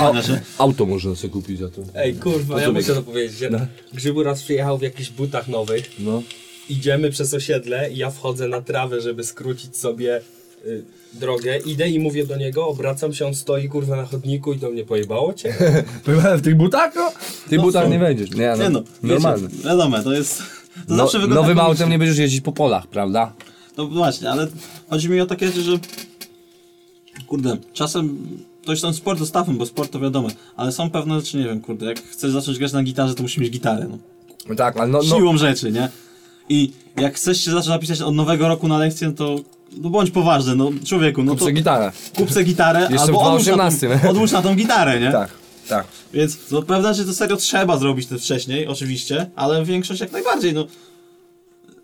auto 0.59 0.87
można 0.87 1.15
sobie 1.15 1.33
kupić 1.33 1.59
za 1.59 1.69
to. 1.69 1.83
Ej, 1.95 2.15
kurwa, 2.15 2.61
ja 2.63 2.73
muszę 2.73 2.95
to 2.95 3.03
powiedzieć. 3.03 3.41
Ja, 3.41 3.67
Grzybu 3.93 4.23
raz 4.23 4.43
przyjechał 4.43 4.79
w 4.79 4.83
jakichś 4.83 5.11
butach 5.11 5.49
nowych, 5.49 5.91
No. 5.99 6.23
idziemy 6.69 7.11
przez 7.11 7.35
osiedle 7.35 7.93
i 7.93 7.97
ja 7.97 8.11
wchodzę 8.11 8.49
na 8.49 8.63
trawę, 8.63 9.01
żeby 9.01 9.25
skrócić 9.25 9.77
sobie 9.77 10.21
drogę. 11.13 11.59
Idę 11.59 11.89
i 11.91 11.99
mówię 11.99 12.27
do 12.27 12.37
niego, 12.37 12.69
obracam 12.69 13.13
się, 13.13 13.27
on 13.27 13.35
stoi 13.35 13.69
kurwa 13.69 13.97
na 13.97 14.05
chodniku 14.05 14.53
i 14.53 14.59
to 14.59 14.71
mnie 14.71 14.85
pojebało 14.85 15.35
cię. 15.35 15.55
Pojechałem 16.05 16.39
w 16.39 16.43
tych 16.43 16.57
butach, 16.57 16.95
no? 16.97 17.11
W 17.47 17.49
tych 17.49 17.59
No 17.59 17.65
butach 17.65 17.85
są. 17.85 17.91
nie 17.91 17.99
będziesz. 17.99 18.31
Nie, 18.31 18.55
no, 18.59 18.63
Nie 18.65 18.71
no, 18.71 18.83
normalne. 19.03 19.49
Wiecie, 19.49 19.63
wiadomo, 19.69 20.03
to 20.03 20.13
jest... 20.13 20.39
To 20.39 20.45
No, 20.89 20.97
zawsze 20.97 21.19
nowym 21.19 21.35
komicznie. 21.37 21.63
autem 21.63 21.91
nie 21.91 21.99
będziesz 21.99 22.19
jeździć 22.19 22.41
po 22.41 22.53
polach, 22.53 22.87
prawda? 22.87 23.33
No 23.77 23.87
właśnie, 23.87 24.31
ale 24.31 24.47
chodzi 24.91 25.09
mi 25.09 25.21
o 25.21 25.27
takie 25.27 25.47
rzeczy, 25.47 25.63
że 25.63 25.73
kurde, 27.27 27.57
czasem 27.73 28.19
to 28.65 28.73
jest 28.73 28.83
ten 28.83 28.95
sport 28.95 29.19
zostawmy, 29.19 29.55
bo 29.55 29.67
sport 29.67 29.93
to 29.93 30.01
wiadomo, 30.01 30.29
ale 30.57 30.73
są 30.73 30.91
pewne 30.91 31.21
rzeczy, 31.21 31.37
nie 31.37 31.45
wiem, 31.45 31.61
kurde, 31.61 31.87
jak 31.87 32.03
chcesz 32.03 32.33
zacząć 32.33 32.59
grać 32.59 32.73
na 32.73 32.83
gitarze, 32.83 33.15
to 33.15 33.23
musisz 33.23 33.39
mieć 33.39 33.51
gitarę, 33.51 33.87
no. 33.91 33.99
No 34.49 34.55
tak, 34.55 34.77
ale 34.77 34.87
no, 34.89 34.99
no, 34.99 35.17
Siłą 35.17 35.37
rzeczy, 35.37 35.73
nie? 35.73 35.89
I 36.49 36.73
jak 36.97 37.15
chcesz 37.15 37.39
się 37.45 37.51
zacząć 37.51 37.67
zapisać 37.67 38.01
od 38.01 38.15
nowego 38.15 38.49
roku 38.49 38.69
na 38.69 38.79
lekcję, 38.79 39.13
to 39.13 39.37
no 39.77 39.91
bądź 39.91 40.11
poważny, 40.11 40.55
no 40.57 40.71
człowieku, 40.87 41.23
no 41.23 41.33
kup 41.33 41.41
to 41.41 41.51
gitarę. 41.53 41.93
kup 42.17 42.33
sobie 42.33 42.45
gitarę, 42.45 42.81
Jeszcze 42.81 42.99
albo 42.99 43.21
odłóż 43.21 43.47
na, 43.47 43.53
18, 43.53 43.99
tą, 44.03 44.09
odłóż 44.09 44.33
na 44.33 44.43
tą 44.43 44.55
gitarę, 44.55 45.01
nie? 45.01 45.13
Tak, 45.13 45.31
tak. 45.69 45.87
Więc 46.13 46.39
no 46.51 46.63
pewne 46.63 46.95
rzeczy 46.95 47.09
to 47.09 47.15
serio 47.15 47.37
trzeba 47.37 47.77
zrobić 47.77 48.07
to 48.09 48.19
wcześniej, 48.19 48.67
oczywiście, 48.67 49.31
ale 49.37 49.65
większość 49.65 50.01
jak 50.01 50.13
najbardziej, 50.13 50.55
no. 50.55 50.67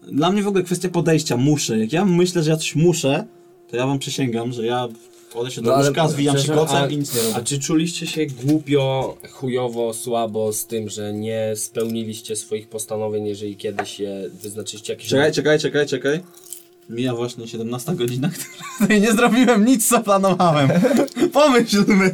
Dla 0.03 0.31
mnie 0.31 0.43
w 0.43 0.49
ogóle 0.49 0.65
kwestia 0.65 0.89
podejścia, 0.89 1.37
muszę. 1.37 1.79
Jak 1.79 1.93
ja 1.93 2.05
myślę, 2.05 2.43
że 2.43 2.51
ja 2.51 2.57
coś 2.57 2.75
muszę, 2.77 3.25
to 3.71 3.77
ja 3.77 3.87
wam 3.87 3.99
przysięgam, 3.99 4.53
że 4.53 4.67
ja 4.67 4.89
kładę 5.33 5.51
się 5.51 5.63
do 5.63 5.71
No, 5.71 5.77
ale 5.77 5.89
łóżka, 5.89 6.09
zwijam 6.09 6.39
się 6.39 6.53
kocem 6.53 6.77
a- 6.77 6.87
i 6.87 6.97
nic 6.97 7.15
nie 7.15 7.23
robię. 7.23 7.35
A 7.37 7.41
czy 7.41 7.59
czuliście 7.59 8.07
się 8.07 8.27
głupio, 8.27 9.17
chujowo, 9.31 9.95
słabo 9.95 10.53
z 10.53 10.67
tym, 10.67 10.89
że 10.89 11.13
nie 11.13 11.53
spełniliście 11.57 12.37
swoich 12.37 12.69
postanowień, 12.69 13.27
jeżeli 13.27 13.57
kiedyś 13.57 14.01
je 14.01 14.31
wyznaczyliście 14.43 14.93
jakieś... 14.93 15.09
Czekaj, 15.09 15.33
czekaj, 15.33 15.59
czekaj, 15.59 15.87
czekaj. 15.87 16.21
Mija 16.91 17.15
właśnie 17.15 17.49
17 17.49 17.95
godzina, 17.95 18.31
której 18.77 19.01
nie 19.01 19.13
zrobiłem 19.13 19.65
nic, 19.65 19.89
co 19.89 20.01
planowałem. 20.01 20.69
Pomyślmy. 21.33 22.13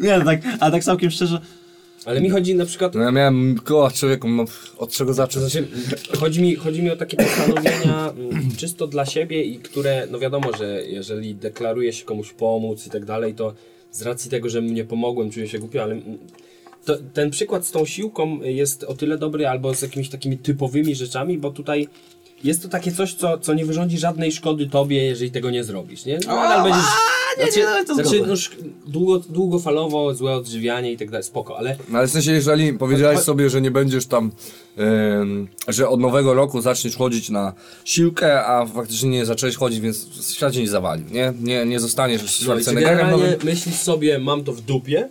Nie, 0.00 0.20
tak, 0.24 0.40
ale 0.60 0.72
tak 0.72 0.84
całkiem 0.84 1.10
szczerze, 1.10 1.40
Ale 2.04 2.20
mi 2.20 2.30
chodzi 2.30 2.54
na 2.54 2.66
przykład 2.66 2.94
No 2.94 3.02
ja 3.02 3.10
miałem 3.10 3.58
koła 3.64 3.90
człowieku, 3.90 4.28
no, 4.28 4.44
od 4.78 4.92
czego 4.92 5.14
zacząć? 5.14 5.44
znaczy, 5.44 5.68
chodzi 6.18 6.42
mi, 6.42 6.54
chodzi 6.54 6.82
mi 6.82 6.90
o 6.90 6.96
takie 6.96 7.16
postanowienia 7.16 8.10
mm, 8.10 8.56
czysto 8.56 8.86
dla 8.86 9.06
siebie 9.06 9.44
i 9.44 9.58
które, 9.58 10.06
no 10.10 10.18
wiadomo, 10.18 10.56
że 10.56 10.82
jeżeli 10.86 11.34
deklaruje 11.34 11.92
się 11.92 12.04
komuś 12.04 12.32
pomóc 12.32 12.86
i 12.86 12.90
tak 12.90 13.04
dalej, 13.04 13.34
to 13.34 13.54
z 13.90 14.02
racji 14.02 14.30
tego, 14.30 14.48
że 14.48 14.60
mu 14.60 14.72
nie 14.72 14.84
pomogłem, 14.84 15.30
czuję 15.30 15.48
się 15.48 15.58
głupio, 15.58 15.82
ale 15.82 15.92
mm, 15.92 16.18
to, 16.84 16.96
ten 17.14 17.30
przykład 17.30 17.66
z 17.66 17.70
tą 17.70 17.84
siłką 17.84 18.42
jest 18.42 18.84
o 18.84 18.94
tyle 18.94 19.18
dobry 19.18 19.48
albo 19.48 19.74
z 19.74 19.82
jakimiś 19.82 20.08
takimi 20.08 20.38
typowymi 20.38 20.94
rzeczami, 20.94 21.38
bo 21.38 21.50
tutaj 21.50 21.88
jest 22.44 22.62
to 22.62 22.68
takie 22.68 22.92
coś, 22.92 23.14
co, 23.14 23.38
co 23.38 23.54
nie 23.54 23.64
wyrządzi 23.64 23.98
żadnej 23.98 24.32
szkody 24.32 24.66
tobie, 24.66 25.04
jeżeli 25.04 25.30
tego 25.30 25.50
nie 25.50 25.64
zrobisz, 25.64 26.04
nie? 26.04 26.18
No, 26.26 26.36
Nadal 26.36 26.62
będziesz... 26.62 26.82
nie, 27.38 27.44
znaczy, 27.44 27.58
nie, 27.60 27.68
ale 27.68 27.84
to 27.84 27.94
znaczy 27.94 28.22
no, 28.26 28.34
długo, 28.86 29.18
długofalowo 29.18 30.14
złe 30.14 30.34
odżywianie 30.34 30.92
i 30.92 30.96
tak 30.96 31.10
dalej, 31.10 31.24
spoko, 31.24 31.58
ale 31.58 31.76
No 31.88 31.98
ale 31.98 32.08
w 32.08 32.10
sensie, 32.10 32.32
jeżeli 32.32 32.72
powiedziałeś 32.72 33.18
sobie, 33.20 33.50
że 33.50 33.60
nie 33.60 33.70
będziesz 33.70 34.06
tam, 34.06 34.32
że 35.68 35.88
od 35.88 36.00
nowego 36.00 36.34
roku 36.34 36.60
zaczniesz 36.60 36.96
chodzić 36.96 37.30
na 37.30 37.52
siłkę, 37.84 38.46
a 38.46 38.66
faktycznie 38.66 39.10
nie 39.10 39.26
zacząłeś 39.26 39.56
chodzić, 39.56 39.80
więc 39.80 40.06
świat 40.34 40.52
cię 40.54 40.60
nie 40.60 40.68
zawalił, 40.68 41.06
nie? 41.10 41.32
Nie, 41.40 41.66
nie 41.66 41.80
zostaniesz 41.80 42.20
No 42.20 42.26
i 42.26 42.28
czy 42.30 42.42
Schwarzeneggerem 42.42 42.98
generalnie 42.98 43.24
nowym. 43.24 43.44
myślisz 43.44 43.76
sobie, 43.76 44.18
mam 44.18 44.44
to 44.44 44.52
w 44.52 44.60
dupie 44.60 45.08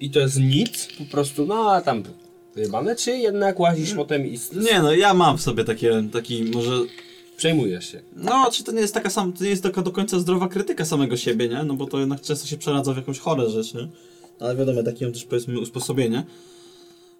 i 0.00 0.10
to 0.10 0.20
jest 0.20 0.40
nic, 0.40 0.88
po 0.98 1.04
prostu, 1.04 1.46
no 1.46 1.70
a 1.72 1.80
tam 1.80 2.02
wyjebane, 2.56 2.96
czy 2.96 3.10
jednak 3.10 3.60
łazisz 3.60 3.94
potem 3.94 4.26
i 4.26 4.38
Nie 4.52 4.82
no, 4.82 4.92
ja 4.94 5.14
mam 5.14 5.38
w 5.38 5.42
sobie 5.42 5.64
takie, 5.64 6.08
taki 6.12 6.44
może... 6.44 6.70
przejmujesz 7.36 7.92
się. 7.92 8.00
No, 8.16 8.50
czy 8.52 8.64
to 8.64 8.72
nie 8.72 8.80
jest 8.80 8.94
taka 8.94 9.10
sam, 9.10 9.32
to 9.32 9.44
nie 9.44 9.50
jest 9.50 9.62
taka 9.62 9.82
do 9.82 9.90
końca 9.90 10.18
zdrowa 10.18 10.48
krytyka 10.48 10.84
samego 10.84 11.16
siebie, 11.16 11.48
nie? 11.48 11.64
No 11.64 11.74
bo 11.74 11.86
to 11.86 11.98
jednak 11.98 12.20
często 12.20 12.46
się 12.46 12.56
przeradza 12.56 12.92
w 12.92 12.96
jakąś 12.96 13.18
chore 13.18 13.50
rzecz, 13.50 13.74
nie? 13.74 13.88
Ale 14.40 14.56
wiadomo, 14.56 14.82
takie 14.82 15.04
mam 15.04 15.14
też 15.14 15.24
powiedzmy 15.24 15.60
usposobienie, 15.60 16.24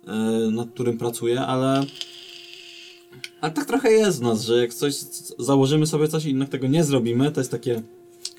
yy, 0.06 0.50
nad 0.50 0.70
którym 0.70 0.98
pracuję, 0.98 1.40
ale... 1.40 1.84
Ale 3.40 3.52
tak 3.52 3.64
trochę 3.64 3.92
jest 3.92 4.18
w 4.18 4.22
nas, 4.22 4.42
że 4.42 4.56
jak 4.56 4.74
coś 4.74 4.94
założymy 5.38 5.86
sobie 5.86 6.08
coś 6.08 6.24
i 6.24 6.28
jednak 6.28 6.48
tego 6.48 6.66
nie 6.66 6.84
zrobimy, 6.84 7.30
to 7.30 7.40
jest 7.40 7.50
takie... 7.50 7.82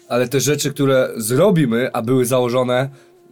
Ale 0.07 0.27
te 0.27 0.39
rzeczy, 0.39 0.71
które 0.71 1.09
zrobimy, 1.17 1.89
a 1.93 2.01
były 2.01 2.25
założone, 2.25 2.89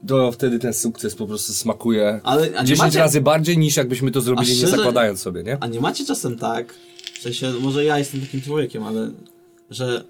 to 0.08 0.32
wtedy 0.32 0.60
ten 0.60 0.74
sukces 0.74 1.15
po 1.15 1.28
prostu 1.28 1.54
smakuje 1.54 2.20
Ale, 2.24 2.44
a 2.58 2.62
nie 2.62 2.68
10 2.68 2.80
macie, 2.80 3.00
razy 3.00 3.22
bardziej 3.22 3.58
niż 3.58 3.78
jakbyśmy 3.78 4.12
to 4.12 4.22
zrobili 4.22 4.50
nie 4.52 4.56
szczerze- 4.58 4.78
zakładając 4.78 5.20
sobie, 5.22 5.44
nie? 5.44 5.58
A 5.62 5.68
nie 5.68 5.80
macie 5.82 6.06
czasem 6.06 6.38
tak, 6.38 6.74
w 7.13 7.22
sensie, 7.22 7.54
może 7.62 7.86
ja 7.86 8.00
jestem 8.00 8.22
takim 8.22 8.41
człowiekiem, 8.41 8.84
ale 8.84 9.12
że 9.70 10.04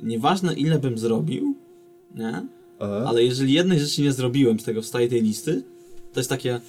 nieważne 0.00 0.54
ile 0.54 0.78
bym 0.78 0.98
zrobił, 0.98 1.54
nie? 2.14 2.42
Ale 3.06 3.24
jeżeli 3.24 3.52
jednej 3.52 3.80
rzeczy 3.80 4.02
nie 4.02 4.12
zrobiłem 4.12 4.60
z 4.60 4.64
tego 4.64 4.82
wstaje 4.82 5.08
tej 5.08 5.22
listy, 5.22 5.62
to 6.12 6.20
jest 6.20 6.30
takie. 6.30 6.60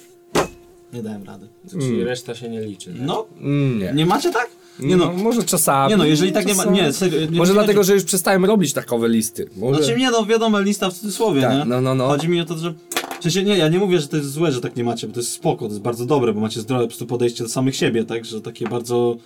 Nie 0.92 1.02
dałem 1.02 1.24
rady. 1.24 1.48
Czyli 1.70 2.04
reszta 2.04 2.34
się 2.34 2.48
nie 2.48 2.60
liczy. 2.60 2.90
tak? 2.92 3.02
No, 3.06 3.26
Mm, 3.40 3.78
nie. 3.78 3.92
nie 3.92 4.06
macie 4.06 4.32
tak? 4.32 4.48
Nie 4.78 4.96
no. 4.96 5.12
może 5.12 5.42
czasami. 5.42 5.90
Nie 5.90 5.96
no, 5.96 6.04
jeżeli 6.04 6.32
tak 6.32 6.46
nie 6.46 6.54
ma. 6.54 6.62
czasami. 6.62 6.82
Nie, 6.82 6.92
serio, 6.92 7.20
nie, 7.30 7.38
Może 7.38 7.52
nie, 7.52 7.54
dlatego, 7.54 7.84
że 7.84 7.94
już 7.94 8.04
przestałem 8.04 8.44
robić 8.44 8.72
takowe 8.72 9.08
listy. 9.08 9.48
Może... 9.56 9.82
Znaczy 9.82 9.98
nie 10.00 10.10
no, 10.10 10.26
wiadomo, 10.26 10.60
lista 10.60 10.90
w 10.90 10.94
cudzysłowie, 10.94 11.40
Tak, 11.40 11.58
nie? 11.58 11.64
no, 11.64 11.80
no, 11.80 11.94
no. 11.94 12.06
Chodzi 12.06 12.28
mi 12.28 12.40
o 12.40 12.44
to, 12.44 12.58
że. 12.58 12.74
Sensie 13.20 13.42
nie, 13.44 13.56
ja 13.56 13.68
nie 13.68 13.78
mówię, 13.78 14.00
że 14.00 14.08
to 14.08 14.16
jest 14.16 14.32
złe, 14.32 14.52
że 14.52 14.60
tak 14.60 14.76
nie 14.76 14.84
macie, 14.84 15.06
bo 15.06 15.14
to 15.14 15.20
jest 15.20 15.32
spoko, 15.32 15.64
to 15.64 15.70
jest 15.70 15.80
bardzo 15.80 16.06
dobre, 16.06 16.32
bo 16.32 16.40
macie 16.40 16.60
zdrowe 16.60 16.84
po 16.84 16.88
prostu 16.88 17.06
podejście 17.06 17.44
do 17.44 17.50
samych 17.50 17.76
siebie, 17.76 18.04
tak? 18.04 18.24
Że 18.24 18.40
takie 18.40 18.68
bardzo. 18.68 19.16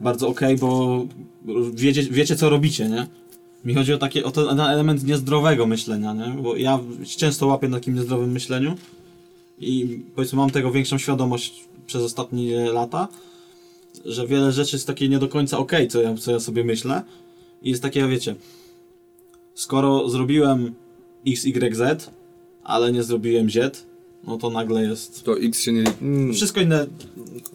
Bardzo 0.00 0.28
okej, 0.28 0.56
bo 0.56 1.02
wiecie, 1.72 2.02
wiecie 2.02 2.36
co 2.36 2.50
robicie, 2.50 2.88
nie? 2.88 3.06
Mi 3.64 3.74
chodzi 3.74 3.92
o 3.92 3.98
takie, 3.98 4.24
o 4.24 4.30
ten 4.30 4.60
element 4.60 5.04
niezdrowego 5.04 5.66
myślenia, 5.66 6.12
nie? 6.14 6.42
Bo 6.42 6.56
ja 6.56 6.78
często 7.16 7.46
łapię 7.46 7.68
na 7.68 7.76
takim 7.76 7.94
niezdrowym 7.94 8.32
myśleniu 8.32 8.74
i 9.58 10.00
powiedzmy 10.14 10.36
mam 10.36 10.50
tego 10.50 10.70
większą 10.70 10.98
świadomość 10.98 11.64
przez 11.86 12.02
ostatnie 12.02 12.72
lata, 12.72 13.08
że 14.04 14.26
wiele 14.26 14.52
rzeczy 14.52 14.76
jest 14.76 14.86
takie 14.86 15.08
nie 15.08 15.18
do 15.18 15.28
końca 15.28 15.58
okej, 15.58 15.88
co, 15.88 16.02
ja, 16.02 16.14
co 16.14 16.32
ja 16.32 16.40
sobie 16.40 16.64
myślę. 16.64 17.02
I 17.62 17.70
jest 17.70 17.82
takie, 17.82 18.08
wiecie, 18.08 18.34
skoro 19.54 20.08
zrobiłem 20.08 20.74
X, 21.26 21.44
Y, 21.44 21.76
Z, 21.76 22.10
ale 22.64 22.92
nie 22.92 23.02
zrobiłem 23.02 23.50
Z, 23.50 23.86
no 24.26 24.38
to 24.38 24.50
nagle 24.50 24.82
jest... 24.82 25.24
To 25.24 25.38
X 25.38 25.60
się 25.60 25.72
nie... 25.72 25.84
Mm, 26.02 26.34
Wszystko 26.34 26.60
inne, 26.60 26.86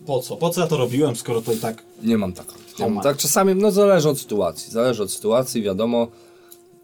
po 0.06 0.20
co? 0.20 0.38
Po 0.38 0.50
co 0.50 0.62
ja 0.62 0.68
to 0.68 0.78
robiłem, 0.78 1.16
skoro 1.16 1.42
to 1.42 1.54
i 1.54 1.58
tak... 1.58 1.84
nie 2.04 2.18
mam 2.18 2.34
tak. 2.34 2.46
Nie 2.80 2.86
mam 2.86 2.94
ma. 2.94 3.02
tak 3.04 3.18
czasami, 3.18 3.56
no 3.56 3.72
zależy 3.72 4.10
od 4.10 4.20
sytuacji. 4.20 4.72
Zależy 4.72 5.04
od 5.04 5.12
sytuacji, 5.12 5.62
wiadomo, 5.62 6.08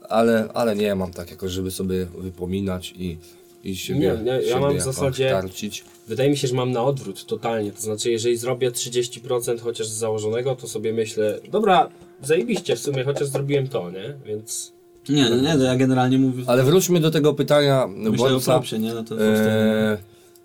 ale, 0.10 0.50
ale 0.54 0.76
nie 0.76 0.96
mam 0.96 1.13
tak 1.13 1.32
jakoś, 1.32 1.52
żeby 1.52 1.72
sobie 1.72 2.06
wypominać 2.18 2.94
i, 2.98 3.18
i 3.63 3.76
siebie, 3.76 3.99
Nie, 4.17 4.23
nie, 4.23 4.41
ja 4.47 4.60
mam 4.60 4.78
w 4.78 4.82
zasadzie- 4.82 5.30
tarcić. 5.30 5.84
Wydaje 6.08 6.30
mi 6.30 6.38
się, 6.38 6.47
że 6.47 6.56
mam 6.56 6.71
na 6.71 6.84
odwrót 6.84 7.26
totalnie. 7.26 7.71
To 7.71 7.82
znaczy, 7.82 8.12
jeżeli 8.12 8.38
zrobię 8.38 8.71
30% 8.71 9.60
chociaż 9.62 9.88
z 9.88 9.93
założonego, 9.93 10.56
to 10.56 10.67
sobie 10.67 10.93
myślę, 10.93 11.39
dobra, 11.52 11.89
zajebiście 12.21 12.76
w 12.76 12.80
sumie, 12.80 13.04
chociaż 13.04 13.28
zrobiłem 13.28 13.67
to, 13.67 13.91
nie? 13.91 14.13
Więc 14.26 14.71
Nie, 15.10 15.30
nie, 15.30 15.41
nie, 15.41 15.54
to 15.58 15.63
ja 15.63 15.76
generalnie 15.76 16.17
mówię... 16.17 16.43
Ale 16.47 16.63
wróćmy 16.63 16.99
do 16.99 17.12
tego 17.12 17.34
pytania 17.34 17.88
Myślę 17.88 18.26
o 18.26 18.30
Borisa. 18.30 18.52
propsie, 18.54 18.80
nie? 18.80 18.93
Na 18.93 19.04
ten 19.04 19.17
E, 19.21 19.97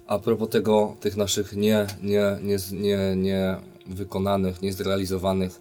a 0.06 0.18
propos 0.18 0.48
tego, 0.48 0.96
tych 1.00 1.16
naszych 1.16 1.56
nie, 1.56 1.86
nie, 2.02 2.38
nie, 2.42 2.56
nie, 2.72 3.16
nie 3.16 3.56
wykonanych, 3.86 4.62
niezrealizowanych 4.62 5.60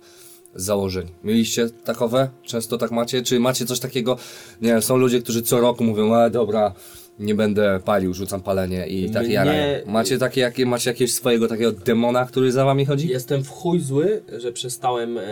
założeń. 0.56 1.08
Mieliście 1.24 1.70
takowe? 1.70 2.30
Często 2.44 2.78
tak 2.78 2.92
macie? 2.92 3.22
Czy 3.22 3.40
macie 3.40 3.66
coś 3.66 3.80
takiego? 3.80 4.18
Nie 4.62 4.70
wiem, 4.70 4.82
są 4.82 4.98
ludzie, 4.98 5.22
którzy 5.22 5.42
co 5.42 5.60
roku 5.60 5.84
mówią, 5.84 6.14
a 6.16 6.30
dobra, 6.30 6.74
nie 7.20 7.36
będę 7.36 7.80
palił, 7.86 8.14
rzucam 8.14 8.42
palenie 8.42 8.88
i 8.88 9.10
tak 9.10 9.30
jarają. 9.30 9.80
Macie 9.86 10.18
takie, 10.18 10.42
jakie, 10.42 10.66
macie 10.66 10.90
jakiegoś 10.90 11.14
swojego 11.14 11.48
takiego 11.48 11.72
demona, 11.72 12.26
który 12.26 12.52
za 12.52 12.66
wami 12.66 12.86
chodzi? 12.86 13.08
jestem 13.08 13.44
w 13.44 13.50
chuj 13.50 13.80
zły, 13.80 14.22
że 14.38 14.52
przestałem 14.52 15.18
e, 15.18 15.24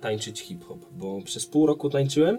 tańczyć 0.00 0.40
hip-hop, 0.40 0.78
bo 0.98 1.20
przez 1.24 1.46
pół 1.46 1.66
roku 1.66 1.90
tańczyłem. 1.90 2.38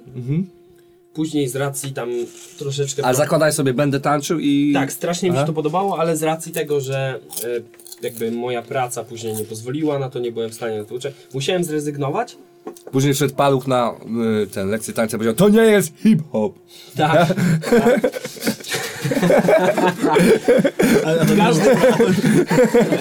Później 1.13 1.47
z 1.47 1.55
racji 1.55 1.93
tam 1.93 2.09
troszeczkę... 2.57 3.05
A 3.05 3.13
zakładaj 3.13 3.53
sobie, 3.53 3.73
będę 3.73 3.99
tańczył 3.99 4.39
i... 4.39 4.71
Tak, 4.73 4.91
strasznie 4.91 5.29
mi 5.29 5.35
Aha. 5.35 5.43
się 5.43 5.47
to 5.47 5.53
podobało, 5.53 5.99
ale 5.99 6.17
z 6.17 6.23
racji 6.23 6.51
tego, 6.51 6.81
że 6.81 7.19
e, 7.43 7.47
jakby 8.01 8.31
moja 8.31 8.61
praca 8.61 9.03
później 9.03 9.33
nie 9.33 9.45
pozwoliła 9.45 9.99
na 9.99 10.09
to, 10.09 10.19
nie 10.19 10.31
byłem 10.31 10.49
w 10.49 10.53
stanie 10.53 10.77
na 10.77 10.85
to 10.85 10.95
uczyć, 10.95 11.15
musiałem 11.33 11.63
zrezygnować. 11.63 12.37
Później 12.91 13.15
szedł 13.15 13.35
paluch 13.35 13.67
na 13.67 13.93
y, 14.43 14.47
ten 14.47 14.69
lekcję 14.69 14.93
tańca 14.93 15.17
i 15.17 15.19
powiedział, 15.19 15.35
to 15.35 15.49
nie 15.49 15.61
jest 15.61 15.93
hip-hop. 15.97 16.53
Tak. 16.97 17.27
A, 21.05 21.09
a, 21.09 21.25
to 21.25 21.35
Każdy... 21.37 21.69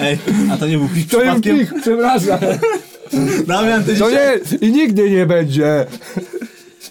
Ej, 0.01 0.17
a 0.51 0.57
to 0.57 0.67
nie 0.67 0.77
był 0.77 0.87
pik 0.89 1.09
To 1.09 1.19
pich, 1.41 1.73
przepraszam. 1.81 2.39
Damian, 3.47 3.83
ty 3.83 3.95
To 3.95 4.09
dzisiaj... 4.09 4.41
nie, 4.51 4.67
i 4.67 4.71
nigdy 4.71 5.09
nie 5.09 5.25
będzie. 5.25 5.85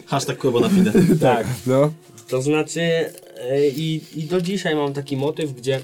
Hashtag 0.06 0.38
Kłębo 0.38 0.60
na 0.60 0.68
fide. 0.68 0.92
tak. 1.20 1.46
No. 1.66 1.92
To 2.28 2.42
znaczy 2.42 2.80
e, 2.80 3.68
i, 3.68 4.00
i 4.16 4.22
do 4.22 4.40
dzisiaj 4.40 4.74
mam 4.74 4.92
taki 4.92 5.16
motyw, 5.16 5.52
gdzie 5.52 5.80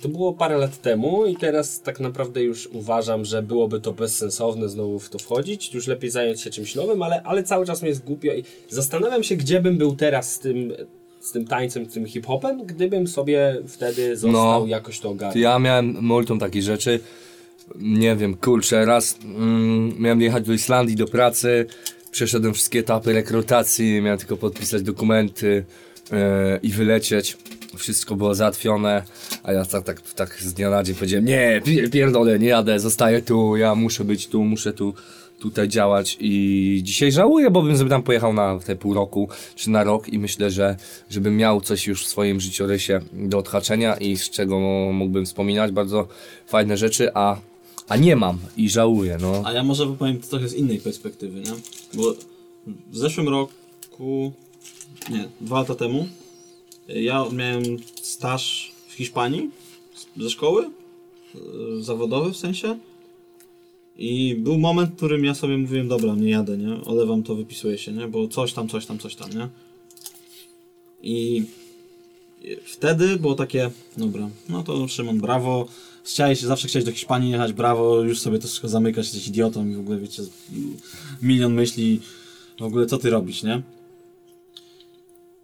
to 0.00 0.08
było 0.08 0.32
parę 0.32 0.58
lat 0.58 0.82
temu 0.82 1.26
i 1.26 1.36
teraz 1.36 1.80
tak 1.80 2.00
naprawdę 2.00 2.42
już 2.42 2.66
uważam, 2.66 3.24
że 3.24 3.42
byłoby 3.42 3.80
to 3.80 3.92
bezsensowne 3.92 4.68
znowu 4.68 4.98
w 4.98 5.10
to 5.10 5.18
wchodzić, 5.18 5.74
już 5.74 5.86
lepiej 5.86 6.10
zająć 6.10 6.40
się 6.40 6.50
czymś 6.50 6.74
nowym, 6.74 7.02
ale, 7.02 7.22
ale 7.22 7.42
cały 7.42 7.66
czas 7.66 7.82
mi 7.82 7.88
jest 7.88 8.04
głupio 8.04 8.34
i 8.34 8.44
zastanawiam 8.68 9.22
się, 9.22 9.36
gdzie 9.36 9.60
bym 9.60 9.78
był 9.78 9.96
teraz 9.96 10.32
z 10.32 10.38
tym, 10.38 10.72
z 11.20 11.32
tym 11.32 11.46
tańcem, 11.46 11.84
z 11.90 11.92
tym 11.94 12.06
hip-hopem, 12.06 12.66
gdybym 12.66 13.06
sobie 13.08 13.56
wtedy 13.68 14.16
został 14.16 14.60
No. 14.60 14.66
jakoś 14.66 15.00
to 15.00 15.08
ogarnął. 15.10 15.42
Ja 15.42 15.58
miałem 15.58 15.96
multum 16.00 16.38
takich 16.38 16.62
rzeczy. 16.62 17.00
Nie 17.76 18.16
wiem, 18.16 18.36
kurczę, 18.36 18.84
raz 18.84 19.18
mm, 19.24 19.92
miałem 19.98 20.20
jechać 20.20 20.46
do 20.46 20.52
Islandii 20.52 20.96
do 20.96 21.06
pracy, 21.06 21.66
przeszedłem 22.10 22.54
wszystkie 22.54 22.78
etapy 22.78 23.12
rekrutacji, 23.12 24.00
miałem 24.02 24.18
tylko 24.18 24.36
podpisać 24.36 24.82
dokumenty 24.82 25.64
e, 26.12 26.58
i 26.62 26.68
wylecieć. 26.68 27.36
Wszystko 27.76 28.16
było 28.16 28.34
załatwione, 28.34 29.02
a 29.42 29.52
ja 29.52 29.64
tak, 29.64 29.84
tak, 29.84 30.00
tak 30.14 30.36
z 30.42 30.54
dnia 30.54 30.70
na 30.70 30.82
dzień 30.82 30.94
powiedziałem, 30.94 31.24
nie, 31.24 31.60
pi- 31.64 31.90
pierdolę, 31.90 32.38
nie 32.38 32.48
jadę, 32.48 32.80
zostaję 32.80 33.22
tu, 33.22 33.56
ja 33.56 33.74
muszę 33.74 34.04
być 34.04 34.26
tu, 34.28 34.44
muszę 34.44 34.72
tu 34.72 34.94
tutaj 35.38 35.68
działać 35.68 36.16
i 36.20 36.80
dzisiaj 36.82 37.12
żałuję, 37.12 37.50
bo 37.50 37.62
bym 37.62 37.78
sobie 37.78 37.90
tam 37.90 38.02
pojechał 38.02 38.32
na 38.32 38.58
te 38.58 38.76
pół 38.76 38.94
roku 38.94 39.28
czy 39.54 39.70
na 39.70 39.84
rok 39.84 40.08
i 40.08 40.18
myślę, 40.18 40.50
że 40.50 40.76
żebym 41.10 41.36
miał 41.36 41.60
coś 41.60 41.86
już 41.86 42.04
w 42.04 42.08
swoim 42.08 42.40
życiorysie 42.40 43.00
do 43.12 43.38
odhaczenia 43.38 43.96
i 43.96 44.16
z 44.16 44.30
czego 44.30 44.58
mógłbym 44.92 45.26
wspominać 45.26 45.72
bardzo 45.72 46.08
fajne 46.46 46.76
rzeczy, 46.76 47.10
a, 47.14 47.36
a 47.88 47.96
nie 47.96 48.16
mam 48.16 48.38
i 48.56 48.70
żałuję, 48.70 49.18
no. 49.20 49.42
A 49.44 49.52
ja 49.52 49.64
może 49.64 49.86
powiem 49.86 50.20
to 50.20 50.28
trochę 50.28 50.48
z 50.48 50.54
innej 50.54 50.78
perspektywy, 50.78 51.40
nie? 51.40 51.52
Bo 51.94 52.14
w 52.90 52.96
zeszłym 52.96 53.28
roku, 53.28 54.32
nie, 55.10 55.28
dwa 55.40 55.58
lata 55.58 55.74
temu, 55.74 56.08
ja 56.88 57.24
miałem 57.32 57.62
staż 58.02 58.72
w 58.88 58.92
Hiszpanii 58.92 59.50
ze 60.16 60.30
szkoły, 60.30 60.70
yy, 61.34 61.82
zawodowy 61.82 62.32
w 62.32 62.36
sensie. 62.36 62.78
I 63.98 64.34
był 64.34 64.58
moment, 64.58 64.90
w 64.90 64.96
którym 64.96 65.24
ja 65.24 65.34
sobie 65.34 65.58
mówiłem, 65.58 65.88
dobra, 65.88 66.14
nie 66.14 66.30
jadę, 66.30 66.58
nie? 66.58 66.84
Olewam 66.84 67.22
to, 67.22 67.34
wypisuję 67.34 67.78
się, 67.78 67.92
nie? 67.92 68.08
Bo 68.08 68.28
coś 68.28 68.52
tam, 68.52 68.68
coś 68.68 68.86
tam, 68.86 68.98
coś 68.98 69.14
tam, 69.14 69.30
nie? 69.30 69.48
I 71.02 71.44
Wtedy 72.64 73.16
było 73.16 73.34
takie, 73.34 73.70
dobra, 73.96 74.28
no 74.48 74.62
to 74.62 74.88
Szymon, 74.88 75.20
brawo. 75.20 75.68
Chciałeś, 76.04 76.40
zawsze 76.40 76.68
chciałeś 76.68 76.86
do 76.86 76.92
Hiszpanii 76.92 77.30
jechać, 77.30 77.52
brawo, 77.52 78.02
już 78.02 78.20
sobie 78.20 78.38
to 78.38 78.46
wszystko 78.46 78.68
zamykasz, 78.68 79.06
jesteś 79.06 79.28
idiotą 79.28 79.68
i 79.68 79.74
w 79.74 79.80
ogóle 79.80 79.98
wiecie, 79.98 80.22
milion 81.22 81.54
myśli, 81.54 82.00
w 82.58 82.62
ogóle 82.62 82.86
co 82.86 82.98
ty 82.98 83.10
robisz, 83.10 83.42
nie? 83.42 83.62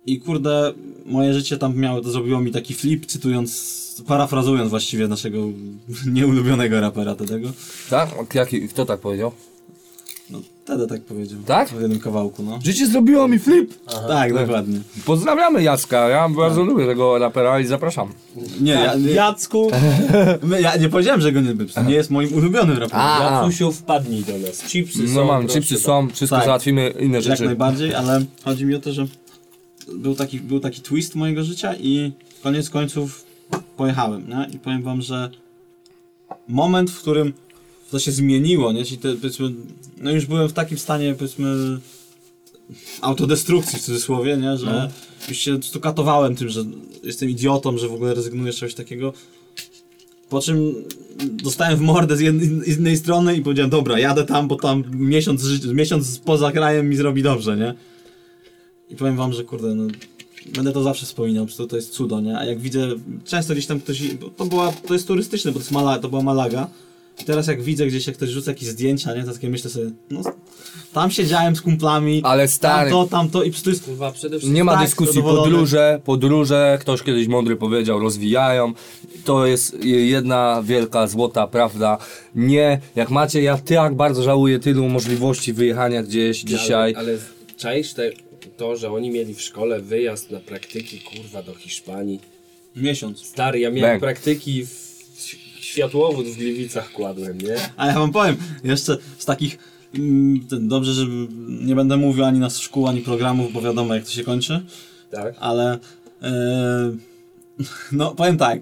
I 0.06 0.20
kurde, 0.20 0.72
moje 1.06 1.34
życie 1.34 1.56
tam 1.58 1.76
miało, 1.76 2.00
to 2.00 2.10
zrobiło 2.10 2.40
mi 2.40 2.50
taki 2.52 2.74
flip, 2.74 3.06
cytując, 3.06 3.84
parafrazując 4.06 4.70
właściwie 4.70 5.08
naszego 5.08 5.38
nieulubionego 6.14 6.80
rapera 6.80 7.14
tego. 7.14 7.48
Tak? 7.90 8.10
Jaki, 8.34 8.68
kto 8.68 8.84
tak 8.86 9.00
powiedział? 9.00 9.32
No, 10.30 10.40
wtedy 10.64 10.86
tak 10.86 11.02
powiedział. 11.02 11.38
Tak? 11.46 11.68
W 11.68 11.80
jednym 11.80 12.00
kawałku, 12.00 12.42
no. 12.42 12.58
Życie 12.64 12.86
zrobiło 12.86 13.28
mi 13.28 13.38
flip! 13.38 13.74
tak, 14.08 14.34
dokładnie. 14.34 14.80
Pozdrawiamy 15.04 15.62
Jacka, 15.62 16.08
ja 16.08 16.28
bardzo 16.28 16.60
Tak. 16.60 16.68
lubię 16.68 16.86
tego 16.86 17.18
rapera 17.18 17.60
i 17.60 17.66
zapraszam. 17.66 18.08
Nie, 18.60 18.72
ja, 18.72 18.94
nie, 18.94 19.10
Jacku, 19.10 19.70
my- 20.42 20.60
ja 20.66 20.76
nie 20.76 20.88
powiedziałem, 20.88 21.20
że 21.20 21.32
go 21.32 21.40
nie 21.40 21.48
lubię, 21.52 21.64
nie 21.86 21.94
jest 21.94 22.10
moim 22.10 22.34
ulubionym 22.34 22.78
raperem. 22.78 23.32
Jacusiu, 23.34 23.72
wpadnij 23.72 24.24
do 24.24 24.38
nas. 24.38 24.62
Chipsy 24.62 25.08
są. 25.08 25.14
No 25.14 25.24
mam, 25.24 25.46
chipsy 25.48 25.78
są, 25.78 26.08
wszystko 26.10 26.36
Tak. 26.36 26.44
załatwimy, 26.44 26.94
inne 27.00 27.14
Jak 27.14 27.24
rzeczy. 27.24 27.44
najbardziej, 27.44 27.94
ale 27.94 28.24
chodzi 28.44 28.64
mi 28.66 28.74
o 28.74 28.80
to, 28.80 28.92
że 28.92 29.06
był 29.92 30.14
taki, 30.14 30.40
był 30.40 30.60
taki 30.60 30.80
twist 30.80 31.14
mojego 31.14 31.44
życia 31.44 31.74
i 31.80 32.12
koniec 32.42 32.70
końców 32.70 33.24
pojechałem, 33.76 34.28
nie? 34.28 34.48
I 34.54 34.58
powiem 34.58 34.82
wam, 34.82 35.02
że 35.02 35.30
moment, 36.48 36.90
w 36.90 37.00
którym 37.00 37.32
to 37.90 37.98
się 37.98 38.12
zmieniło, 38.12 38.72
nie? 38.72 38.84
Czyli 38.84 38.98
te, 38.98 39.14
powiedzmy, 39.14 39.52
no 39.98 40.10
już 40.10 40.26
byłem 40.26 40.48
w 40.48 40.52
takim 40.52 40.78
stanie, 40.78 41.14
powiedzmy, 41.14 41.78
autodestrukcji 43.00 43.78
w 43.78 43.82
cudzysłowie, 43.82 44.36
nie? 44.36 44.56
Że 44.56 44.90
już 45.28 45.38
się 45.38 45.62
stukatowałem 45.62 46.36
tym, 46.36 46.48
że 46.48 46.64
jestem 47.02 47.30
idiotą, 47.30 47.78
że 47.78 47.88
w 47.88 47.92
ogóle 47.92 48.14
rezygnuję 48.14 48.52
z 48.52 48.56
czegoś 48.56 48.74
takiego. 48.74 49.12
Po 50.28 50.40
czym 50.40 50.74
dostałem 51.24 51.76
w 51.76 51.80
mordę 51.80 52.16
z 52.16 52.20
jednej, 52.20 52.46
z 52.74 52.78
innej 52.78 52.96
strony 52.96 53.36
i 53.36 53.42
powiedziałem, 53.42 53.70
dobra, 53.70 53.98
jadę 53.98 54.24
tam, 54.24 54.48
bo 54.48 54.56
tam 54.56 54.84
miesiąc, 54.94 55.44
miesiąc 55.74 56.18
poza 56.18 56.52
krajem 56.52 56.88
mi 56.88 56.96
zrobi 56.96 57.22
dobrze, 57.22 57.56
nie? 57.56 57.74
I 58.90 58.96
powiem 58.96 59.16
wam, 59.16 59.32
że 59.32 59.44
kurde, 59.44 59.74
no, 59.74 59.84
będę 60.54 60.72
to 60.72 60.82
zawsze 60.82 61.06
wspominał, 61.06 61.44
po 61.44 61.46
prostu 61.46 61.66
to 61.66 61.76
jest 61.76 61.90
cudo, 61.90 62.20
nie? 62.20 62.38
A 62.38 62.44
jak 62.44 62.58
widzę, 62.60 62.88
często 63.24 63.52
gdzieś 63.52 63.66
tam 63.66 63.80
ktoś, 63.80 64.02
to 64.36 64.44
była, 64.46 64.72
to 64.86 64.94
jest 64.94 65.06
turystyczne, 65.08 65.50
bo 65.50 65.54
to 65.54 65.60
jest 65.60 65.72
Mala, 65.72 65.98
to 65.98 66.08
była 66.08 66.22
Malaga. 66.22 66.68
I 67.22 67.24
teraz 67.24 67.46
jak 67.46 67.62
widzę 67.62 67.86
gdzieś, 67.86 68.06
jak 68.06 68.16
ktoś 68.16 68.28
rzuca 68.30 68.50
jakieś 68.50 68.68
zdjęcia, 68.68 69.14
nie? 69.14 69.24
To 69.24 69.32
takie 69.32 69.50
myślę 69.50 69.70
sobie, 69.70 69.90
no, 70.10 70.22
tam 70.92 71.10
siedziałem 71.10 71.56
z 71.56 71.60
kumplami, 71.60 72.20
Ale 72.24 72.48
stary, 72.48 72.90
tamto, 72.90 73.10
tamto 73.10 73.42
i 73.42 73.46
po 73.46 73.52
prostu 73.52 73.70
jest 73.70 73.84
Kurwa, 73.84 74.12
przede 74.12 74.28
wszystkim. 74.36 74.54
nie 74.54 74.64
ma 74.64 74.72
tak, 74.72 74.84
dyskusji, 74.84 75.14
zadowolony. 75.14 75.42
podróże, 75.50 76.00
podróże, 76.04 76.78
ktoś 76.80 77.02
kiedyś 77.02 77.28
mądry 77.28 77.56
powiedział, 77.56 77.98
rozwijają. 78.00 78.72
To 79.24 79.46
jest 79.46 79.84
jedna 79.84 80.62
wielka, 80.64 81.06
złota 81.06 81.46
prawda. 81.46 81.98
Nie, 82.34 82.80
jak 82.96 83.10
macie, 83.10 83.42
ja 83.42 83.58
tak 83.58 83.94
bardzo 83.94 84.22
żałuję 84.22 84.58
tylu 84.58 84.88
możliwości 84.88 85.52
wyjechania 85.52 86.02
gdzieś 86.02 86.40
dzisiaj. 86.42 86.94
Ale, 86.94 87.10
ale 87.10 87.18
czaisz 87.56 87.92
te, 87.94 88.10
to, 88.56 88.76
że 88.76 88.92
oni 88.92 89.10
mieli 89.10 89.34
w 89.34 89.42
szkole 89.42 89.80
wyjazd 89.80 90.30
na 90.30 90.40
praktyki, 90.40 91.00
kurwa, 91.00 91.42
do 91.42 91.54
Hiszpanii. 91.54 92.20
miesiąc. 92.76 93.26
Stary, 93.26 93.58
ja 93.60 93.70
miałem 93.70 93.90
Bang. 93.92 94.00
praktyki 94.00 94.66
w 94.66 95.04
światłowód 95.60 96.26
w 96.26 96.36
Gliwicach 96.36 96.92
kładłem, 96.92 97.38
nie? 97.40 97.56
A 97.76 97.86
ja 97.86 97.94
wam 97.94 98.12
powiem, 98.12 98.36
jeszcze 98.64 98.96
z 99.18 99.24
takich. 99.24 99.58
mm, 99.94 100.40
ten, 100.50 100.68
Dobrze, 100.68 100.92
że 100.94 101.06
nie 101.48 101.74
będę 101.74 101.96
mówił 101.96 102.24
ani 102.24 102.38
nas 102.38 102.58
szkół, 102.58 102.88
ani 102.88 103.00
programów, 103.00 103.52
bo 103.52 103.60
wiadomo 103.62 103.94
jak 103.94 104.04
to 104.04 104.10
się 104.10 104.24
kończy, 104.24 104.64
Tak. 105.10 105.34
ale. 105.40 105.78
e, 106.22 106.92
no, 107.92 108.14
powiem 108.14 108.38
tak. 108.38 108.60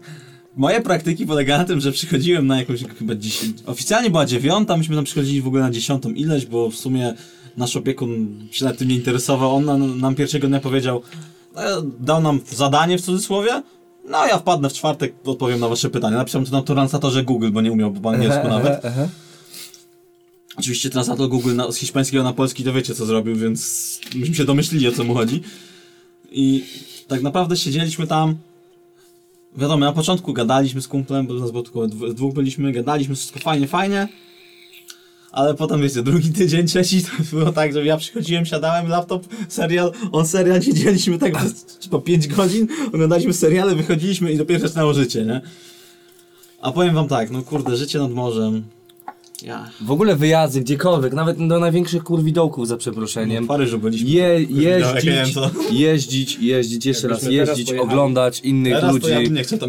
Moje 0.57 0.81
praktyki 0.81 1.27
polegały 1.27 1.59
na 1.59 1.65
tym, 1.65 1.81
że 1.81 1.93
przychodziłem 1.93 2.47
na 2.47 2.59
jakąś 2.59 2.81
chyba 2.99 3.15
10. 3.15 3.57
Oficjalnie 3.67 4.11
była 4.11 4.27
dziewiąta, 4.27 4.77
myśmy 4.77 4.97
tam 4.97 5.05
przychodzili 5.05 5.41
w 5.43 5.47
ogóle 5.47 5.63
na 5.63 5.71
dziesiątą 5.71 6.11
ileś, 6.11 6.47
bo 6.47 6.71
w 6.71 6.75
sumie 6.77 7.15
nasz 7.57 7.77
opiekun 7.77 8.41
się 8.51 8.65
nad 8.65 8.79
tym 8.79 8.89
nie 8.89 8.95
interesował. 8.95 9.57
On 9.57 9.65
nam, 9.65 10.01
nam 10.01 10.15
pierwszego 10.15 10.49
dnia 10.49 10.61
powiedział, 10.61 11.03
e, 11.57 11.83
dał 12.01 12.21
nam 12.23 12.41
zadanie 12.51 12.99
w 12.99 13.03
cudzysłowie. 13.03 13.63
No 14.09 14.27
ja 14.27 14.39
wpadnę 14.39 14.71
w 14.71 14.73
czwartek, 14.73 15.15
odpowiem 15.25 15.61
na 15.61 15.69
wasze 15.69 15.91
pytania. 15.91 16.17
Napisałem 16.17 16.47
to 16.47 16.53
na 16.57 16.63
translatorze 16.63 17.25
Google, 17.25 17.51
bo 17.51 17.61
nie 17.61 17.73
umiał 17.73 17.93
po 17.93 18.11
angielsku 18.11 18.49
nawet. 18.49 18.85
Oczywiście 20.57 20.91
translator 20.91 21.29
Google 21.29 21.55
na, 21.57 21.73
z 21.73 21.77
hiszpańskiego 21.77 22.23
na 22.23 22.33
polski 22.33 22.65
to 22.65 22.73
wiecie 22.73 22.95
co 22.95 23.07
zrobił, 23.07 23.37
więc 23.37 24.01
myśmy 24.15 24.35
się 24.35 24.45
domyślili 24.45 24.89
o 24.89 24.93
co 24.93 25.05
mu 25.05 25.15
chodzi. 25.15 25.43
I 26.33 26.65
tak 27.09 27.23
naprawdę 27.23 27.57
siedzieliśmy 27.57 28.07
tam. 28.07 28.37
Wiadomo, 29.57 29.85
na 29.85 29.93
początku 29.93 30.33
gadaliśmy 30.33 30.83
z 30.83 30.89
kumplem, 30.89 31.27
bo 31.27 31.35
nas 31.35 31.51
było 31.51 31.63
tylko 31.63 31.89
dw- 31.89 32.15
dwóch 32.15 32.35
byliśmy, 32.35 32.73
gadaliśmy 32.73 33.15
wszystko 33.15 33.41
fajnie, 33.41 33.69
fajnie. 33.69 34.09
Ale 35.33 35.55
potem 35.55 35.83
wiecie, 35.83 36.03
drugi 36.03 36.33
tydzień, 36.33 36.67
trzeci 36.67 37.03
to 37.03 37.11
było 37.37 37.53
tak, 37.53 37.73
że 37.73 37.85
ja 37.85 37.97
przychodziłem, 37.97 38.47
siadałem, 38.47 38.89
laptop, 38.89 39.27
serial, 39.49 39.93
on 40.13 40.27
serial, 40.27 40.63
siedzieliśmy 40.63 41.19
tak 41.19 41.37
przez 41.37 41.79
chyba 41.83 41.99
5 41.99 42.29
godzin, 42.29 42.69
oglądaliśmy 42.89 43.33
seriale, 43.33 43.75
wychodziliśmy 43.75 44.33
i 44.33 44.37
dopiero 44.37 44.61
zaczynało 44.61 44.95
życie, 44.95 45.25
nie? 45.25 45.41
A 46.63 46.73
powiem 46.73 46.95
wam 46.95 47.09
tak, 47.09 47.31
no 47.31 47.43
kurde, 47.43 47.77
życie 47.77 47.99
nad 47.99 48.11
morzem. 48.11 48.65
Ja. 49.45 49.71
W 49.81 49.91
ogóle 49.91 50.17
wyjazdy 50.17 50.61
gdziekolwiek, 50.61 51.13
nawet 51.13 51.47
do 51.49 51.59
największych 51.59 52.05
kurwidołków 52.05 52.69
za 52.69 52.77
przeproszeniem. 52.77 53.45
W 53.45 53.47
Paryżu 53.49 53.79
byliśmy. 53.79 54.11
Je, 54.11 54.43
jeździć, 54.51 55.35
jeździć, 55.71 56.39
jeździć, 56.41 56.87
jeszcze 56.87 57.09
raz 57.09 57.23
jeździć, 57.23 57.67
pojechali. 57.67 57.91
oglądać 57.91 58.41
innych 58.41 58.73
Teraz 58.75 58.93
ludzi, 58.95 59.11
ja 59.11 59.21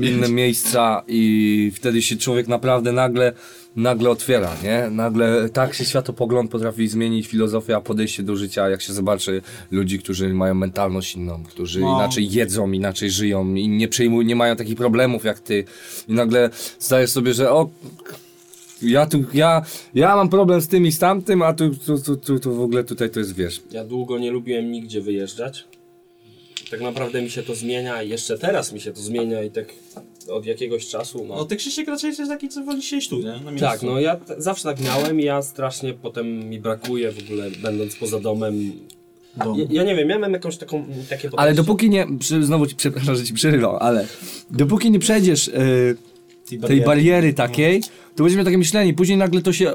inne 0.02 0.30
miejsca 0.30 1.04
i 1.08 1.72
wtedy 1.76 2.02
się 2.02 2.16
człowiek 2.16 2.48
naprawdę 2.48 2.92
nagle, 2.92 3.34
nagle 3.76 4.10
otwiera, 4.10 4.52
nie? 4.64 4.90
Nagle 4.90 5.50
tak 5.50 5.74
się 5.74 5.86
światopogląd 5.86 6.52
potrafi 6.52 6.88
zmienić, 6.88 7.28
filozofia, 7.28 7.82
podejście 7.82 8.24
do 8.24 8.36
życia, 8.36 8.70
jak 8.70 8.82
się 8.82 8.94
zobaczy 8.94 9.42
ludzi, 9.72 10.00
którzy 10.00 10.34
mają 10.34 10.54
mentalność 10.54 11.16
inną, 11.16 11.44
którzy 11.44 11.80
No. 11.80 11.96
inaczej 11.96 12.32
jedzą, 12.32 12.72
inaczej 12.72 13.12
żyją 13.12 13.56
i 13.56 13.70
nie 13.70 13.88
przejmują, 13.88 14.28
nie 14.28 14.36
mają 14.36 14.56
takich 14.56 14.76
problemów 14.76 15.24
jak 15.24 15.40
ty 15.40 15.66
i 16.08 16.14
nagle 16.14 16.50
zdajesz 16.80 17.10
sobie, 17.10 17.34
że 17.34 17.52
o, 17.52 17.70
ja 18.84 19.06
tu, 19.06 19.24
ja, 19.34 19.66
ja 19.94 20.16
mam 20.16 20.30
problem 20.30 20.62
z 20.62 20.68
tym 20.68 20.86
i 20.86 20.92
z 20.92 21.00
tamtym, 21.00 21.42
a 21.42 21.54
tu, 21.54 21.70
tu, 21.70 22.02
tu, 22.02 22.18
tu, 22.18 22.40
tu 22.40 22.56
w 22.56 22.62
ogóle 22.62 22.84
tutaj 22.84 23.10
to 23.10 23.20
jest, 23.20 23.36
wiesz, 23.36 23.62
Ja 23.72 23.84
długo 23.86 24.20
nie 24.20 24.32
lubiłem 24.32 24.72
nigdzie 24.72 25.02
wyjeżdżać. 25.02 25.68
Tak 26.72 26.82
naprawdę 26.82 27.22
mi 27.22 27.30
się 27.30 27.44
to 27.44 27.56
zmienia 27.56 28.04
i 28.04 28.10
jeszcze 28.10 28.38
teraz 28.38 28.74
mi 28.74 28.82
się 28.82 28.94
to 28.94 29.02
zmienia 29.02 29.44
i 29.44 29.52
tak 29.52 29.66
od 30.30 30.46
jakiegoś 30.46 30.88
czasu. 30.88 31.26
No. 31.28 31.36
No 31.36 31.46
ty 31.46 31.56
Krzysiek 31.56 31.88
raczej 31.88 32.08
jesteś 32.08 32.28
taki, 32.28 32.50
co 32.50 32.64
woli 32.64 32.82
siedzieć 32.84 33.10
tu, 33.10 33.20
nie? 33.20 33.60
Tak, 33.60 33.82
no 33.82 34.00
ja 34.00 34.16
t- 34.16 34.36
zawsze 34.42 34.64
tak 34.64 34.80
miałem 34.82 35.20
i 35.20 35.24
ja 35.24 35.42
strasznie 35.42 35.94
potem 35.94 36.50
mi 36.50 36.60
brakuje 36.60 37.12
w 37.12 37.20
ogóle 37.24 37.52
będąc 37.52 37.96
poza 37.96 38.20
domem. 38.20 38.72
Dom. 39.38 39.60
Ja, 39.60 39.66
ja 39.70 39.84
nie 39.84 39.96
wiem, 39.96 40.10
ja 40.10 40.20
mam 40.20 40.34
jakąś 40.34 40.58
taką, 40.58 40.84
takie 40.84 40.96
podejście. 41.06 41.40
Ale 41.40 41.54
dopóki 41.54 41.90
nie, 41.90 42.08
przy, 42.20 42.44
znowu 42.44 42.68
ci 42.68 42.76
przepraszam, 42.76 43.16
że 43.16 43.24
ci 43.24 43.34
przerywam, 43.34 43.76
ale 43.80 44.08
dopóki 44.52 44.92
nie 44.92 45.00
przejdziesz 45.00 45.48
y, 45.48 45.98
tej 46.68 46.82
bariery 46.82 47.34
takiej, 47.34 47.82
to 48.16 48.24
będziesz 48.24 48.38
miał 48.38 48.46
takie 48.46 48.58
myślenie, 48.58 48.94
później 48.94 49.18
nagle 49.18 49.42
to 49.42 49.54
się, 49.54 49.74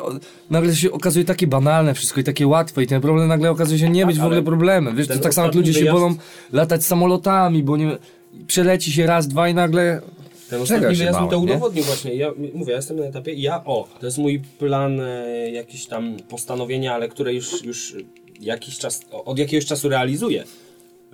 nagle 0.50 0.70
to 0.70 0.76
się 0.76 0.92
okazuje 0.92 1.24
takie 1.24 1.46
banalne 1.46 1.94
wszystko 1.94 2.20
i 2.20 2.24
takie 2.24 2.46
łatwe 2.46 2.82
i 2.82 2.86
ten 2.86 3.00
problem 3.00 3.28
nagle 3.28 3.50
okazuje 3.50 3.78
się 3.78 3.88
nie 3.88 4.06
być 4.06 4.16
w 4.16 4.20
ogóle 4.20 4.36
ale 4.36 4.44
problemem. 4.44 4.96
Wiesz, 4.96 5.08
to 5.08 5.18
tak 5.18 5.34
samo 5.34 5.46
jak 5.46 5.54
ludzie 5.54 5.72
się 5.72 5.78
ostatni 5.78 6.00
boją 6.00 6.14
latać 6.52 6.84
samolotami, 6.84 7.62
bo 7.62 7.76
nie, 7.76 7.98
przeleci 8.46 8.92
się 8.92 9.06
raz, 9.06 9.28
dwa 9.28 9.48
i 9.48 9.54
nagle 9.54 10.02
Ten 10.50 10.62
ostatni 10.62 10.96
się 10.96 11.04
wyjazd 11.04 11.20
mi 11.20 11.28
to 11.28 11.36
nie? 11.36 11.42
udowodnił 11.42 11.84
właśnie. 11.84 12.14
Ja 12.14 12.32
mówię, 12.54 12.70
ja 12.70 12.76
jestem 12.76 12.96
na 12.96 13.04
etapie 13.04 13.32
ja, 13.32 13.64
o, 13.64 13.88
to 14.00 14.06
jest 14.06 14.18
mój 14.18 14.42
plan, 14.58 15.00
e, 15.00 15.50
jakieś 15.50 15.86
tam 15.86 16.16
postanowienia, 16.28 16.94
ale 16.94 17.08
które 17.08 17.34
już, 17.34 17.64
już 17.64 17.96
jakiś 18.40 18.78
czas, 18.78 19.00
od 19.24 19.38
jakiegoś 19.38 19.66
czasu 19.66 19.88
realizuję. 19.88 20.44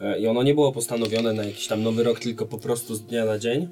E, 0.03 0.19
I 0.19 0.27
ono 0.27 0.43
nie 0.43 0.55
było 0.55 0.73
postanowione 0.73 1.33
na 1.33 1.45
jakiś 1.45 1.67
tam 1.67 1.83
nowy 1.83 2.03
rok, 2.03 2.21
tylko 2.21 2.47
po 2.47 2.59
prostu 2.59 2.95
z 2.95 3.03
dnia 3.03 3.25
na 3.25 3.39
dzień, 3.39 3.69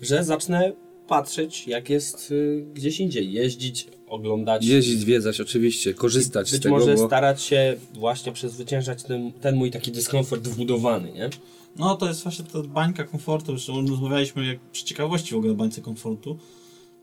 że 0.00 0.24
zacznę 0.24 0.72
patrzeć, 1.08 1.68
jak 1.68 1.90
jest 1.90 2.30
y, 2.30 2.64
gdzieś 2.74 3.00
indziej, 3.00 3.32
jeździć, 3.32 3.86
oglądać. 4.06 4.64
jeździć, 4.64 5.00
zwiedzać 5.00 5.40
oczywiście, 5.40 5.94
korzystać 5.94 6.48
z 6.48 6.52
Być 6.52 6.62
tego, 6.62 6.78
może 6.78 6.94
bo... 6.94 7.06
starać 7.06 7.42
się 7.42 7.76
właśnie 7.94 8.32
przezwyciężać 8.32 9.02
ten, 9.02 9.32
ten 9.32 9.56
mój 9.56 9.70
taki 9.70 9.92
dyskomfort 9.92 10.48
wbudowany, 10.48 11.12
nie? 11.12 11.30
No 11.76 11.96
to 11.96 12.08
jest 12.08 12.22
właśnie 12.22 12.44
ta 12.44 12.62
bańka 12.62 13.04
komfortu, 13.04 13.52
już 13.52 13.68
rozmawialiśmy 13.68 14.46
jak 14.46 14.58
przy 14.60 14.84
ciekawości 14.84 15.34
w 15.34 15.38
ogóle 15.38 15.54
bańce 15.54 15.80
komfortu, 15.80 16.38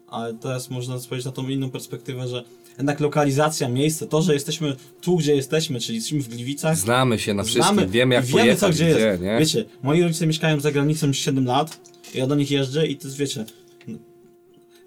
ale 0.08 0.34
teraz 0.34 0.70
można 0.70 1.00
spojrzeć 1.00 1.26
na 1.26 1.32
tą 1.32 1.50
inną 1.50 1.70
perspektywę, 1.70 2.28
że 2.28 2.44
jednak 2.78 3.00
lokalizacja, 3.00 3.70
miejsce, 3.70 4.08
to, 4.08 4.22
że 4.22 4.34
jesteśmy 4.34 4.76
tu, 5.02 5.18
gdzie 5.18 5.36
jesteśmy, 5.36 5.80
czyli 5.80 5.96
jesteśmy 5.96 6.20
w 6.20 6.28
Gliwicach, 6.28 6.78
Znamy 6.78 7.20
się 7.20 7.34
na 7.34 7.44
wszystkim, 7.44 7.76
znamy, 7.76 7.88
wiemy 7.88 8.16
jak 8.16 8.24
i 8.24 8.28
wiemy 8.28 8.40
pojechać, 8.40 8.60
co 8.60 8.70
gdzie 8.70 8.94
gdzie, 8.94 9.00
jest. 9.00 9.22
nie? 9.22 9.38
Wiecie, 9.40 9.66
moi 9.84 10.02
rodzice 10.02 10.28
mieszkają 10.28 10.60
za 10.60 10.72
granicą 10.72 11.08
już 11.08 11.18
7 11.18 11.46
lat, 11.46 11.80
ja 12.14 12.28
do 12.28 12.36
nich 12.36 12.52
jeżdżę 12.52 12.88
i 12.88 12.98
to 12.98 13.08
jest, 13.08 13.18
wiecie, 13.18 13.46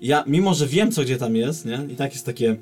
ja 0.04 0.24
mimo, 0.26 0.54
że 0.54 0.66
wiem 0.66 0.92
co 0.92 1.02
gdzie 1.02 1.16
tam 1.16 1.36
jest, 1.36 1.64
nie, 1.64 1.86
i 1.92 1.96
tak 1.96 2.12
jest 2.12 2.26
takie, 2.26 2.56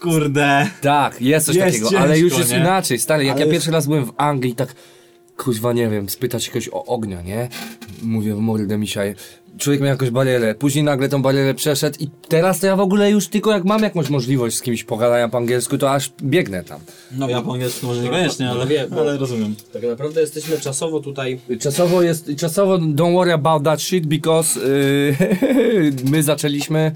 kurde, 0.00 0.66
Tak, 0.80 1.20
jest 1.22 1.46
coś 1.46 1.56
Jest 1.56 1.66
takiego, 1.66 1.90
ciężko, 1.90 2.04
ale 2.04 2.18
już 2.18 2.38
jest 2.38 2.50
nie? 2.50 2.56
inaczej, 2.58 2.98
stary, 2.98 3.24
jak 3.24 3.32
Ale 3.32 3.40
ja 3.40 3.46
jest- 3.46 3.54
pierwszy 3.54 3.70
raz 3.70 3.86
byłem 3.86 4.04
w 4.06 4.12
Anglii, 4.16 4.54
tak 4.54 4.74
kuźwa, 5.36 5.72
nie 5.72 5.88
wiem, 5.88 6.08
spytać 6.08 6.48
kogoś 6.48 6.68
o 6.72 6.84
ognia, 6.84 7.22
nie? 7.22 7.48
Mówię 8.02 8.34
w 8.34 8.38
mordę 8.38 8.78
misiaj. 8.78 9.14
Człowiek 9.58 9.80
miał 9.80 9.88
jakąś 9.90 10.10
barierę, 10.10 10.54
później 10.54 10.84
nagle 10.84 11.08
tą 11.08 11.22
barierę 11.22 11.54
przeszedł 11.54 11.96
i 12.00 12.08
teraz 12.28 12.60
to 12.60 12.66
ja 12.66 12.76
w 12.76 12.80
ogóle 12.80 13.10
już 13.10 13.28
tylko 13.28 13.50
jak 13.50 13.64
mam 13.64 13.82
jakąś 13.82 14.10
możliwość 14.10 14.56
z 14.56 14.62
kimś 14.62 14.84
pogadania 14.84 15.28
po 15.28 15.38
angielsku, 15.38 15.78
to 15.78 15.90
aż 15.90 16.12
biegnę 16.22 16.64
tam. 16.64 16.80
No 17.12 17.28
ja 17.28 17.42
po 17.42 17.52
angielsku 17.52 17.86
może 17.86 18.02
niekoniecznie, 18.02 18.46
No, 18.46 18.52
ale, 18.52 18.66
wiem, 18.66 18.90
bo- 18.90 19.00
ale 19.00 19.16
rozumiem. 19.18 19.54
Tak 19.72 19.82
naprawdę 19.82 20.20
jesteśmy 20.20 20.60
czasowo 20.60 21.00
tutaj 21.00 21.40
Czasowo 21.60 22.02
jest, 22.02 22.30
czasowo 22.36 22.78
don't 22.78 23.12
worry 23.14 23.32
about 23.32 23.64
that 23.64 23.82
shit, 23.82 24.06
because 24.06 24.60
yy, 24.60 25.92
my 26.12 26.22
zaczęliśmy 26.22 26.92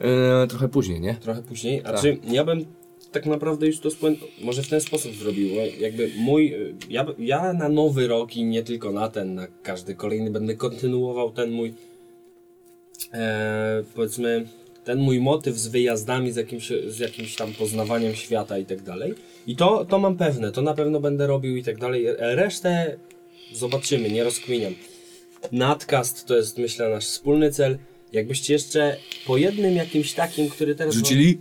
yy, 0.00 0.48
trochę 0.48 0.68
później, 0.68 1.00
nie? 1.00 1.14
trochę 1.14 1.42
później, 1.42 1.80
a 1.84 1.92
Tak. 1.92 2.00
czy 2.00 2.18
ja 2.30 2.44
bym 2.44 2.64
tak 3.12 3.26
naprawdę 3.26 3.66
już 3.66 3.80
to 3.80 3.88
może 4.42 4.62
w 4.62 4.68
ten 4.68 4.80
sposób 4.80 5.14
zrobił, 5.14 5.48
jakby 5.80 6.10
mój, 6.18 6.54
y, 6.54 6.74
ja, 6.90 7.06
ja 7.18 7.52
na 7.52 7.68
nowy 7.68 8.08
rok 8.08 8.36
i 8.36 8.44
nie 8.44 8.62
tylko 8.62 8.92
na 8.92 9.08
ten, 9.08 9.34
na 9.34 9.46
każdy 9.62 9.94
kolejny 9.94 10.30
będę 10.30 10.54
kontynuował 10.54 11.30
ten 11.30 11.50
mój 11.50 11.74
e, 13.12 13.82
powiedzmy 13.94 14.46
ten 14.84 14.98
mój 14.98 15.20
motyw 15.20 15.56
z 15.56 15.68
wyjazdami, 15.68 16.32
z 16.32 16.36
jakimś, 16.36 16.72
z 16.88 16.98
jakimś 16.98 17.36
tam 17.36 17.52
poznawaniem 17.52 18.14
świata 18.14 18.58
i 18.58 18.64
tak 18.64 18.82
dalej. 18.82 19.14
I 19.46 19.56
to, 19.56 19.84
to 19.84 19.98
mam 19.98 20.16
pewne, 20.16 20.52
to 20.52 20.62
na 20.62 20.74
pewno 20.74 21.00
będę 21.00 21.26
robił 21.26 21.56
i 21.56 21.62
tak 21.62 21.78
dalej. 21.78 22.06
Resztę 22.18 22.96
zobaczymy, 23.52 24.10
nie 24.10 24.24
rozkminiam. 24.24 24.74
Nadcast 25.52 26.26
to 26.26 26.36
jest 26.36 26.58
myślę 26.58 26.88
nasz 26.88 27.06
wspólny 27.06 27.52
cel. 27.52 27.78
Jakbyście 28.12 28.52
jeszcze 28.52 28.96
po 29.26 29.36
jednym 29.36 29.76
jakimś 29.76 30.12
takim, 30.12 30.48
który 30.48 30.74
teraz... 30.74 30.94
Rzucili? 30.94 31.38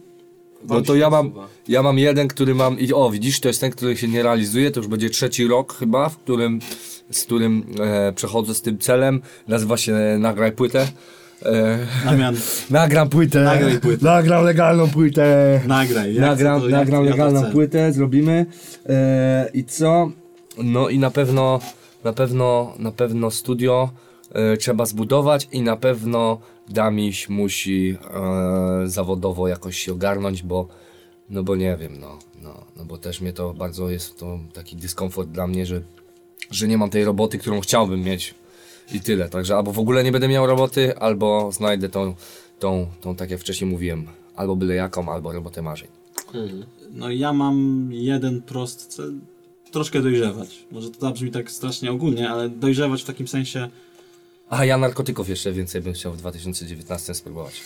No 0.70 0.82
to 0.82 0.96
ja 0.96 1.10
mam, 1.10 1.34
ja 1.68 1.84
mam 1.84 2.00
jeden, 2.00 2.28
który 2.28 2.56
mam, 2.56 2.80
i 2.80 2.94
o 2.94 3.10
widzisz, 3.10 3.40
to 3.40 3.48
jest 3.48 3.62
ten, 3.62 3.72
który 3.72 3.98
się 3.98 4.08
nie 4.08 4.24
realizuje, 4.24 4.72
to 4.72 4.80
już 4.80 4.88
będzie 4.88 5.10
trzeci 5.10 5.48
rok 5.48 5.74
chyba, 5.74 6.10
w 6.10 6.18
którym, 6.18 6.60
z 7.12 7.24
którym 7.24 7.66
e, 7.80 8.14
przechodzę 8.14 8.56
z 8.56 8.62
tym 8.62 8.78
celem, 8.78 9.22
nazywa 9.48 9.78
się 9.78 9.94
Nagraj 10.20 10.52
płytę. 10.52 10.88
E, 11.46 11.78
nagram 12.70 13.10
płytę, 13.10 13.44
Nagraj 13.44 13.80
płytę. 13.80 14.06
nagram 14.06 14.46
legalną 14.46 14.90
płytę. 14.90 15.62
nagraj. 15.68 16.16
Ja 16.16 16.22
Nagram, 16.22 16.62
to- 16.62 16.70
ja- 16.70 16.78
nagram 16.78 17.06
ja 17.06 17.12
legalną 17.12 17.42
chcę. 17.42 17.52
płytę, 17.52 17.94
zrobimy. 17.94 18.46
E, 18.90 19.50
I 19.54 19.64
co? 19.64 20.12
No 20.64 20.90
i 20.90 21.00
na 21.00 21.12
pewno, 21.12 21.60
na 22.04 22.14
pewno, 22.14 22.74
na 22.80 22.92
pewno 22.92 23.32
studio 23.32 23.90
e, 24.32 24.58
trzeba 24.58 24.86
zbudować 24.86 25.48
i 25.52 25.62
na 25.62 25.76
pewno 25.78 26.40
Damiś 26.70 27.30
musi 27.30 27.98
e, 28.84 28.88
zawodowo 28.88 29.48
jakoś 29.48 29.78
się 29.78 29.92
ogarnąć, 29.94 30.44
bo 30.44 30.68
no 31.30 31.44
bo 31.44 31.56
nie 31.56 31.78
wiem, 31.78 32.00
no, 32.00 32.20
no, 32.44 32.66
no 32.78 32.86
bo 32.86 32.98
też 32.98 33.22
mnie 33.22 33.34
to 33.34 33.54
bardzo 33.54 33.90
jest 33.90 34.20
to 34.20 34.40
taki 34.54 34.76
dyskomfort 34.76 35.30
dla 35.30 35.48
mnie, 35.48 35.66
że, 35.66 35.82
że 36.52 36.68
nie 36.68 36.78
mam 36.78 36.90
tej 36.90 37.06
roboty, 37.06 37.38
którą 37.38 37.60
chciałbym 37.62 38.02
mieć 38.04 38.36
i 38.92 39.00
tyle. 39.00 39.30
Także 39.30 39.56
albo 39.56 39.74
w 39.74 39.80
ogóle 39.80 40.04
nie 40.04 40.12
będę 40.12 40.28
miał 40.28 40.48
roboty, 40.48 40.98
albo 40.98 41.52
znajdę 41.52 41.90
tą, 41.90 42.16
tą, 42.60 42.88
tą 43.02 43.16
tak 43.16 43.32
jak 43.32 43.40
wcześniej 43.40 43.70
mówiłem, 43.70 44.08
albo 44.36 44.56
byle 44.56 44.76
jaką, 44.76 45.12
albo 45.12 45.32
robotę 45.32 45.62
marzeń. 45.62 45.88
No 46.92 47.10
ja 47.10 47.34
mam 47.34 47.90
jeden 47.92 48.42
prosty 48.42 48.86
cel, 48.86 49.14
troszkę 49.72 50.02
dojrzewać. 50.02 50.66
Może 50.72 50.92
to 50.92 51.00
zabrzmi 51.00 51.32
tak 51.32 51.52
strasznie 51.52 51.92
ogólnie, 51.92 52.30
ale 52.30 52.50
dojrzewać 52.50 53.04
w 53.04 53.06
takim 53.06 53.28
sensie, 53.28 53.70
A 54.50 54.66
ja 54.66 54.78
narkotyków 54.78 55.30
jeszcze 55.30 55.52
więcej 55.52 55.82
bym 55.82 55.94
chciał 55.94 56.14
w 56.14 56.18
2019 56.18 57.14
spróbować. 57.14 57.62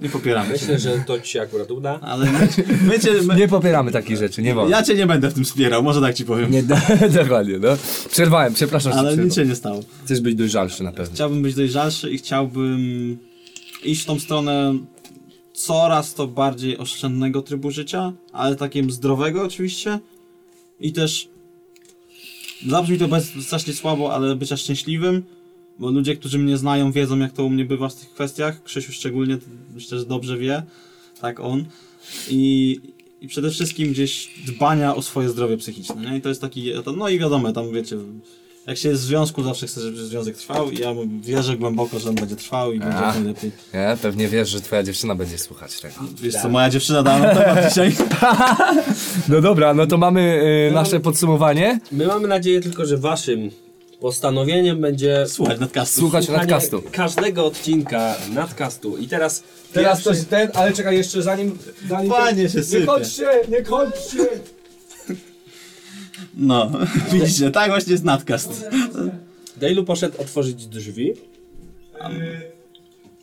Nie 0.00 0.08
popieramy 0.08 0.52
Myślę, 0.52 0.78
że 0.78 1.04
to 1.06 1.20
ci 1.20 1.32
się 1.32 1.40
akurat 1.40 1.70
uda. 1.70 2.00
Ale 2.02 2.32
my, 2.32 2.48
my 2.82 3.00
cię, 3.00 3.10
my, 3.22 3.34
Nie 3.34 3.48
popieramy 3.48 3.92
takich 3.92 4.16
rzeczy, 4.16 4.42
nie 4.42 4.54
wolno. 4.54 4.70
ja 4.70 4.82
cię 4.82 4.94
nie 4.94 5.06
będę 5.06 5.30
w 5.30 5.34
tym 5.34 5.44
wspierał, 5.44 5.82
może 5.82 6.00
tak 6.00 6.14
ci 6.14 6.24
powiem. 6.24 6.50
Nie, 6.50 6.62
dokładnie, 7.22 7.58
no. 7.58 7.68
Przerwałem, 8.10 8.54
przepraszam, 8.54 8.92
ale 8.92 9.16
nic 9.16 9.34
się 9.34 9.46
nie 9.46 9.54
stało. 9.54 9.80
Chcesz 10.04 10.20
być 10.20 10.34
dojrzalszy 10.34 10.82
na 10.82 10.92
pewno. 10.92 11.14
Chciałbym 11.14 11.42
być 11.42 11.54
dojrzalszy 11.54 12.10
i 12.10 12.18
chciałbym 12.18 13.18
iść 13.84 14.02
w 14.02 14.06
tą 14.06 14.18
stronę 14.18 14.74
coraz 15.54 16.14
to 16.14 16.26
bardziej 16.26 16.78
oszczędnego 16.78 17.42
trybu 17.42 17.70
życia, 17.70 18.12
ale 18.32 18.56
takim 18.56 18.90
zdrowego 18.90 19.42
oczywiście. 19.42 19.98
I 20.80 20.92
też 20.92 21.28
zabrzmi 22.66 22.98
to 22.98 23.08
bez, 23.08 23.32
strasznie 23.42 23.72
słabo, 23.72 24.14
ale 24.14 24.36
bycia 24.36 24.56
szczęśliwym, 24.56 25.22
bo 25.78 25.90
ludzie, 25.90 26.16
którzy 26.16 26.38
mnie 26.38 26.56
znają, 26.56 26.92
wiedzą 26.92 27.18
jak 27.18 27.32
to 27.32 27.44
u 27.44 27.50
mnie 27.50 27.64
bywa 27.64 27.88
w 27.88 27.94
tych 27.94 28.10
kwestiach. 28.10 28.62
Krzysiu 28.62 28.92
szczególnie, 28.92 29.38
myślę, 29.74 29.98
że 29.98 30.06
dobrze 30.06 30.38
wie, 30.38 30.62
tak 31.20 31.40
on. 31.40 31.64
I, 32.28 32.80
i 33.20 33.28
przede 33.28 33.50
wszystkim 33.50 33.92
gdzieś 33.92 34.30
dbania 34.46 34.94
o 34.94 35.02
swoje 35.02 35.28
zdrowie 35.28 35.56
psychiczne, 35.56 36.10
nie? 36.10 36.18
I 36.18 36.20
to 36.20 36.28
jest 36.28 36.40
taki, 36.40 36.72
no 36.96 37.08
i 37.08 37.18
wiadomo, 37.18 37.52
tam 37.52 37.72
wiecie, 37.72 37.96
jak 38.66 38.78
się 38.78 38.88
jest 38.88 39.02
w 39.02 39.04
związku, 39.04 39.42
zawsze 39.42 39.66
chcę, 39.66 39.80
żeby 39.80 40.04
związek 40.04 40.36
trwał 40.36 40.70
i 40.70 40.78
ja 40.78 40.94
wierzę 41.20 41.56
głęboko, 41.56 41.98
że 41.98 42.08
on 42.08 42.14
będzie 42.14 42.36
trwał 42.36 42.72
i 42.72 42.78
będzie 42.78 42.98
A. 42.98 43.06
jak 43.06 43.14
najlepiej. 43.14 43.50
Nie, 43.74 43.96
pewnie 44.02 44.28
wiesz, 44.28 44.48
że 44.48 44.60
twoja 44.60 44.82
dziewczyna 44.82 45.14
będzie 45.14 45.38
słuchać 45.38 45.80
tego. 45.80 45.94
Wiesz 46.22 46.34
co, 46.34 46.48
moja 46.48 46.70
dziewczyna 46.70 47.02
dała 47.02 47.18
nam 47.18 47.36
temat 47.36 47.64
dzisiaj. 47.68 47.96
No 49.28 49.40
dobra, 49.40 49.74
no 49.74 49.86
to 49.86 49.98
mamy 49.98 50.42
y, 50.70 50.74
nasze 50.74 51.00
podsumowanie. 51.00 51.80
My 51.92 52.06
mamy 52.06 52.28
nadzieję 52.28 52.60
tylko, 52.60 52.86
że 52.86 52.96
waszym 52.96 53.50
postanowieniem 54.08 54.80
będzie 54.80 55.24
Słuchaj, 55.28 55.58
nadcastu. 55.60 56.00
Słuchać 56.00 56.24
słuchanie 56.24 56.46
nadcastu. 56.52 56.82
każdego 56.92 57.46
odcinka 57.46 58.16
nadcastu. 58.34 58.96
I 58.98 59.08
teraz 59.08 59.42
Teraz 59.72 60.02
pierwszy- 60.02 60.20
coś 60.20 60.28
ten, 60.28 60.50
ale 60.54 60.72
czekaj 60.72 60.96
jeszcze 60.96 61.22
zanim... 61.22 61.58
zanim 61.88 62.10
Panie 62.10 62.48
się 62.48 62.58
nie 62.58 62.64
sypie. 62.64 62.86
kończcie, 62.86 63.26
nie 63.48 63.62
kończcie! 63.62 64.26
No, 66.34 66.70
widzicie, 67.12 67.50
tak 67.50 67.70
właśnie 67.70 67.92
jest 67.92 68.04
nadcast. 68.04 68.64
Dailu 69.56 69.84
poszedł 69.84 70.20
otworzyć 70.20 70.66
drzwi. 70.66 71.12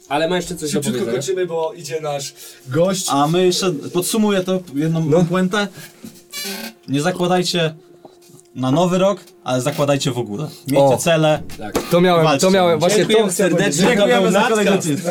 Ale 0.09 0.27
ma 0.29 0.35
jeszcze 0.35 0.55
coś 0.55 0.61
do 0.61 0.67
Szybciutko 0.73 0.91
powiedzenia. 0.99 1.17
kończymy, 1.17 1.45
bo 1.45 1.73
idzie 1.73 2.01
nasz 2.01 2.33
gość. 2.67 3.05
A 3.09 3.27
my 3.27 3.45
jeszcze, 3.45 3.71
podsumuję 3.93 4.41
to 4.43 4.63
jedną 4.75 5.05
No. 5.05 5.23
puentę. 5.23 5.67
Nie 6.87 7.01
zakładajcie 7.01 7.75
na 8.55 8.71
nowy 8.71 8.97
rok, 8.97 9.19
ale 9.43 9.61
zakładajcie 9.61 10.11
w 10.11 10.17
ogóle. 10.17 10.47
Miejcie 10.67 10.95
O. 10.95 10.97
cele. 10.97 11.41
Tak. 11.57 11.83
To 11.91 12.01
miałem, 12.01 12.23
Walczcie. 12.23 12.47
to 12.47 12.51
miałem, 12.51 12.79
właśnie 12.79 13.05
to 13.05 13.07
Dziękujemy 13.07 13.31
serdecznie. 13.31 13.87
Dziękujemy 13.87 14.31
za 14.31 14.41
kolejny 14.41 14.73
odcinek. 14.73 15.01